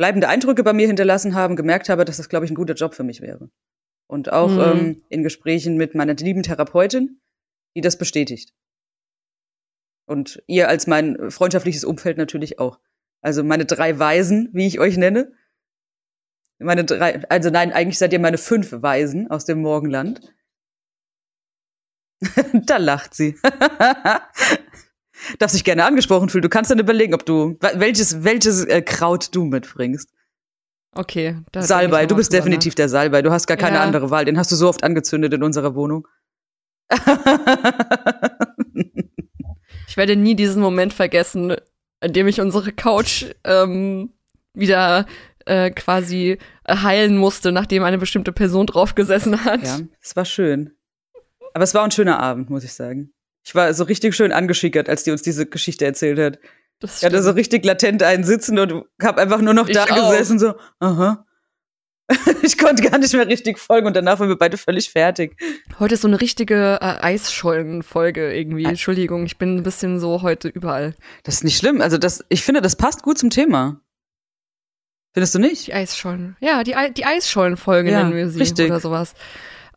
bleibende 0.00 0.28
Eindrücke 0.28 0.64
bei 0.64 0.72
mir 0.72 0.86
hinterlassen 0.86 1.34
haben, 1.34 1.56
gemerkt 1.56 1.90
habe, 1.90 2.06
dass 2.06 2.16
das, 2.16 2.30
glaube 2.30 2.46
ich, 2.46 2.50
ein 2.50 2.54
guter 2.54 2.72
Job 2.72 2.94
für 2.94 3.02
mich 3.02 3.20
wäre. 3.20 3.50
Und 4.06 4.32
auch 4.32 4.48
Mhm. 4.48 4.60
ähm, 4.62 5.02
in 5.10 5.22
Gesprächen 5.22 5.76
mit 5.76 5.94
meiner 5.94 6.14
lieben 6.14 6.42
Therapeutin, 6.42 7.20
die 7.76 7.82
das 7.82 7.98
bestätigt. 7.98 8.54
Und 10.06 10.42
ihr 10.46 10.70
als 10.70 10.86
mein 10.86 11.30
freundschaftliches 11.30 11.84
Umfeld 11.84 12.16
natürlich 12.16 12.58
auch. 12.58 12.80
Also 13.20 13.44
meine 13.44 13.66
drei 13.66 13.98
Weisen, 13.98 14.48
wie 14.54 14.66
ich 14.66 14.80
euch 14.80 14.96
nenne. 14.96 15.34
Meine 16.58 16.86
drei, 16.86 17.22
also 17.28 17.50
nein, 17.50 17.70
eigentlich 17.70 17.98
seid 17.98 18.14
ihr 18.14 18.20
meine 18.20 18.38
fünf 18.38 18.72
Weisen 18.72 19.30
aus 19.30 19.44
dem 19.44 19.60
Morgenland. 19.60 20.34
da 22.64 22.78
lacht 22.78 23.12
sie. 23.12 23.38
Darf 25.38 25.50
sich 25.50 25.64
gerne 25.64 25.84
angesprochen 25.84 26.28
fühlen. 26.28 26.42
Du 26.42 26.48
kannst 26.48 26.70
dann 26.70 26.78
überlegen, 26.78 27.14
ob 27.14 27.26
du, 27.26 27.56
welches, 27.74 28.24
welches 28.24 28.64
äh, 28.64 28.82
Kraut 28.82 29.34
du 29.34 29.44
mitbringst. 29.44 30.10
Okay. 30.92 31.36
Salbei, 31.56 32.06
du 32.06 32.16
bist 32.16 32.32
definitiv 32.32 32.74
der 32.74 32.88
Salbei. 32.88 33.22
Du 33.22 33.30
hast 33.30 33.46
gar 33.46 33.56
keine 33.56 33.76
Ja. 33.76 33.82
andere 33.82 34.10
Wahl. 34.10 34.24
Den 34.24 34.38
hast 34.38 34.50
du 34.50 34.56
so 34.56 34.68
oft 34.68 34.82
angezündet 34.82 35.32
in 35.32 35.42
unserer 35.42 35.74
Wohnung. 35.74 36.06
Ich 39.88 39.96
werde 39.96 40.14
nie 40.14 40.36
diesen 40.36 40.62
Moment 40.62 40.92
vergessen, 40.92 41.56
in 42.00 42.12
dem 42.12 42.28
ich 42.28 42.40
unsere 42.40 42.70
Couch 42.72 43.24
ähm, 43.42 44.12
wieder 44.54 45.04
äh, 45.46 45.70
quasi 45.72 46.38
heilen 46.68 47.16
musste, 47.16 47.50
nachdem 47.50 47.82
eine 47.82 47.98
bestimmte 47.98 48.30
Person 48.30 48.66
drauf 48.66 48.94
gesessen 48.94 49.44
hat. 49.44 49.64
Ja, 49.64 49.80
es 50.00 50.14
war 50.14 50.24
schön. 50.24 50.76
Aber 51.54 51.64
es 51.64 51.74
war 51.74 51.82
ein 51.82 51.90
schöner 51.90 52.20
Abend, 52.20 52.50
muss 52.50 52.62
ich 52.62 52.72
sagen. 52.72 53.12
Ich 53.44 53.54
war 53.54 53.72
so 53.74 53.84
richtig 53.84 54.14
schön 54.14 54.32
angeschickert, 54.32 54.88
als 54.88 55.02
die 55.04 55.10
uns 55.10 55.22
diese 55.22 55.46
Geschichte 55.46 55.84
erzählt 55.86 56.18
hat. 56.18 56.38
Das 56.78 56.98
Ich 56.98 57.04
hatte 57.04 57.22
so 57.22 57.30
richtig 57.32 57.64
latent 57.64 58.02
einen 58.02 58.24
sitzen 58.24 58.58
und 58.58 58.84
hab 59.02 59.18
einfach 59.18 59.40
nur 59.40 59.54
noch 59.54 59.68
Ich 59.68 59.74
da 59.74 59.84
auch. 59.84 60.10
gesessen, 60.10 60.38
so, 60.38 60.54
aha. 60.78 61.26
Ich 62.42 62.58
konnte 62.58 62.82
gar 62.82 62.98
nicht 62.98 63.12
mehr 63.14 63.28
richtig 63.28 63.58
folgen 63.58 63.86
und 63.86 63.94
danach 63.94 64.18
waren 64.18 64.28
wir 64.28 64.36
beide 64.38 64.56
völlig 64.56 64.90
fertig. 64.90 65.36
Heute 65.78 65.94
ist 65.94 66.00
so 66.00 66.08
eine 66.08 66.20
richtige 66.20 66.78
äh, 66.80 66.84
Eisschollen-Folge 67.02 68.32
irgendwie. 68.34 68.64
Entschuldigung, 68.64 69.24
ich 69.26 69.38
bin 69.38 69.56
ein 69.58 69.62
bisschen 69.62 70.00
so 70.00 70.22
heute 70.22 70.48
überall. 70.48 70.94
Das 71.22 71.34
ist 71.36 71.44
nicht 71.44 71.56
schlimm. 71.58 71.80
Also 71.80 71.98
das, 71.98 72.24
ich 72.28 72.42
finde, 72.42 72.62
das 72.62 72.74
passt 72.76 73.02
gut 73.02 73.18
zum 73.18 73.30
Thema. 73.30 73.80
Findest 75.12 75.34
du 75.34 75.38
nicht? 75.38 75.66
Die 75.68 75.74
Eisschollen. 75.74 76.36
Ja, 76.40 76.64
die, 76.64 76.74
die 76.96 77.04
Eisschollen-Folge 77.04 77.90
Ja, 77.92 78.02
nennen 78.02 78.16
wir 78.16 78.28
sie 78.28 78.40
richtig. 78.40 78.66
oder 78.70 78.80
sowas. 78.80 79.14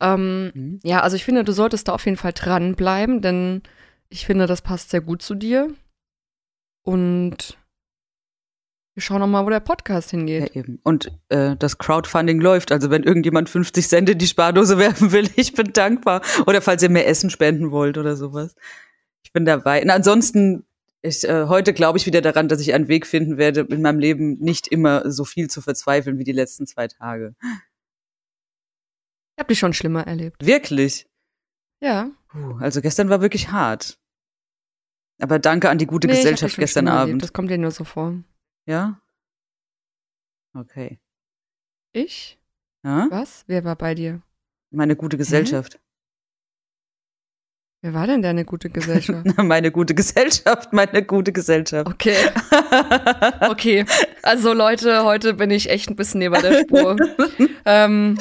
Ähm, 0.01 0.51
Mhm. 0.53 0.79
Ja, 0.83 1.01
also 1.01 1.15
ich 1.15 1.23
finde, 1.25 1.43
du 1.43 1.51
solltest 1.51 1.87
da 1.87 1.93
auf 1.93 2.05
jeden 2.05 2.17
Fall 2.17 2.33
dranbleiben, 2.33 3.21
denn 3.21 3.61
ich 4.09 4.25
finde, 4.25 4.45
das 4.47 4.61
passt 4.61 4.89
sehr 4.91 5.01
gut 5.01 5.21
zu 5.21 5.35
dir. 5.35 5.69
Und 6.85 7.57
wir 8.95 9.01
schauen 9.01 9.19
noch 9.21 9.27
mal, 9.27 9.45
wo 9.45 9.49
der 9.49 9.59
Podcast 9.59 10.11
Ja, 10.11 10.17
hingeht. 10.19 10.55
eben. 10.55 10.79
Und 10.83 11.11
äh, 11.29 11.55
das 11.57 11.77
Crowdfunding 11.79 12.39
läuft. 12.39 12.71
Also 12.71 12.89
wenn 12.91 13.03
irgendjemand 13.03 13.49
50 13.49 13.87
Cent 13.87 14.09
in 14.09 14.17
die 14.17 14.27
Spardose 14.27 14.77
werfen 14.77 15.11
will, 15.11 15.29
ich 15.35 15.53
bin 15.53 15.73
dankbar. 15.73 16.21
Oder 16.45 16.61
falls 16.61 16.83
ihr 16.83 16.89
mehr 16.89 17.07
Essen 17.07 17.29
spenden 17.29 17.71
wollt 17.71 17.97
oder 17.97 18.15
sowas. 18.15 18.55
Ich 19.23 19.31
bin 19.33 19.45
dabei. 19.45 19.81
Und 19.81 19.89
ansonsten, 19.89 20.65
ich, 21.01 21.23
äh, 21.27 21.45
heute 21.47 21.73
glaube 21.73 21.97
ich 21.97 22.05
wieder 22.05 22.21
daran, 22.21 22.47
dass 22.49 22.59
ich 22.59 22.73
einen 22.73 22.87
Weg 22.87 23.07
finden 23.07 23.37
werde, 23.37 23.61
in 23.61 23.81
meinem 23.81 23.99
Leben 23.99 24.37
nicht 24.39 24.67
immer 24.67 25.09
so 25.09 25.25
viel 25.25 25.49
zu 25.49 25.61
verzweifeln 25.61 26.19
wie 26.19 26.23
die 26.23 26.31
letzten 26.31 26.67
zwei 26.67 26.87
Tage. 26.87 27.33
Ich 29.35 29.39
habe 29.39 29.47
dich 29.47 29.59
schon 29.59 29.73
schlimmer 29.73 30.05
erlebt. 30.05 30.45
Wirklich. 30.45 31.07
Ja. 31.81 32.11
Puh, 32.27 32.57
also 32.59 32.81
gestern 32.81 33.09
war 33.09 33.21
wirklich 33.21 33.51
hart. 33.51 33.99
Aber 35.21 35.39
danke 35.39 35.69
an 35.69 35.77
die 35.77 35.85
gute 35.85 36.07
Nee, 36.07 36.15
Gesellschaft 36.15 36.55
gestern 36.55 36.85
schlimmer 36.85 36.99
erlebt. 36.99 37.11
Abend. 37.13 37.23
Das 37.23 37.33
kommt 37.33 37.49
dir 37.49 37.57
nur 37.57 37.71
so 37.71 37.83
vor. 37.83 38.23
Ja? 38.65 39.01
Okay. 40.53 40.99
Ich? 41.93 42.39
Ja? 42.83 43.07
Was? 43.09 43.43
Wer 43.47 43.63
war 43.63 43.75
bei 43.75 43.95
dir? 43.95 44.21
Meine 44.71 44.95
gute 44.95 45.17
Gesellschaft. 45.17 45.79
Wer 47.83 47.93
war 47.93 48.07
denn 48.07 48.21
deine 48.21 48.45
gute 48.45 48.69
Gesellschaft? 48.69 49.25
meine 49.43 49.69
gute 49.69 49.93
Gesellschaft, 49.93 50.71
meine 50.71 51.03
gute 51.03 51.33
Gesellschaft. 51.33 51.85
Okay, 51.85 52.15
okay. 53.49 53.85
Also 54.21 54.53
Leute, 54.53 55.03
heute 55.03 55.33
bin 55.33 55.51
ich 55.51 55.69
echt 55.69 55.89
ein 55.89 55.97
bisschen 55.97 56.19
neben 56.19 56.41
der 56.41 56.61
Spur. 56.61 56.95
ähm. 57.65 58.17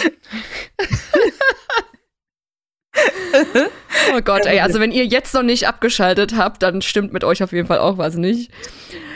oh 4.12 4.20
Gott, 4.25 4.46
ey, 4.46 4.59
also 4.59 4.81
wenn 4.81 4.90
ihr 4.90 5.07
jetzt 5.07 5.33
noch 5.33 5.44
nicht 5.44 5.68
abgeschaltet 5.68 6.37
habt, 6.37 6.64
dann 6.64 6.83
stimmt 6.83 7.12
mit 7.12 7.22
euch 7.22 7.40
auf 7.44 7.53
jeden 7.53 7.68
Fall 7.68 7.79
auch 7.79 7.98
was 7.98 8.16
nicht. 8.16 8.51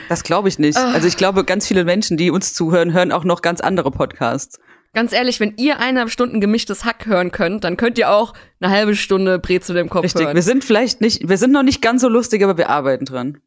Das 0.07 0.23
glaube 0.23 0.47
ich 0.47 0.59
nicht. 0.59 0.77
Ah. 0.77 0.93
Also 0.93 1.09
ich 1.09 1.17
glaube, 1.17 1.43
ganz 1.43 1.67
viele 1.67 1.83
Menschen, 1.83 2.15
die 2.15 2.31
uns 2.31 2.53
zuhören, 2.53 2.93
hören 2.93 3.11
auch 3.11 3.25
noch 3.25 3.41
ganz 3.41 3.59
andere 3.59 3.91
Podcasts. 3.91 4.59
Ganz 4.93 5.13
ehrlich, 5.13 5.39
wenn 5.39 5.55
ihr 5.57 5.79
eineinhalb 5.79 6.09
Stunden 6.09 6.41
gemischtes 6.41 6.85
Hack 6.85 7.05
hören 7.05 7.31
könnt, 7.31 7.63
dann 7.63 7.77
könnt 7.77 7.97
ihr 7.97 8.09
auch 8.09 8.33
eine 8.59 8.71
halbe 8.71 8.95
Stunde 8.95 9.37
Brezel 9.37 9.77
im 9.77 9.89
Kopf 9.89 10.05
Richtig. 10.05 10.25
hören. 10.25 10.35
Wir 10.35 10.41
sind 10.43 10.63
vielleicht 10.63 11.01
nicht, 11.01 11.27
wir 11.27 11.37
sind 11.37 11.51
noch 11.51 11.63
nicht 11.63 11.81
ganz 11.81 12.01
so 12.01 12.09
lustig, 12.09 12.43
aber 12.43 12.57
wir 12.57 12.69
arbeiten 12.69 13.05
dran. 13.05 13.41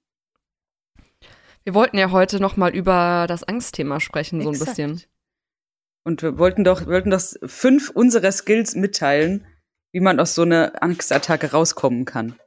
Wir 1.65 1.75
wollten 1.75 1.99
ja 1.99 2.11
heute 2.11 2.41
noch 2.41 2.57
mal 2.57 2.75
über 2.75 3.27
das 3.29 3.43
Angstthema 3.45 4.01
sprechen, 4.01 4.41
so 4.43 4.49
ein 4.49 4.55
Exakt. 4.55 4.71
bisschen. 4.77 5.03
Und 6.05 6.23
wir 6.23 6.39
wollten 6.39 6.65
doch, 6.65 6.81
wir 6.83 6.89
wollten 6.95 7.11
doch 7.11 7.23
fünf 7.45 7.91
unserer 7.91 8.33
Skills 8.33 8.75
mitteilen, 8.75 9.47
wie 9.93 10.01
man 10.01 10.21
aus 10.21 10.35
so 10.35 10.43
einer 10.43 10.83
Angstattacke 10.83 11.51
rauskommen 11.51 12.05
kann. 12.05 12.39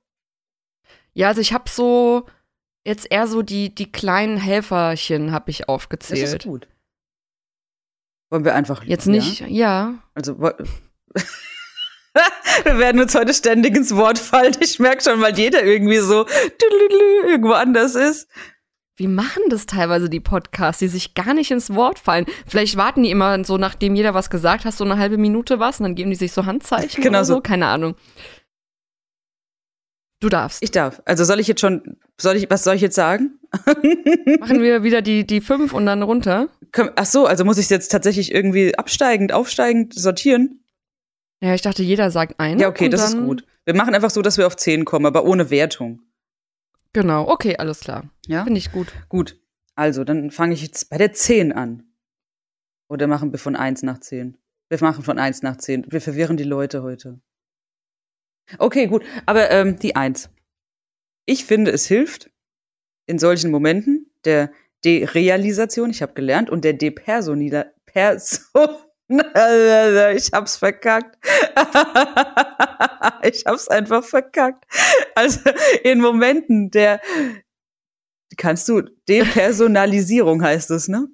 Ja, 1.14 1.28
also 1.28 1.42
ich 1.42 1.54
habe 1.54 1.70
so 1.70 2.26
jetzt 2.86 3.12
eher 3.12 3.28
so 3.28 3.44
die 3.44 3.74
die 3.74 3.92
kleinen 3.92 4.38
Helferchen 4.38 5.32
habe 5.32 5.52
ich 5.52 5.58
Das 5.60 5.66
ist 5.66 5.70
aufgezählt. 5.70 6.44
gut. 6.44 6.68
Wollen 8.34 8.46
wir 8.46 8.56
einfach. 8.56 8.84
Jetzt 8.84 9.06
ja? 9.06 9.12
nicht, 9.12 9.42
ja. 9.48 9.94
Also 10.16 10.40
wir 10.40 10.56
werden 12.80 13.00
uns 13.00 13.14
heute 13.14 13.32
ständig 13.32 13.76
ins 13.76 13.96
Wort 13.96 14.18
fallen. 14.18 14.56
Ich 14.60 14.80
merke 14.80 15.04
schon, 15.04 15.22
weil 15.22 15.38
jeder 15.38 15.64
irgendwie 15.64 16.00
so 16.00 16.26
irgendwo 17.28 17.52
anders 17.52 17.94
ist. 17.94 18.28
Wie 18.96 19.06
machen 19.06 19.44
das 19.50 19.68
teilweise 19.68 20.10
die 20.10 20.20
Podcasts, 20.20 20.80
die 20.80 20.88
sich 20.88 21.14
gar 21.14 21.36
nicht 21.36 21.52
ins 21.52 21.76
Wort 21.76 22.00
fallen? 22.00 22.26
Vielleicht 22.48 22.76
warten 22.76 23.04
die 23.04 23.12
immer 23.12 23.44
so, 23.44 23.60
nachdem 23.60 23.94
jeder 23.94 24.16
was 24.16 24.32
gesagt 24.32 24.66
hat, 24.66 24.74
so 24.74 24.84
eine 24.84 24.98
halbe 24.98 25.20
Minute 25.20 25.60
was 25.60 25.80
und 25.80 25.84
dann 25.84 25.94
geben 25.94 26.10
die 26.10 26.16
sich 26.16 26.32
so 26.32 26.48
Handzeichen 26.48 27.04
Genau 27.04 27.20
oder 27.20 27.26
so. 27.26 27.36
so. 27.36 27.42
Keine 27.42 27.68
Ahnung. 27.68 27.94
Du 30.24 30.30
darfst. 30.30 30.64
Ich 30.64 30.72
darf. 30.72 31.02
Also 31.04 31.26
soll 31.26 31.42
ich 31.42 31.50
jetzt 31.50 31.60
schon, 31.60 31.98
soll 32.18 32.38
ich, 32.38 32.50
was 32.50 32.64
soll 32.64 32.76
ich 32.76 32.82
jetzt 32.82 32.96
sagen? 32.96 33.42
Machen 34.40 34.62
wir 34.62 34.82
wieder 34.82 35.02
die, 35.02 35.28
die 35.28 35.42
fünf 35.42 35.74
und 35.74 35.86
dann 35.86 36.02
runter. 36.02 36.48
Ach 36.96 37.06
so, 37.06 37.26
also 37.26 37.44
muss 37.44 37.58
ich 37.58 37.70
jetzt 37.70 37.90
tatsächlich 37.90 38.34
irgendwie 38.34 38.74
absteigend, 38.74 39.34
aufsteigend 39.34 39.94
sortieren? 39.94 40.64
Ja, 41.42 41.54
ich 41.54 41.62
dachte, 41.62 41.84
jeder 41.84 42.10
sagt 42.10 42.40
eine. 42.40 42.62
Ja, 42.62 42.70
okay, 42.70 42.88
das 42.88 43.10
ist 43.10 43.18
gut. 43.18 43.46
Wir 43.66 43.76
machen 43.76 43.94
einfach 43.94 44.12
so, 44.12 44.22
dass 44.22 44.38
wir 44.38 44.48
auf 44.48 44.56
10 44.56 44.86
kommen, 44.86 45.06
aber 45.06 45.26
ohne 45.26 45.50
Wertung. 45.50 46.00
Genau, 46.94 47.28
okay, 47.28 47.58
alles 47.58 47.82
klar. 47.82 48.10
Ja? 48.26 48.46
Finde 48.46 48.60
ich 48.60 48.72
gut. 48.72 48.94
Gut. 49.10 49.38
Also, 49.76 50.06
dann 50.06 50.32
fange 50.32 50.54
ich 50.54 50.62
jetzt 50.62 50.90
bei 50.90 50.98
der 50.98 51.12
10 51.12 51.52
an. 51.52 51.84
Oder 52.88 53.08
machen 53.08 53.34
wir 53.34 53.40
von 53.40 53.58
1 53.58 53.84
nach 53.84 54.00
10? 54.00 54.38
Wir 54.70 54.78
machen 54.80 55.04
von 55.04 55.20
1 55.20 55.42
nach 55.42 55.58
10. 55.58 55.92
Wir 55.92 56.00
verwirren 56.00 56.38
die 56.38 56.46
Leute 56.46 56.82
heute. 56.82 57.20
Okay, 58.60 58.88
gut. 58.88 59.04
Aber 59.26 59.50
ähm, 59.52 59.80
die 59.80 59.96
1. 59.96 60.30
Ich 61.26 61.46
finde, 61.46 61.72
es 61.72 61.86
hilft 61.86 62.30
in 63.06 63.20
solchen 63.20 63.52
Momenten 63.52 64.12
der 64.26 64.52
Derealisation, 64.84 65.90
ich 65.90 66.02
habe 66.02 66.14
gelernt, 66.14 66.50
und 66.50 66.64
der 66.64 66.74
Depersonila 66.74 67.66
Person. 67.86 68.40
Ich 69.10 70.32
hab's 70.32 70.58
verkackt. 70.58 71.18
Ich 73.24 73.46
hab's 73.46 73.68
einfach 73.68 74.04
verkackt. 74.04 74.66
Also 75.14 75.40
in 75.84 76.00
Momenten 76.00 76.72
der 76.72 77.00
kannst 78.38 78.68
du 78.68 78.82
Depersonalisierung 79.08 80.42
heißt 80.42 80.72
es, 80.72 80.88
ne? 80.88 81.08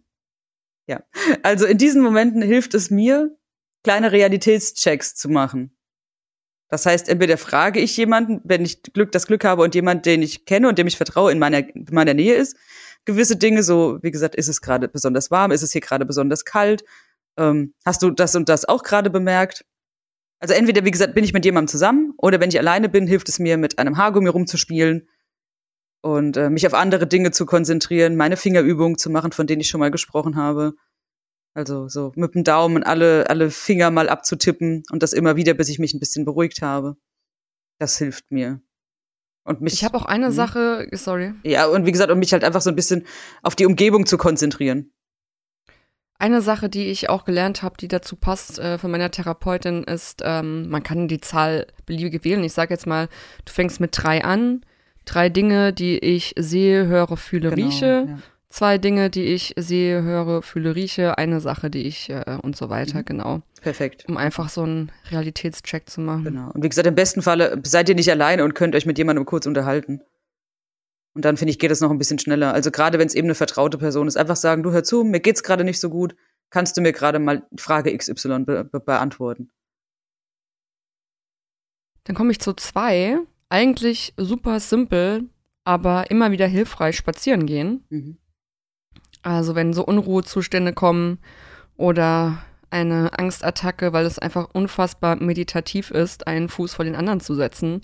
Ja. 0.87 1.03
Also 1.43 1.65
in 1.65 1.77
diesen 1.77 2.01
Momenten 2.01 2.41
hilft 2.41 2.73
es 2.73 2.89
mir, 2.89 3.37
kleine 3.83 4.11
Realitätschecks 4.11 5.15
zu 5.15 5.29
machen. 5.29 5.77
Das 6.69 6.85
heißt, 6.85 7.09
entweder 7.09 7.37
frage 7.37 7.79
ich 7.79 7.97
jemanden, 7.97 8.41
wenn 8.43 8.63
ich 8.63 8.83
Glück, 8.83 9.11
das 9.11 9.27
Glück 9.27 9.43
habe 9.43 9.63
und 9.63 9.75
jemand, 9.75 10.05
den 10.05 10.21
ich 10.21 10.45
kenne 10.45 10.69
und 10.69 10.77
dem 10.77 10.87
ich 10.87 10.97
vertraue, 10.97 11.31
in 11.31 11.39
meiner, 11.39 11.67
in 11.75 11.87
meiner 11.91 12.13
Nähe 12.13 12.35
ist, 12.35 12.55
gewisse 13.05 13.35
Dinge, 13.35 13.63
so 13.63 13.97
wie 14.01 14.11
gesagt, 14.11 14.35
ist 14.35 14.47
es 14.47 14.61
gerade 14.61 14.87
besonders 14.87 15.31
warm, 15.31 15.51
ist 15.51 15.63
es 15.63 15.71
hier 15.71 15.81
gerade 15.81 16.05
besonders 16.05 16.45
kalt, 16.45 16.83
ähm, 17.37 17.73
hast 17.85 18.03
du 18.03 18.11
das 18.11 18.35
und 18.35 18.49
das 18.49 18.65
auch 18.65 18.83
gerade 18.83 19.09
bemerkt? 19.09 19.65
Also 20.39 20.53
entweder, 20.53 20.85
wie 20.85 20.91
gesagt, 20.91 21.15
bin 21.15 21.23
ich 21.23 21.33
mit 21.33 21.43
jemandem 21.43 21.69
zusammen 21.69 22.13
oder 22.17 22.39
wenn 22.39 22.49
ich 22.49 22.59
alleine 22.59 22.87
bin, 22.87 23.07
hilft 23.07 23.29
es 23.29 23.39
mir, 23.39 23.57
mit 23.57 23.79
einem 23.79 23.97
Haargummi 23.97 24.29
rumzuspielen 24.29 25.07
und 26.01 26.37
äh, 26.37 26.49
mich 26.49 26.67
auf 26.67 26.73
andere 26.73 27.07
Dinge 27.07 27.31
zu 27.31 27.45
konzentrieren, 27.45 28.15
meine 28.15 28.37
Fingerübungen 28.37 28.97
zu 28.97 29.09
machen, 29.09 29.31
von 29.31 29.47
denen 29.47 29.61
ich 29.61 29.69
schon 29.69 29.79
mal 29.79 29.91
gesprochen 29.91 30.35
habe. 30.35 30.75
Also 31.53 31.87
so 31.87 32.11
mit 32.15 32.35
dem 32.35 32.43
Daumen 32.43 32.83
alle, 32.83 33.29
alle 33.29 33.49
Finger 33.51 33.89
mal 33.91 34.07
abzutippen 34.09 34.83
und 34.91 35.01
das 35.03 35.13
immer 35.13 35.35
wieder, 35.35 35.53
bis 35.53 35.69
ich 35.69 35.79
mich 35.79 35.93
ein 35.93 35.99
bisschen 35.99 36.23
beruhigt 36.25 36.61
habe. 36.61 36.95
Das 37.79 37.97
hilft 37.97 38.31
mir. 38.31 38.61
Und 39.43 39.61
mich, 39.61 39.73
Ich 39.73 39.83
habe 39.83 39.97
auch 39.97 40.05
eine 40.05 40.27
Mhm. 40.29 40.33
Sache, 40.33 40.87
sorry. 40.93 41.33
ja, 41.43 41.65
und 41.65 41.85
wie 41.85 41.91
gesagt, 41.91 42.11
um 42.11 42.19
mich 42.19 42.33
halt 42.33 42.43
einfach 42.43 42.61
so 42.61 42.69
ein 42.69 42.75
bisschen 42.75 43.05
auf 43.41 43.55
die 43.55 43.65
Umgebung 43.65 44.05
zu 44.05 44.17
konzentrieren. 44.17 44.91
Eine 46.21 46.41
Sache, 46.41 46.67
die 46.69 46.87
ich 46.87 47.09
auch 47.09 47.23
gelernt 47.23 47.63
habe, 47.63 47.77
die 47.77 47.87
dazu 47.87 48.17
passt 48.17 48.59
äh, 48.59 48.77
von 48.77 48.91
meiner 48.91 49.09
Therapeutin, 49.09 49.85
ist, 49.85 50.21
ähm, 50.25 50.69
man 50.69 50.83
kann 50.83 51.07
die 51.07 51.21
Zahl 51.21 51.67
beliebig 51.85 52.25
wählen. 52.25 52.43
Ich 52.43 52.51
sage 52.53 52.73
jetzt 52.73 52.85
mal, 52.87 53.07
du 53.45 53.53
fängst 53.53 53.79
mit 53.79 53.91
drei 53.93 54.23
an. 54.23 54.65
Drei 55.05 55.29
Dinge, 55.29 55.71
die 55.73 55.97
ich 55.97 56.35
sehe, 56.37 56.87
höre, 56.87 57.15
fühle, 57.15 57.55
rieche. 57.55 58.05
ja. 58.09 58.19
Zwei 58.51 58.79
Dinge, 58.79 59.11
die 59.11 59.25
ich 59.25 59.53
sehe, 59.57 60.01
höre, 60.01 60.41
fühle, 60.41 60.75
rieche. 60.75 61.17
Eine 61.19 61.39
Sache, 61.39 61.69
die 61.69 61.83
ich 61.83 62.09
äh, 62.09 62.37
und 62.41 62.55
so 62.55 62.69
weiter, 62.69 62.99
Mhm. 62.99 63.05
genau. 63.05 63.41
Perfekt. 63.61 64.05
Um 64.07 64.17
einfach 64.17 64.49
so 64.49 64.63
einen 64.63 64.91
Realitätscheck 65.11 65.87
zu 65.89 66.01
machen. 66.01 66.23
Genau. 66.23 66.49
Und 66.51 66.63
wie 66.63 66.69
gesagt, 66.69 66.87
im 66.87 66.95
besten 66.95 67.21
Falle 67.21 67.61
seid 67.63 67.89
ihr 67.89 67.95
nicht 67.95 68.09
alleine 68.09 68.43
und 68.43 68.55
könnt 68.55 68.75
euch 68.75 68.85
mit 68.87 68.97
jemandem 68.97 69.25
kurz 69.25 69.45
unterhalten. 69.45 70.01
Und 71.13 71.25
dann 71.25 71.37
finde 71.37 71.51
ich, 71.51 71.59
geht 71.59 71.69
es 71.69 71.81
noch 71.81 71.91
ein 71.91 71.97
bisschen 71.99 72.17
schneller. 72.17 72.53
Also 72.53 72.71
gerade 72.71 72.97
wenn 72.97 73.07
es 73.07 73.13
eben 73.13 73.27
eine 73.27 73.35
vertraute 73.35 73.77
Person 73.77 74.07
ist, 74.07 74.17
einfach 74.17 74.35
sagen, 74.35 74.63
du 74.63 74.71
hör 74.71 74.83
zu, 74.83 75.03
mir 75.03 75.19
geht's 75.19 75.43
gerade 75.43 75.63
nicht 75.63 75.79
so 75.79 75.89
gut, 75.89 76.15
kannst 76.49 76.75
du 76.77 76.81
mir 76.81 76.91
gerade 76.93 77.19
mal 77.19 77.45
Frage 77.57 77.95
XY 77.95 78.45
be 78.45 78.63
be 78.63 78.79
beantworten. 78.79 79.51
Dann 82.05 82.15
komme 82.15 82.31
ich 82.31 82.39
zu 82.39 82.53
zwei. 82.53 83.17
Eigentlich 83.49 84.13
super 84.17 84.59
simpel, 84.59 85.29
aber 85.65 86.09
immer 86.09 86.31
wieder 86.31 86.47
hilfreich 86.47 86.95
spazieren 86.97 87.45
gehen. 87.45 87.85
Mhm. 87.89 88.17
Also 89.21 89.55
wenn 89.55 89.73
so 89.73 89.85
Unruhezustände 89.85 90.73
kommen 90.73 91.19
oder 91.77 92.39
eine 92.69 93.17
Angstattacke, 93.17 93.93
weil 93.93 94.05
es 94.05 94.19
einfach 94.19 94.49
unfassbar 94.53 95.15
meditativ 95.17 95.91
ist, 95.91 96.27
einen 96.27 96.49
Fuß 96.49 96.73
vor 96.73 96.85
den 96.85 96.95
anderen 96.95 97.19
zu 97.19 97.35
setzen 97.35 97.81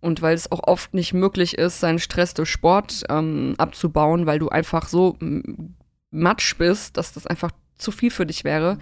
und 0.00 0.22
weil 0.22 0.34
es 0.34 0.50
auch 0.50 0.66
oft 0.66 0.94
nicht 0.94 1.12
möglich 1.12 1.58
ist, 1.58 1.80
seinen 1.80 1.98
Stress 1.98 2.34
durch 2.34 2.50
Sport 2.50 3.04
ähm, 3.08 3.54
abzubauen, 3.58 4.26
weil 4.26 4.38
du 4.38 4.48
einfach 4.48 4.88
so 4.88 5.16
matsch 6.10 6.56
bist, 6.56 6.96
dass 6.96 7.12
das 7.12 7.26
einfach 7.26 7.50
zu 7.76 7.90
viel 7.90 8.10
für 8.10 8.26
dich 8.26 8.44
wäre. 8.44 8.78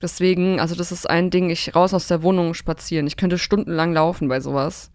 Deswegen, 0.00 0.60
also 0.60 0.74
das 0.74 0.92
ist 0.92 1.08
ein 1.08 1.30
Ding, 1.30 1.48
ich 1.50 1.74
raus 1.74 1.94
aus 1.94 2.08
der 2.08 2.22
Wohnung 2.22 2.54
spazieren. 2.54 3.06
Ich 3.06 3.16
könnte 3.16 3.38
stundenlang 3.38 3.92
laufen 3.92 4.28
bei 4.28 4.40
sowas. 4.40 4.90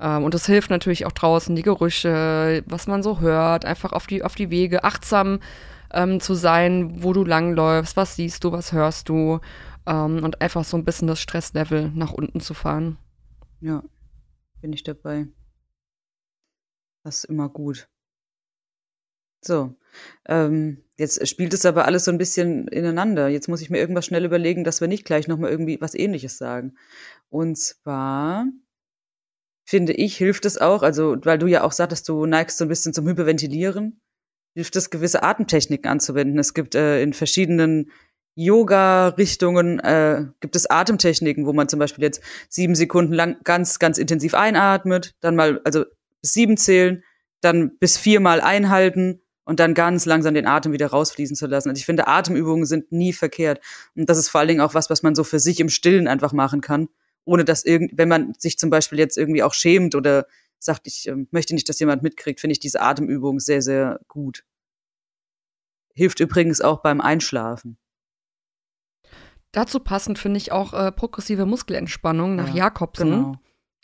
Ähm, 0.00 0.24
und 0.24 0.34
das 0.34 0.46
hilft 0.46 0.70
natürlich 0.70 1.06
auch 1.06 1.12
draußen, 1.12 1.54
die 1.56 1.62
Gerüche, 1.62 2.62
was 2.66 2.86
man 2.86 3.02
so 3.02 3.20
hört, 3.20 3.64
einfach 3.64 3.92
auf 3.92 4.06
die, 4.06 4.22
auf 4.22 4.34
die 4.34 4.50
Wege, 4.50 4.84
achtsam 4.84 5.40
ähm, 5.92 6.20
zu 6.20 6.34
sein, 6.34 7.02
wo 7.02 7.12
du 7.12 7.24
langläufst, 7.24 7.96
was 7.96 8.16
siehst 8.16 8.44
du, 8.44 8.52
was 8.52 8.72
hörst 8.72 9.08
du 9.08 9.40
ähm, 9.86 10.22
und 10.22 10.40
einfach 10.40 10.64
so 10.64 10.76
ein 10.76 10.84
bisschen 10.84 11.08
das 11.08 11.20
Stresslevel 11.20 11.90
nach 11.94 12.12
unten 12.12 12.40
zu 12.40 12.54
fahren. 12.54 12.98
Ja, 13.60 13.82
bin 14.60 14.72
ich 14.72 14.82
dabei. 14.82 15.28
Das 17.04 17.18
ist 17.18 17.24
immer 17.24 17.48
gut. 17.48 17.88
So, 19.40 19.76
ähm, 20.26 20.82
jetzt 20.96 21.26
spielt 21.28 21.54
es 21.54 21.64
aber 21.64 21.84
alles 21.84 22.04
so 22.04 22.10
ein 22.10 22.18
bisschen 22.18 22.66
ineinander. 22.66 23.28
Jetzt 23.28 23.48
muss 23.48 23.60
ich 23.60 23.70
mir 23.70 23.78
irgendwas 23.78 24.06
schnell 24.06 24.24
überlegen, 24.24 24.64
dass 24.64 24.80
wir 24.80 24.88
nicht 24.88 25.04
gleich 25.04 25.28
nochmal 25.28 25.50
irgendwie 25.50 25.80
was 25.80 25.94
ähnliches 25.94 26.36
sagen. 26.36 26.76
Und 27.28 27.56
zwar 27.56 28.46
finde 29.66 29.92
ich, 29.92 30.16
hilft 30.16 30.46
es 30.46 30.58
auch, 30.58 30.82
also 30.82 31.16
weil 31.24 31.38
du 31.38 31.48
ja 31.48 31.64
auch 31.64 31.72
sagtest, 31.72 32.08
du 32.08 32.24
neigst 32.24 32.56
so 32.56 32.64
ein 32.64 32.68
bisschen 32.68 32.94
zum 32.94 33.06
Hyperventilieren, 33.06 34.00
hilft 34.54 34.76
es, 34.76 34.90
gewisse 34.90 35.22
Atemtechniken 35.22 35.90
anzuwenden. 35.90 36.38
Es 36.38 36.54
gibt 36.54 36.74
äh, 36.74 37.02
in 37.02 37.12
verschiedenen 37.12 37.90
Yoga-Richtungen 38.36 39.80
äh, 39.80 40.26
gibt 40.40 40.56
es 40.56 40.70
Atemtechniken, 40.70 41.46
wo 41.46 41.52
man 41.52 41.68
zum 41.68 41.80
Beispiel 41.80 42.04
jetzt 42.04 42.22
sieben 42.48 42.74
Sekunden 42.74 43.12
lang 43.12 43.38
ganz, 43.44 43.78
ganz 43.78 43.98
intensiv 43.98 44.34
einatmet, 44.34 45.14
dann 45.20 45.34
mal, 45.34 45.60
also 45.64 45.84
bis 46.20 46.32
sieben 46.32 46.56
zählen, 46.56 47.02
dann 47.40 47.76
bis 47.78 47.96
viermal 47.96 48.40
einhalten 48.40 49.20
und 49.44 49.58
dann 49.58 49.74
ganz 49.74 50.06
langsam 50.06 50.34
den 50.34 50.46
Atem 50.46 50.72
wieder 50.72 50.88
rausfließen 50.88 51.34
zu 51.34 51.46
lassen. 51.46 51.70
Also 51.70 51.80
ich 51.80 51.86
finde, 51.86 52.06
Atemübungen 52.06 52.66
sind 52.66 52.92
nie 52.92 53.12
verkehrt. 53.12 53.60
Und 53.96 54.08
das 54.08 54.18
ist 54.18 54.28
vor 54.28 54.40
allen 54.40 54.48
Dingen 54.48 54.60
auch 54.60 54.74
was, 54.74 54.90
was 54.90 55.02
man 55.02 55.14
so 55.14 55.24
für 55.24 55.40
sich 55.40 55.58
im 55.58 55.68
Stillen 55.68 56.06
einfach 56.06 56.32
machen 56.32 56.60
kann, 56.60 56.88
ohne 57.26 57.44
dass 57.44 57.64
irgend, 57.64 57.92
wenn 57.98 58.08
man 58.08 58.32
sich 58.38 58.58
zum 58.58 58.70
Beispiel 58.70 58.98
jetzt 58.98 59.18
irgendwie 59.18 59.42
auch 59.42 59.52
schämt 59.52 59.94
oder 59.94 60.26
sagt, 60.58 60.86
ich 60.86 61.08
äh, 61.08 61.14
möchte 61.30 61.54
nicht, 61.54 61.68
dass 61.68 61.78
jemand 61.78 62.02
mitkriegt, 62.02 62.40
finde 62.40 62.52
ich 62.52 62.60
diese 62.60 62.80
Atemübung 62.80 63.40
sehr, 63.40 63.60
sehr 63.60 64.00
gut. 64.08 64.44
Hilft 65.92 66.20
übrigens 66.20 66.60
auch 66.60 66.82
beim 66.82 67.00
Einschlafen. 67.00 67.76
Dazu 69.52 69.80
passend 69.80 70.18
finde 70.18 70.38
ich 70.38 70.52
auch 70.52 70.72
äh, 70.72 70.92
progressive 70.92 71.46
Muskelentspannung 71.46 72.36
nach 72.36 72.48
Ja, 72.48 72.66
Jakobsen. 72.66 73.10
Genau. 73.10 73.36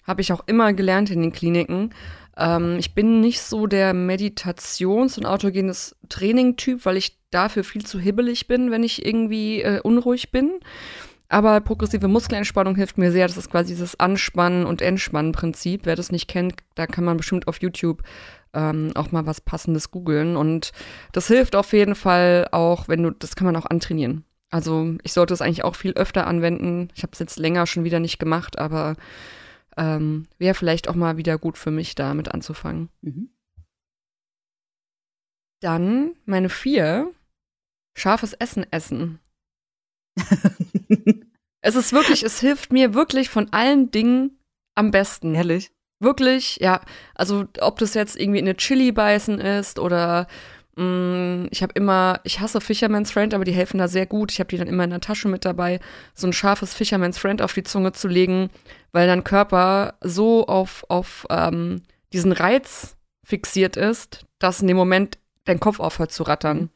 Habe 0.04 0.20
ich 0.20 0.32
auch 0.32 0.46
immer 0.46 0.72
gelernt 0.72 1.10
in 1.10 1.22
den 1.22 1.32
Kliniken. 1.32 1.94
Ähm, 2.36 2.76
ich 2.78 2.94
bin 2.94 3.20
nicht 3.20 3.40
so 3.40 3.66
der 3.66 3.94
Meditations- 3.94 5.16
und 5.16 5.26
autogenes 5.26 5.96
Training-Typ, 6.08 6.84
weil 6.84 6.96
ich 6.96 7.18
dafür 7.30 7.64
viel 7.64 7.86
zu 7.86 7.98
hibbelig 7.98 8.46
bin, 8.46 8.70
wenn 8.70 8.82
ich 8.82 9.04
irgendwie 9.04 9.62
äh, 9.62 9.80
unruhig 9.80 10.30
bin. 10.30 10.60
Aber 11.32 11.62
progressive 11.62 12.08
Muskelentspannung 12.08 12.76
hilft 12.76 12.98
mir 12.98 13.10
sehr. 13.10 13.26
Das 13.26 13.38
ist 13.38 13.50
quasi 13.50 13.72
dieses 13.72 13.98
Anspannen- 13.98 14.66
und 14.66 14.82
Entspannen-Prinzip. 14.82 15.86
Wer 15.86 15.96
das 15.96 16.12
nicht 16.12 16.28
kennt, 16.28 16.56
da 16.74 16.86
kann 16.86 17.04
man 17.04 17.16
bestimmt 17.16 17.48
auf 17.48 17.62
YouTube 17.62 18.02
ähm, 18.52 18.92
auch 18.96 19.12
mal 19.12 19.24
was 19.24 19.40
Passendes 19.40 19.90
googeln. 19.90 20.36
Und 20.36 20.72
das 21.12 21.28
hilft 21.28 21.56
auf 21.56 21.72
jeden 21.72 21.94
Fall 21.94 22.48
auch, 22.52 22.86
wenn 22.86 23.02
du, 23.02 23.12
das 23.12 23.34
kann 23.34 23.46
man 23.46 23.56
auch 23.56 23.64
antrainieren. 23.64 24.26
Also 24.50 24.94
ich 25.04 25.14
sollte 25.14 25.32
es 25.32 25.40
eigentlich 25.40 25.64
auch 25.64 25.74
viel 25.74 25.94
öfter 25.94 26.26
anwenden. 26.26 26.88
Ich 26.94 27.02
habe 27.02 27.12
es 27.14 27.18
jetzt 27.18 27.38
länger 27.38 27.66
schon 27.66 27.84
wieder 27.84 27.98
nicht 27.98 28.18
gemacht, 28.18 28.58
aber 28.58 28.96
ähm, 29.78 30.26
wäre 30.36 30.54
vielleicht 30.54 30.86
auch 30.86 30.94
mal 30.94 31.16
wieder 31.16 31.38
gut 31.38 31.56
für 31.56 31.70
mich, 31.70 31.94
damit 31.94 32.30
anzufangen. 32.30 32.90
Mhm. 33.00 33.30
Dann 35.60 36.14
meine 36.26 36.50
vier, 36.50 37.10
scharfes 37.96 38.34
Essen 38.34 38.66
essen. 38.70 39.21
Es 41.62 41.76
ist 41.76 41.92
wirklich, 41.92 42.24
es 42.24 42.40
hilft 42.40 42.72
mir 42.72 42.92
wirklich 42.92 43.30
von 43.30 43.52
allen 43.52 43.90
Dingen 43.92 44.38
am 44.74 44.90
besten. 44.90 45.34
Ehrlich? 45.34 45.70
Wirklich, 46.00 46.58
ja. 46.60 46.80
Also 47.14 47.44
ob 47.60 47.78
das 47.78 47.94
jetzt 47.94 48.20
irgendwie 48.20 48.40
in 48.40 48.46
eine 48.46 48.56
Chili 48.56 48.90
beißen 48.90 49.38
ist 49.38 49.78
oder 49.78 50.26
mh, 50.76 51.46
ich 51.52 51.62
habe 51.62 51.72
immer, 51.74 52.20
ich 52.24 52.40
hasse 52.40 52.60
Fisherman's 52.60 53.12
Friend, 53.12 53.32
aber 53.32 53.44
die 53.44 53.52
helfen 53.52 53.78
da 53.78 53.86
sehr 53.86 54.06
gut. 54.06 54.32
Ich 54.32 54.40
habe 54.40 54.48
die 54.48 54.56
dann 54.56 54.66
immer 54.66 54.82
in 54.82 54.90
der 54.90 55.00
Tasche 55.00 55.28
mit 55.28 55.44
dabei, 55.44 55.78
so 56.14 56.26
ein 56.26 56.32
scharfes 56.32 56.74
Fisherman's 56.74 57.18
Friend 57.18 57.40
auf 57.40 57.52
die 57.52 57.62
Zunge 57.62 57.92
zu 57.92 58.08
legen, 58.08 58.50
weil 58.90 59.06
dein 59.06 59.22
Körper 59.22 59.94
so 60.00 60.46
auf, 60.46 60.84
auf 60.88 61.26
ähm, 61.30 61.82
diesen 62.12 62.32
Reiz 62.32 62.96
fixiert 63.24 63.76
ist, 63.76 64.26
dass 64.40 64.60
in 64.60 64.66
dem 64.66 64.76
Moment 64.76 65.18
dein 65.44 65.60
Kopf 65.60 65.78
aufhört 65.78 66.10
zu 66.10 66.24
rattern. 66.24 66.70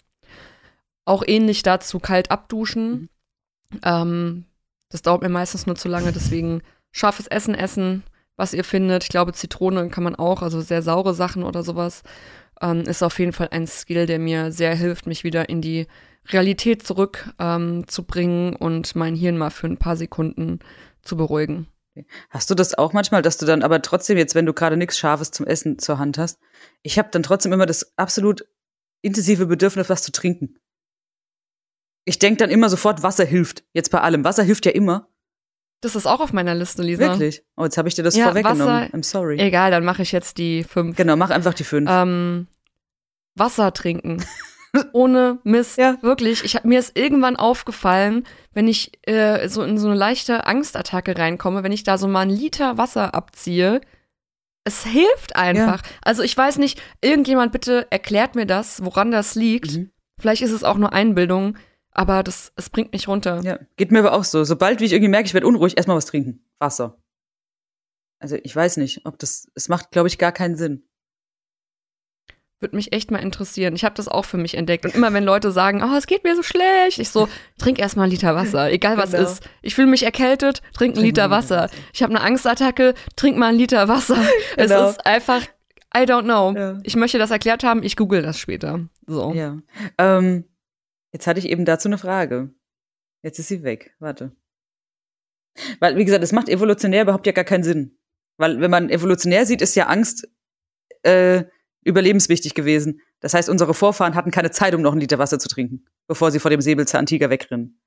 Auch 1.04 1.24
ähnlich 1.26 1.64
dazu 1.64 1.98
kalt 1.98 2.30
abduschen. 2.30 3.08
Ähm, 3.82 4.44
das 4.90 5.02
dauert 5.02 5.22
mir 5.22 5.28
meistens 5.28 5.66
nur 5.66 5.76
zu 5.76 5.88
lange, 5.88 6.12
deswegen 6.12 6.62
scharfes 6.92 7.26
Essen 7.26 7.54
essen, 7.54 8.04
was 8.36 8.54
ihr 8.54 8.64
findet. 8.64 9.04
Ich 9.04 9.08
glaube, 9.08 9.32
Zitrone 9.32 9.88
kann 9.88 10.04
man 10.04 10.14
auch, 10.14 10.42
also 10.42 10.60
sehr 10.60 10.82
saure 10.82 11.14
Sachen 11.14 11.42
oder 11.42 11.62
sowas. 11.62 12.02
Ähm, 12.60 12.82
ist 12.82 13.02
auf 13.02 13.18
jeden 13.18 13.32
Fall 13.32 13.48
ein 13.50 13.66
Skill, 13.66 14.06
der 14.06 14.18
mir 14.18 14.52
sehr 14.52 14.74
hilft, 14.74 15.06
mich 15.06 15.24
wieder 15.24 15.48
in 15.48 15.60
die 15.60 15.86
Realität 16.28 16.86
zurück 16.86 17.30
ähm, 17.38 17.84
und 18.58 18.96
mein 18.96 19.14
Hirn 19.14 19.36
mal 19.36 19.50
für 19.50 19.66
ein 19.66 19.76
paar 19.76 19.96
Sekunden 19.96 20.60
zu 21.02 21.16
beruhigen. 21.16 21.68
Hast 22.30 22.50
du 22.50 22.54
das 22.54 22.74
auch 22.74 22.92
manchmal, 22.92 23.22
dass 23.22 23.38
du 23.38 23.46
dann 23.46 23.62
aber 23.62 23.80
trotzdem 23.80 24.18
jetzt, 24.18 24.34
wenn 24.34 24.46
du 24.46 24.52
gerade 24.52 24.76
nichts 24.76 24.98
Scharfes 24.98 25.30
zum 25.30 25.46
Essen 25.46 25.78
zur 25.78 25.98
Hand 25.98 26.18
hast, 26.18 26.38
ich 26.82 26.98
habe 26.98 27.08
dann 27.10 27.22
trotzdem 27.22 27.52
immer 27.52 27.66
das 27.66 27.96
absolut 27.96 28.46
intensive 29.02 29.46
Bedürfnis, 29.46 29.88
was 29.88 30.02
zu 30.02 30.12
trinken. 30.12 30.58
Ich 32.06 32.18
denk 32.18 32.38
dann 32.38 32.48
immer 32.50 32.68
sofort, 32.70 33.02
Wasser 33.02 33.24
hilft. 33.24 33.64
Jetzt 33.74 33.90
bei 33.90 34.00
allem. 34.00 34.24
Wasser 34.24 34.42
hilft 34.44 34.64
ja 34.64 34.72
immer. 34.72 35.08
Das 35.82 35.94
ist 35.94 36.06
auch 36.06 36.20
auf 36.20 36.32
meiner 36.32 36.54
Liste, 36.54 36.82
Lisa. 36.82 37.00
Wirklich. 37.10 37.42
Oh, 37.56 37.64
jetzt 37.64 37.76
habe 37.76 37.88
ich 37.88 37.94
dir 37.94 38.02
das 38.02 38.16
Ja, 38.16 38.26
vorweggenommen. 38.26 38.66
Wasser- 38.66 38.94
I'm 38.96 39.02
sorry. 39.04 39.38
Egal, 39.38 39.70
dann 39.70 39.84
mache 39.84 40.02
ich 40.02 40.12
jetzt 40.12 40.38
die 40.38 40.64
fünf. 40.64 40.96
Genau, 40.96 41.16
mach 41.16 41.30
einfach 41.30 41.52
die 41.52 41.64
fünf. 41.64 41.90
Ähm, 41.92 42.46
Wasser 43.34 43.72
trinken. 43.74 44.24
Ohne 44.92 45.38
Mist. 45.44 45.78
Ja. 45.78 45.96
Wirklich. 46.02 46.44
Ich 46.44 46.62
mir 46.64 46.78
ist 46.78 46.96
irgendwann 46.98 47.36
aufgefallen, 47.36 48.24
wenn 48.52 48.68
ich 48.68 48.92
äh, 49.08 49.48
so 49.48 49.62
in 49.62 49.76
so 49.78 49.88
eine 49.88 49.96
leichte 49.96 50.46
Angstattacke 50.46 51.16
reinkomme, 51.18 51.62
wenn 51.62 51.72
ich 51.72 51.82
da 51.84 51.98
so 51.98 52.08
mal 52.08 52.20
einen 52.22 52.30
Liter 52.36 52.78
Wasser 52.78 53.14
abziehe, 53.14 53.80
es 54.64 54.84
hilft 54.84 55.36
einfach. 55.36 55.82
Also 56.02 56.22
ich 56.22 56.36
weiß 56.36 56.58
nicht, 56.58 56.80
irgendjemand 57.00 57.52
bitte 57.52 57.86
erklärt 57.90 58.34
mir 58.34 58.46
das, 58.46 58.84
woran 58.84 59.10
das 59.10 59.34
liegt. 59.34 59.76
Mhm. 59.76 59.90
Vielleicht 60.20 60.42
ist 60.42 60.52
es 60.52 60.64
auch 60.64 60.76
nur 60.76 60.92
Einbildung, 60.92 61.56
aber 61.96 62.22
das, 62.22 62.52
es 62.56 62.70
bringt 62.70 62.92
mich 62.92 63.08
runter. 63.08 63.40
Ja, 63.42 63.58
geht 63.76 63.90
mir 63.90 64.00
aber 64.00 64.12
auch 64.12 64.24
so. 64.24 64.44
Sobald 64.44 64.80
wie 64.80 64.84
ich 64.84 64.92
irgendwie 64.92 65.10
merke, 65.10 65.26
ich 65.26 65.34
werde 65.34 65.46
unruhig, 65.46 65.76
erstmal 65.76 65.96
was 65.96 66.06
trinken. 66.06 66.44
Wasser. 66.58 66.98
Also 68.18 68.36
ich 68.42 68.54
weiß 68.54 68.76
nicht, 68.78 69.04
ob 69.06 69.18
das, 69.18 69.48
es 69.54 69.68
macht, 69.68 69.90
glaube 69.90 70.08
ich, 70.08 70.18
gar 70.18 70.32
keinen 70.32 70.56
Sinn. 70.56 70.88
Würde 72.60 72.74
mich 72.76 72.94
echt 72.94 73.10
mal 73.10 73.18
interessieren. 73.18 73.74
Ich 73.74 73.84
habe 73.84 73.94
das 73.94 74.08
auch 74.08 74.24
für 74.24 74.38
mich 74.38 74.54
entdeckt. 74.54 74.86
Und 74.86 74.94
immer 74.94 75.12
wenn 75.12 75.24
Leute 75.24 75.52
sagen, 75.52 75.82
oh, 75.82 75.94
es 75.94 76.06
geht 76.06 76.24
mir 76.24 76.34
so 76.34 76.42
schlecht, 76.42 76.98
ich 76.98 77.10
so, 77.10 77.28
trink 77.58 77.78
erstmal 77.78 78.04
einen 78.04 78.12
Liter 78.12 78.34
Wasser, 78.34 78.70
egal 78.72 78.96
was 78.96 79.10
Genau. 79.10 79.24
ist. 79.24 79.46
Ich 79.60 79.74
fühle 79.74 79.88
mich 79.88 80.04
erkältet, 80.04 80.62
trink 80.72 80.94
einen 80.94 80.94
Trink 80.94 81.04
Liter 81.06 81.28
Wasser. 81.30 81.68
Ich 81.92 82.02
habe 82.02 82.14
eine 82.14 82.22
Angstattacke, 82.24 82.94
trink 83.14 83.36
mal 83.36 83.48
einen 83.48 83.58
Liter 83.58 83.88
Wasser. 83.88 84.16
Es 84.56 84.70
Genau. 84.70 84.88
ist 84.88 85.04
einfach, 85.04 85.42
I 85.94 86.00
don't 86.00 86.22
know. 86.24 86.54
Ja. 86.58 86.78
Ich 86.82 86.96
möchte 86.96 87.18
das 87.18 87.30
erklärt 87.30 87.62
haben, 87.62 87.82
ich 87.82 87.94
google 87.96 88.22
das 88.22 88.38
später. 88.38 88.80
So. 89.06 89.34
Ja. 89.34 89.58
Ähm, 89.98 90.44
jetzt 91.16 91.26
hatte 91.26 91.40
ich 91.40 91.48
eben 91.48 91.64
dazu 91.64 91.88
eine 91.88 91.96
Frage. 91.96 92.54
Jetzt 93.22 93.38
ist 93.38 93.48
sie 93.48 93.62
weg. 93.62 93.96
Warte. 93.98 94.36
Weil, 95.80 95.96
wie 95.96 96.04
gesagt, 96.04 96.22
es 96.22 96.32
macht 96.32 96.50
evolutionär 96.50 97.02
überhaupt 97.02 97.26
ja 97.26 97.32
gar 97.32 97.44
keinen 97.44 97.64
Sinn. 97.64 97.98
Weil, 98.36 98.60
wenn 98.60 98.70
man 98.70 98.90
evolutionär 98.90 99.46
sieht, 99.46 99.62
ist 99.62 99.74
ja 99.76 99.86
Angst 99.86 100.28
äh, 101.04 101.44
überlebenswichtig 101.84 102.52
gewesen. 102.52 103.00
Das 103.20 103.32
heißt, 103.32 103.48
unsere 103.48 103.72
Vorfahren 103.72 104.14
hatten 104.14 104.30
keine 104.30 104.50
Zeit, 104.50 104.74
um 104.74 104.82
noch 104.82 104.92
einen 104.92 105.00
Liter 105.00 105.18
Wasser 105.18 105.38
zu 105.38 105.48
trinken, 105.48 105.86
bevor 106.06 106.30
sie 106.30 106.38
vor 106.38 106.50
dem 106.50 106.60
Säbelzahntiger 106.60 107.30
wegrennen. 107.30 107.80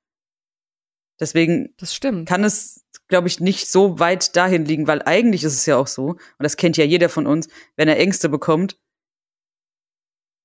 Deswegen 1.20 1.76
kann 2.24 2.42
es, 2.42 2.84
glaube 3.06 3.28
ich, 3.28 3.38
nicht 3.38 3.70
so 3.70 4.00
weit 4.00 4.34
dahin 4.34 4.64
liegen, 4.64 4.88
weil 4.88 5.02
eigentlich 5.02 5.44
ist 5.44 5.54
es 5.54 5.66
ja 5.66 5.76
auch 5.76 5.86
so, 5.86 6.06
und 6.06 6.18
das 6.40 6.56
kennt 6.56 6.76
ja 6.78 6.84
jeder 6.84 7.08
von 7.08 7.28
uns, 7.28 7.48
wenn 7.76 7.86
er 7.86 7.98
Ängste 7.98 8.28
bekommt, 8.28 8.80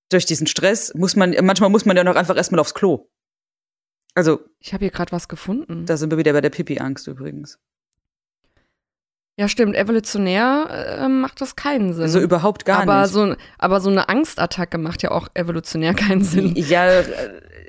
durch 0.09 0.25
diesen 0.25 0.47
Stress 0.47 0.93
muss 0.95 1.15
man, 1.15 1.35
manchmal 1.41 1.69
muss 1.69 1.85
man 1.85 1.97
ja 1.97 2.03
noch 2.03 2.15
einfach 2.15 2.35
erstmal 2.35 2.59
aufs 2.59 2.73
Klo. 2.73 3.07
Also, 4.13 4.39
Ich 4.59 4.73
habe 4.73 4.85
hier 4.85 4.91
gerade 4.91 5.11
was 5.11 5.27
gefunden. 5.27 5.85
da 5.85 5.97
sind 5.97 6.09
wir 6.11 6.17
wieder 6.17 6.33
bei 6.33 6.41
der 6.41 6.49
Pipi-Angst 6.49 7.07
übrigens. 7.07 7.59
Ja, 9.37 9.49
stimmt. 9.49 9.75
Evolutionär 9.75 10.97
äh, 11.01 11.09
macht 11.09 11.41
das 11.41 11.57
keinen 11.57 11.93
Sinn. 11.93 12.03
Also 12.03 12.21
überhaupt 12.21 12.63
gar 12.63 12.83
aber 12.83 13.01
nicht. 13.01 13.11
So, 13.11 13.35
aber 13.57 13.81
so 13.81 13.89
eine 13.89 14.07
Angstattacke 14.07 14.77
macht 14.77 15.03
ja 15.03 15.11
auch 15.11 15.27
evolutionär 15.33 15.93
keinen 15.93 16.23
Sinn. 16.23 16.53
Ja, 16.55 16.87
äh, 16.87 17.03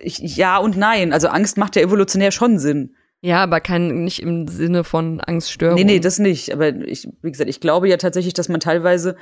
ich, 0.00 0.18
ja 0.18 0.58
und 0.58 0.76
nein. 0.76 1.12
Also 1.12 1.26
Angst 1.26 1.58
macht 1.58 1.74
ja 1.74 1.82
evolutionär 1.82 2.30
schon 2.30 2.60
Sinn. 2.60 2.94
Ja, 3.20 3.42
aber 3.42 3.60
kein, 3.60 4.04
nicht 4.04 4.22
im 4.22 4.46
Sinne 4.46 4.84
von 4.84 5.20
Angststörung. 5.20 5.74
Nee, 5.74 5.84
nee, 5.84 5.98
das 5.98 6.20
nicht. 6.20 6.52
Aber 6.52 6.68
ich, 6.68 7.08
wie 7.22 7.32
gesagt, 7.32 7.50
ich 7.50 7.60
glaube 7.60 7.88
ja 7.88 7.96
tatsächlich, 7.96 8.34
dass 8.34 8.48
man 8.48 8.60
teilweise, 8.60 9.16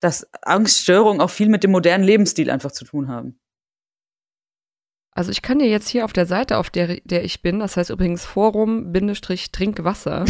dass 0.00 0.26
Angststörungen 0.42 1.20
auch 1.20 1.30
viel 1.30 1.48
mit 1.48 1.62
dem 1.62 1.70
modernen 1.70 2.04
Lebensstil 2.04 2.50
einfach 2.50 2.72
zu 2.72 2.84
tun 2.84 3.08
haben. 3.08 3.38
Also 5.12 5.30
ich 5.30 5.42
kann 5.42 5.58
dir 5.58 5.68
jetzt 5.68 5.88
hier 5.88 6.04
auf 6.04 6.12
der 6.12 6.26
Seite, 6.26 6.58
auf 6.58 6.70
der, 6.70 7.00
der 7.04 7.24
ich 7.24 7.42
bin, 7.42 7.58
das 7.58 7.76
heißt 7.76 7.90
übrigens 7.90 8.24
Forum-Trinkwasser, 8.24 10.24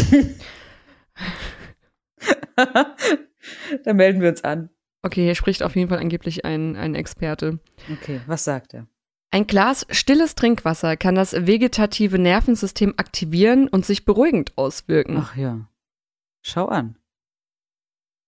da 3.84 3.92
melden 3.92 4.20
wir 4.20 4.30
uns 4.30 4.42
an. 4.42 4.70
okay, 5.02 5.24
hier 5.24 5.34
spricht 5.34 5.62
auf 5.62 5.76
jeden 5.76 5.90
Fall 5.90 5.98
angeblich 5.98 6.44
ein, 6.44 6.76
ein 6.76 6.94
Experte. 6.94 7.60
Okay, 7.92 8.20
was 8.26 8.44
sagt 8.44 8.74
er? 8.74 8.86
Ein 9.32 9.46
Glas 9.46 9.86
stilles 9.90 10.34
Trinkwasser 10.34 10.96
kann 10.96 11.14
das 11.14 11.34
vegetative 11.34 12.18
Nervensystem 12.18 12.94
aktivieren 12.96 13.68
und 13.68 13.86
sich 13.86 14.04
beruhigend 14.04 14.58
auswirken. 14.58 15.18
Ach 15.18 15.36
ja. 15.36 15.68
Schau 16.42 16.66
an. 16.66 16.96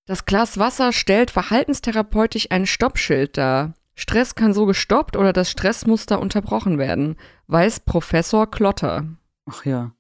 Das 0.07 0.25
Glas 0.25 0.59
Wasser 0.59 0.93
stellt 0.93 1.31
verhaltenstherapeutisch 1.31 2.51
ein 2.51 2.67
Stoppschild 2.67 3.37
dar. 3.37 3.75
Stress 3.95 4.35
kann 4.35 4.53
so 4.55 4.67
gestoppt 4.67 5.17
oder 5.17 5.33
das 5.33 5.51
Stressmuster 5.51 6.19
unterbrochen 6.21 6.79
werden, 6.79 7.17
weiß 7.47 7.81
Professor 7.81 8.51
Klotter. 8.51 9.17
Ach 9.47 9.65
ja. 9.65 9.95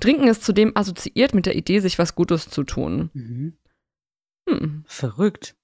Trinken 0.00 0.28
ist 0.28 0.44
zudem 0.44 0.72
assoziiert 0.76 1.34
mit 1.34 1.46
der 1.46 1.56
Idee, 1.56 1.80
sich 1.80 1.98
was 1.98 2.14
Gutes 2.14 2.48
zu 2.48 2.64
tun. 2.64 3.10
Mhm. 3.12 3.58
Hm. 4.48 4.84
Verrückt. 4.86 5.56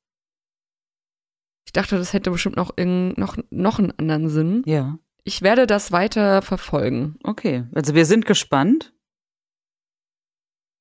Ich 1.67 1.73
dachte, 1.73 1.97
das 1.97 2.13
hätte 2.13 2.31
bestimmt 2.31 2.57
noch, 2.57 2.77
irgend- 2.77 3.19
noch, 3.19 3.37
noch 3.51 3.79
einen 3.79 3.93
anderen 3.99 4.29
Sinn. 4.29 4.63
Ja. 4.67 4.99
Ich 5.25 5.43
werde 5.43 5.67
das 5.67 5.93
weiter 5.93 6.43
verfolgen. 6.43 7.19
Okay. 7.23 7.67
Also 7.75 7.95
wir 7.95 8.07
sind 8.07 8.27
gespannt. 8.27 8.95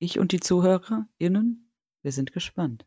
Ich 0.00 0.18
und 0.18 0.32
die 0.32 0.40
ZuhörerInnen, 0.40 1.67
wir 2.02 2.12
sind 2.12 2.32
gespannt. 2.32 2.86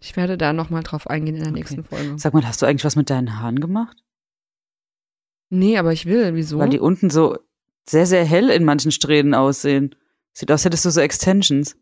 Ich 0.00 0.16
werde 0.16 0.38
da 0.38 0.52
nochmal 0.52 0.82
drauf 0.82 1.06
eingehen 1.08 1.36
in 1.36 1.42
der 1.42 1.50
Okay. 1.52 1.58
nächsten 1.60 1.84
Folge. 1.84 2.18
Sag 2.18 2.32
mal, 2.32 2.46
hast 2.46 2.62
du 2.62 2.66
eigentlich 2.66 2.84
was 2.84 2.96
mit 2.96 3.10
deinen 3.10 3.38
Haaren 3.38 3.60
gemacht? 3.60 4.02
Nee, 5.50 5.76
aber 5.78 5.92
ich 5.92 6.06
will. 6.06 6.34
Wieso? 6.34 6.58
Weil 6.58 6.70
die 6.70 6.78
unten 6.78 7.10
so 7.10 7.38
sehr, 7.88 8.06
sehr 8.06 8.24
hell 8.24 8.50
in 8.50 8.64
manchen 8.64 8.92
Strähnen 8.92 9.34
aussehen. 9.34 9.94
Sieht 10.32 10.50
aus, 10.52 10.64
hättest 10.64 10.84
du 10.84 10.90
so 10.90 11.00
Extensions. 11.00 11.76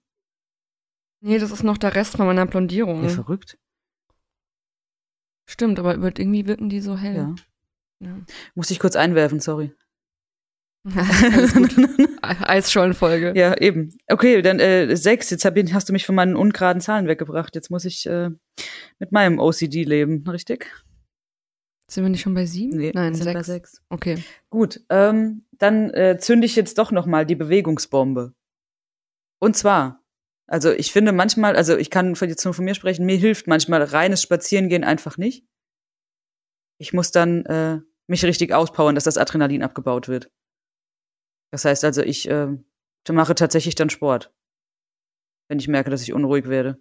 nee, 1.21 1.39
das 1.39 1.51
ist 1.51 1.63
noch 1.63 1.79
der 1.79 1.95
Rest 1.95 2.17
von 2.17 2.27
meiner 2.27 2.47
Blondierung. 2.47 3.03
Ja, 3.03 3.09
verrückt. 3.11 3.59
Stimmt, 5.47 5.79
aber 5.79 5.95
irgendwie 5.97 6.47
wirken 6.47 6.69
die 6.69 6.81
so 6.81 6.97
hell. 6.97 7.17
Ja. 7.17 7.35
Ja. 8.01 8.17
Muss 8.55 8.71
ich 8.71 8.79
kurz 8.79 8.97
einwerfen, 8.97 9.41
sorry. 9.41 9.75
Gut. 10.85 11.75
Eisschollenfolge. 12.23 13.33
Ja, 13.37 13.57
eben. 13.59 13.97
Okay, 14.09 14.43
dann 14.43 14.61
äh, 14.61 14.97
sechs. 14.97 15.31
Jetzt 15.31 15.45
hab, 15.45 15.57
hast 15.57 15.89
du 15.89 15.93
mich 15.93 16.07
von 16.07 16.15
meinen 16.15 16.37
ungeraden 16.37 16.81
Zahlen 16.81 17.09
weggebracht. 17.09 17.55
Jetzt 17.55 17.71
muss 17.71 17.85
ich 17.85 18.07
äh, 18.07 18.31
mit 18.99 19.13
meinem 19.13 19.39
OCD 19.39 19.85
leben, 19.85 20.25
richtig? 20.29 20.71
Sind 21.91 22.05
wir 22.05 22.11
nicht 22.11 22.21
schon 22.21 22.35
bei 22.35 22.45
sieben? 22.45 22.77
Nee, 22.77 22.93
Nein, 22.95 23.15
sind 23.15 23.25
sechs. 23.25 23.47
sechs. 23.47 23.83
Okay. 23.89 24.23
Gut, 24.51 24.81
ähm, 24.91 25.47
dann 25.53 25.91
äh, 25.91 26.19
zünde 26.19 26.47
ich 26.47 26.55
jetzt 26.55 26.77
doch 26.77 26.93
noch 26.93 27.07
mal 27.07 27.25
die 27.25 27.35
Bewegungsbombe. 27.35 28.35
Und 29.41 29.57
zwar, 29.57 30.05
also 30.47 30.71
ich 30.71 30.93
finde 30.93 31.13
manchmal, 31.13 31.57
also 31.57 31.77
ich 31.77 31.91
kann 31.91 32.15
jetzt 32.15 32.45
nur 32.45 32.53
von 32.53 32.65
mir 32.65 32.75
sprechen, 32.75 33.07
mir 33.07 33.17
hilft 33.17 33.47
manchmal 33.47 33.83
reines 33.83 34.21
Spazierengehen 34.21 34.85
einfach 34.85 35.17
nicht. 35.17 35.47
Ich 36.79 36.93
muss 36.93 37.11
dann 37.11 37.47
äh, 37.47 37.81
mich 38.07 38.25
richtig 38.25 38.53
auspowern, 38.53 38.95
dass 38.95 39.05
das 39.05 39.19
Adrenalin 39.19 39.63
abgebaut 39.63 40.09
wird. 40.09 40.31
Das 41.51 41.65
heißt 41.65 41.85
also, 41.85 42.03
ich 42.03 42.29
äh, 42.29 42.49
mache 43.11 43.35
tatsächlich 43.35 43.75
dann 43.75 43.91
Sport, 43.91 44.33
wenn 45.49 45.59
ich 45.59 45.69
merke, 45.69 45.91
dass 45.91 46.03
ich 46.03 46.13
unruhig 46.13 46.49
werde. 46.49 46.79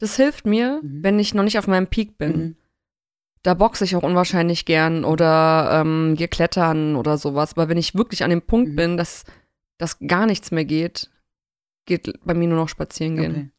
Das 0.00 0.16
hilft 0.16 0.46
mir, 0.46 0.80
Mhm. 0.82 1.02
wenn 1.02 1.18
ich 1.18 1.34
noch 1.34 1.42
nicht 1.44 1.58
auf 1.58 1.66
meinem 1.66 1.88
Peak 1.88 2.18
bin. 2.18 2.36
Mhm. 2.36 2.56
Da 3.42 3.54
boxe 3.54 3.84
ich 3.84 3.94
auch 3.96 4.02
unwahrscheinlich 4.02 4.64
gern 4.64 5.04
oder 5.04 5.70
ähm, 5.80 6.14
gehe 6.16 6.28
klettern 6.28 6.96
oder 6.96 7.18
sowas. 7.18 7.52
Aber 7.52 7.68
wenn 7.68 7.76
ich 7.76 7.94
wirklich 7.94 8.24
an 8.24 8.30
dem 8.30 8.42
Punkt 8.42 8.70
Mhm. 8.72 8.76
bin, 8.76 8.96
dass, 8.96 9.24
dass 9.78 9.98
gar 9.98 10.26
nichts 10.26 10.50
mehr 10.50 10.64
geht, 10.64 11.10
geht 11.86 12.18
bei 12.24 12.32
mir 12.34 12.48
nur 12.48 12.56
noch 12.58 12.68
spazieren 12.68 13.16
gehen. 13.16 13.30
Okay. 13.32 13.50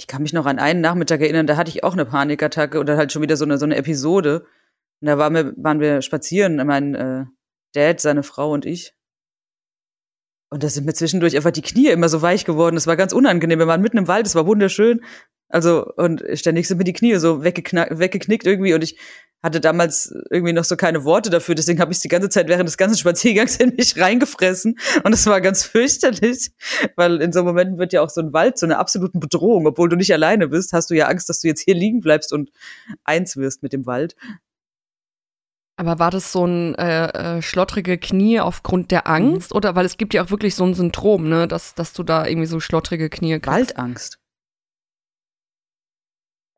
Ich 0.00 0.06
kann 0.08 0.22
mich 0.22 0.32
noch 0.32 0.46
an 0.46 0.58
einen 0.58 0.80
Nachmittag 0.80 1.20
erinnern, 1.20 1.46
da 1.46 1.56
hatte 1.56 1.70
ich 1.70 1.84
auch 1.84 1.92
eine 1.92 2.04
Panikattacke 2.04 2.80
oder 2.80 2.96
halt 2.96 3.12
schon 3.12 3.22
wieder 3.22 3.36
so 3.36 3.44
eine, 3.44 3.58
so 3.58 3.64
eine 3.64 3.76
Episode. 3.76 4.40
Und 5.00 5.06
da 5.06 5.18
waren 5.18 5.34
wir, 5.34 5.54
waren 5.56 5.78
wir 5.80 6.02
spazieren, 6.02 6.56
mein 6.66 6.94
äh, 6.94 7.26
Dad, 7.74 8.00
seine 8.00 8.22
Frau 8.22 8.52
und 8.52 8.66
ich. 8.66 8.94
Und 10.50 10.62
da 10.62 10.68
sind 10.68 10.86
mir 10.86 10.94
zwischendurch 10.94 11.36
einfach 11.36 11.50
die 11.50 11.62
Knie 11.62 11.88
immer 11.88 12.08
so 12.08 12.22
weich 12.22 12.44
geworden. 12.44 12.76
Das 12.76 12.86
war 12.86 12.96
ganz 12.96 13.12
unangenehm. 13.12 13.58
Wir 13.58 13.66
waren 13.66 13.80
mitten 13.80 13.98
im 13.98 14.08
Wald, 14.08 14.26
es 14.26 14.36
war 14.36 14.46
wunderschön. 14.46 15.02
Also, 15.48 15.84
und 15.96 16.22
ständig 16.34 16.68
sind 16.68 16.78
mir 16.78 16.84
die 16.84 16.92
Knie 16.92 17.16
so 17.16 17.42
weggeknickt 17.42 18.46
irgendwie. 18.46 18.74
Und 18.74 18.84
ich 18.84 18.98
hatte 19.42 19.60
damals 19.60 20.14
irgendwie 20.30 20.52
noch 20.52 20.64
so 20.64 20.76
keine 20.76 21.04
Worte 21.04 21.28
dafür. 21.28 21.54
Deswegen 21.54 21.80
habe 21.80 21.92
ich 21.92 22.00
die 22.00 22.08
ganze 22.08 22.28
Zeit 22.28 22.48
während 22.48 22.68
des 22.68 22.76
ganzen 22.76 22.96
Spaziergangs 22.96 23.56
in 23.60 23.74
mich 23.74 23.98
reingefressen. 24.00 24.78
Und 25.02 25.12
es 25.12 25.26
war 25.26 25.40
ganz 25.40 25.64
fürchterlich. 25.64 26.50
Weil 26.96 27.20
in 27.20 27.32
so 27.32 27.42
Momenten 27.42 27.78
wird 27.78 27.92
ja 27.92 28.02
auch 28.02 28.10
so 28.10 28.20
ein 28.20 28.32
Wald 28.32 28.56
zu 28.56 28.66
einer 28.66 28.78
absoluten 28.78 29.20
Bedrohung. 29.20 29.66
Obwohl 29.66 29.88
du 29.88 29.96
nicht 29.96 30.12
alleine 30.12 30.48
bist, 30.48 30.72
hast 30.72 30.90
du 30.90 30.94
ja 30.94 31.08
Angst, 31.08 31.28
dass 31.28 31.40
du 31.40 31.48
jetzt 31.48 31.60
hier 31.60 31.74
liegen 31.74 32.00
bleibst 32.00 32.32
und 32.32 32.50
eins 33.04 33.36
wirst 33.36 33.62
mit 33.62 33.72
dem 33.72 33.86
Wald. 33.86 34.16
Aber 35.76 35.98
war 35.98 36.10
das 36.10 36.30
so 36.30 36.46
ein 36.46 36.74
äh, 36.76 37.38
äh, 37.38 37.42
schlottrige 37.42 37.98
Knie 37.98 38.40
aufgrund 38.40 38.90
der 38.90 39.08
Angst? 39.08 39.52
Mhm. 39.52 39.56
Oder 39.56 39.74
weil 39.74 39.84
es 39.84 39.96
gibt 39.96 40.14
ja 40.14 40.22
auch 40.24 40.30
wirklich 40.30 40.54
so 40.54 40.64
ein 40.64 40.74
Syndrom, 40.74 41.28
ne, 41.28 41.48
dass, 41.48 41.74
dass 41.74 41.92
du 41.92 42.02
da 42.04 42.26
irgendwie 42.26 42.46
so 42.46 42.60
schlottrige 42.60 43.10
Knie 43.10 43.40
kriegst. 43.40 43.76
Waldangst. 43.76 44.18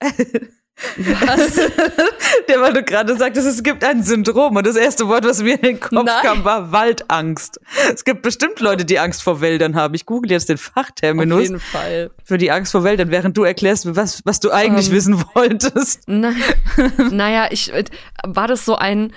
Was? 0.98 1.54
Der, 2.48 2.60
weil 2.60 2.72
du 2.74 2.82
gerade 2.82 3.16
sagtest, 3.16 3.46
es 3.46 3.62
gibt 3.62 3.82
ein 3.82 4.02
Syndrom 4.02 4.56
und 4.56 4.66
das 4.66 4.76
erste 4.76 5.08
Wort, 5.08 5.24
was 5.24 5.42
mir 5.42 5.54
in 5.54 5.62
den 5.62 5.80
Kopf 5.80 5.92
Nein. 6.04 6.14
kam, 6.22 6.44
war 6.44 6.70
Waldangst. 6.70 7.58
Es 7.92 8.04
gibt 8.04 8.22
bestimmt 8.22 8.60
Leute, 8.60 8.84
die 8.84 8.98
Angst 8.98 9.22
vor 9.22 9.40
Wäldern 9.40 9.74
haben. 9.74 9.94
Ich 9.94 10.04
google 10.06 10.30
jetzt 10.30 10.48
den 10.50 10.56
Auf 10.56 10.70
Fachterminus 10.74 11.42
jeden 11.42 11.60
Fall. 11.60 12.10
für 12.24 12.36
die 12.38 12.50
Angst 12.50 12.72
vor 12.72 12.84
Wäldern, 12.84 13.10
während 13.10 13.36
du 13.36 13.44
erklärst, 13.44 13.96
was, 13.96 14.20
was 14.26 14.40
du 14.40 14.50
eigentlich 14.50 14.88
Ähm. 14.88 14.92
wissen 14.94 15.24
wolltest. 15.34 16.02
Na, 16.06 16.32
naja, 17.10 17.48
ich, 17.50 17.72
äh, 17.72 17.84
war 18.24 18.46
das 18.46 18.64
so 18.64 18.76
ein, 18.76 19.12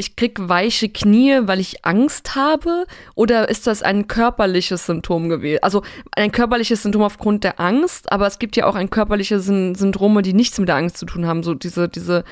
ich 0.00 0.16
krieg 0.16 0.48
weiche 0.48 0.88
Knie, 0.88 1.40
weil 1.42 1.60
ich 1.60 1.84
Angst 1.84 2.34
habe? 2.34 2.86
Oder 3.14 3.48
ist 3.48 3.66
das 3.66 3.82
ein 3.82 4.08
körperliches 4.08 4.86
Symptom 4.86 5.28
gewesen? 5.28 5.62
Also 5.62 5.82
ein 6.16 6.32
körperliches 6.32 6.82
Symptom 6.82 7.02
aufgrund 7.02 7.44
der 7.44 7.60
Angst, 7.60 8.10
aber 8.10 8.26
es 8.26 8.38
gibt 8.38 8.56
ja 8.56 8.66
auch 8.66 8.74
ein 8.74 8.90
körperliche 8.90 9.38
Syn 9.38 9.74
Syndrome, 9.74 10.22
die 10.22 10.32
nichts 10.32 10.58
mit 10.58 10.68
der 10.68 10.76
Angst 10.76 10.96
zu 10.96 11.06
tun 11.06 11.26
haben. 11.26 11.42
So 11.42 11.54
diese, 11.54 11.88
diese, 11.88 12.24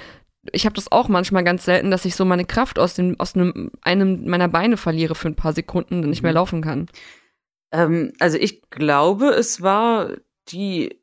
ich 0.50 0.64
habe 0.64 0.74
das 0.74 0.90
auch 0.90 1.08
manchmal 1.08 1.44
ganz 1.44 1.64
selten, 1.64 1.90
dass 1.90 2.04
ich 2.04 2.16
so 2.16 2.24
meine 2.24 2.44
Kraft 2.44 2.78
aus, 2.78 2.94
dem, 2.94 3.14
aus 3.20 3.34
einem, 3.34 3.70
einem 3.82 4.28
meiner 4.28 4.48
Beine 4.48 4.76
verliere 4.76 5.14
für 5.14 5.28
ein 5.28 5.36
paar 5.36 5.52
Sekunden 5.52 6.02
und 6.02 6.10
nicht 6.10 6.22
mehr 6.22 6.32
Mhm. 6.32 6.36
laufen 6.36 6.62
kann. 6.62 6.86
Ähm, 7.72 8.12
also 8.18 8.38
ich 8.38 8.62
glaube, 8.70 9.26
es 9.28 9.62
war 9.62 10.10
die 10.48 10.98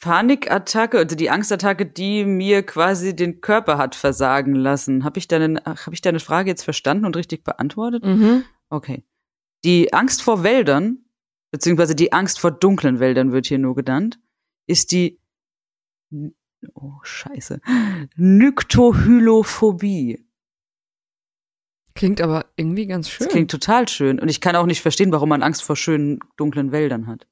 Panikattacke, 0.00 0.98
also 0.98 1.16
die 1.16 1.30
Angstattacke, 1.30 1.86
die 1.86 2.24
mir 2.24 2.64
quasi 2.64 3.14
den 3.14 3.40
Körper 3.40 3.78
hat 3.78 3.94
versagen 3.94 4.54
lassen. 4.54 5.04
Habe 5.04 5.18
ich 5.18 5.28
deine, 5.28 5.62
hab 5.64 5.92
ich 5.92 6.00
deine 6.00 6.20
Frage 6.20 6.50
jetzt 6.50 6.62
verstanden 6.62 7.06
und 7.06 7.16
richtig 7.16 7.44
beantwortet? 7.44 8.04
Mhm. 8.04 8.44
Okay. 8.68 9.04
Die 9.64 9.92
Angst 9.92 10.22
vor 10.22 10.42
Wäldern, 10.42 11.04
beziehungsweise 11.50 11.94
die 11.94 12.12
Angst 12.12 12.40
vor 12.40 12.50
dunklen 12.50 13.00
Wäldern 13.00 13.32
wird 13.32 13.46
hier 13.46 13.58
nur 13.58 13.74
genannt, 13.74 14.20
ist 14.66 14.92
die, 14.92 15.20
oh 16.74 16.94
Scheiße, 17.02 17.60
Nyktohylophobie. 18.16 20.24
Klingt 21.94 22.20
aber 22.20 22.44
irgendwie 22.56 22.86
ganz 22.86 23.08
schön. 23.08 23.24
Das 23.24 23.32
klingt 23.32 23.50
total 23.50 23.88
schön. 23.88 24.20
Und 24.20 24.28
ich 24.28 24.42
kann 24.42 24.54
auch 24.54 24.66
nicht 24.66 24.82
verstehen, 24.82 25.12
warum 25.12 25.30
man 25.30 25.42
Angst 25.42 25.64
vor 25.64 25.76
schönen 25.76 26.18
dunklen 26.36 26.70
Wäldern 26.70 27.06
hat. 27.06 27.26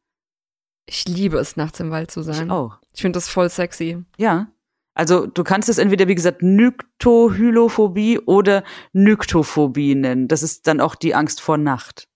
Ich 0.87 1.07
liebe 1.09 1.39
es, 1.39 1.57
nachts 1.57 1.81
im 1.81 1.91
Wald 1.91 2.11
zu 2.11 2.23
sein. 2.23 2.47
Ich 2.47 2.51
auch. 2.51 2.79
Ich 2.93 3.01
finde 3.03 3.17
das 3.17 3.29
voll 3.29 3.49
sexy. 3.49 4.05
Ja. 4.17 4.49
Also 4.95 5.27
du 5.27 5.43
kannst 5.43 5.69
es 5.69 5.79
entweder, 5.79 6.07
wie 6.07 6.15
gesagt, 6.15 6.43
Nyktohylophobie 6.43 8.21
oder 8.21 8.63
Nyktophobie 8.93 9.95
nennen. 9.97 10.29
Das 10.29 10.43
ist 10.43 10.67
dann 10.69 10.81
auch 10.81 10.95
die 10.95 11.15
Angst 11.15 11.41
vor 11.41 11.59
Nacht. 11.59 12.09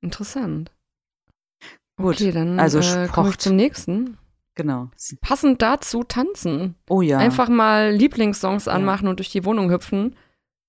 Interessant. 0.00 0.72
Gut, 1.96 2.16
Okay, 2.16 2.32
dann 2.32 2.58
also 2.58 2.78
äh, 2.80 3.08
komme 3.08 3.30
ich 3.30 3.38
zum 3.38 3.56
nächsten. 3.56 4.16
Genau. 4.54 4.90
Passend 5.20 5.62
dazu 5.62 6.02
tanzen. 6.02 6.74
Oh 6.88 7.02
ja. 7.02 7.18
Einfach 7.18 7.48
mal 7.48 7.92
Lieblingssongs 7.92 8.64
Ja. 8.66 8.72
anmachen 8.72 9.06
und 9.08 9.18
durch 9.18 9.30
die 9.30 9.44
Wohnung 9.44 9.70
hüpfen, 9.70 10.16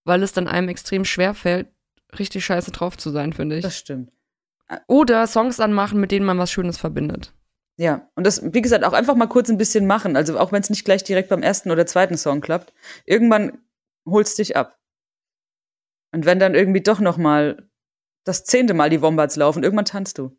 weil 0.05 0.22
es 0.24 0.34
dann 0.34 0.47
einem 0.47 0.70
extrem 0.70 1.03
schwer 1.03 1.34
fällt, 1.34 1.68
richtig 2.18 2.45
scheiße 2.45 2.72
drauf 2.72 2.97
zu 2.97 3.09
sein, 3.09 3.34
finde 3.34 3.57
ich. 3.57 3.64
Das 3.64 3.78
stimmt. 3.78 4.12
Oder 4.88 5.28
Songs 5.28 5.59
anmachen, 5.59 5.99
mit 5.99 6.11
denen 6.11 6.26
man 6.26 6.38
was 6.38 6.51
Schönes 6.51 6.78
verbindet. 6.78 7.34
Ja, 7.78 8.09
und 8.15 8.26
das, 8.28 8.53
wie 8.53 8.61
gesagt, 8.61 8.84
auch 8.84 8.93
einfach 8.93 9.15
mal 9.15 9.28
kurz 9.28 9.49
ein 9.49 9.57
bisschen 9.57 9.88
machen. 9.88 10.15
Also 10.15 10.38
auch 10.38 10.51
wenn 10.51 10.61
es 10.61 10.69
nicht 10.69 10.86
gleich 10.86 11.03
direkt 11.03 11.30
beim 11.30 11.41
ersten 11.41 11.72
oder 11.72 11.86
zweiten 11.86 12.17
Song 12.17 12.41
klappt, 12.41 12.74
irgendwann 13.05 13.57
holst 14.05 14.38
dich 14.38 14.55
ab. 14.55 14.78
Und 16.13 16.26
wenn 16.26 16.39
dann 16.39 16.55
irgendwie 16.55 16.82
doch 16.82 16.99
noch 16.99 17.17
mal 17.17 17.69
das 18.24 18.43
zehnte 18.43 18.74
Mal 18.74 18.89
die 18.89 19.01
Wombats 19.01 19.36
laufen, 19.36 19.63
irgendwann 19.63 19.86
tanzt 19.86 20.17
du. 20.17 20.38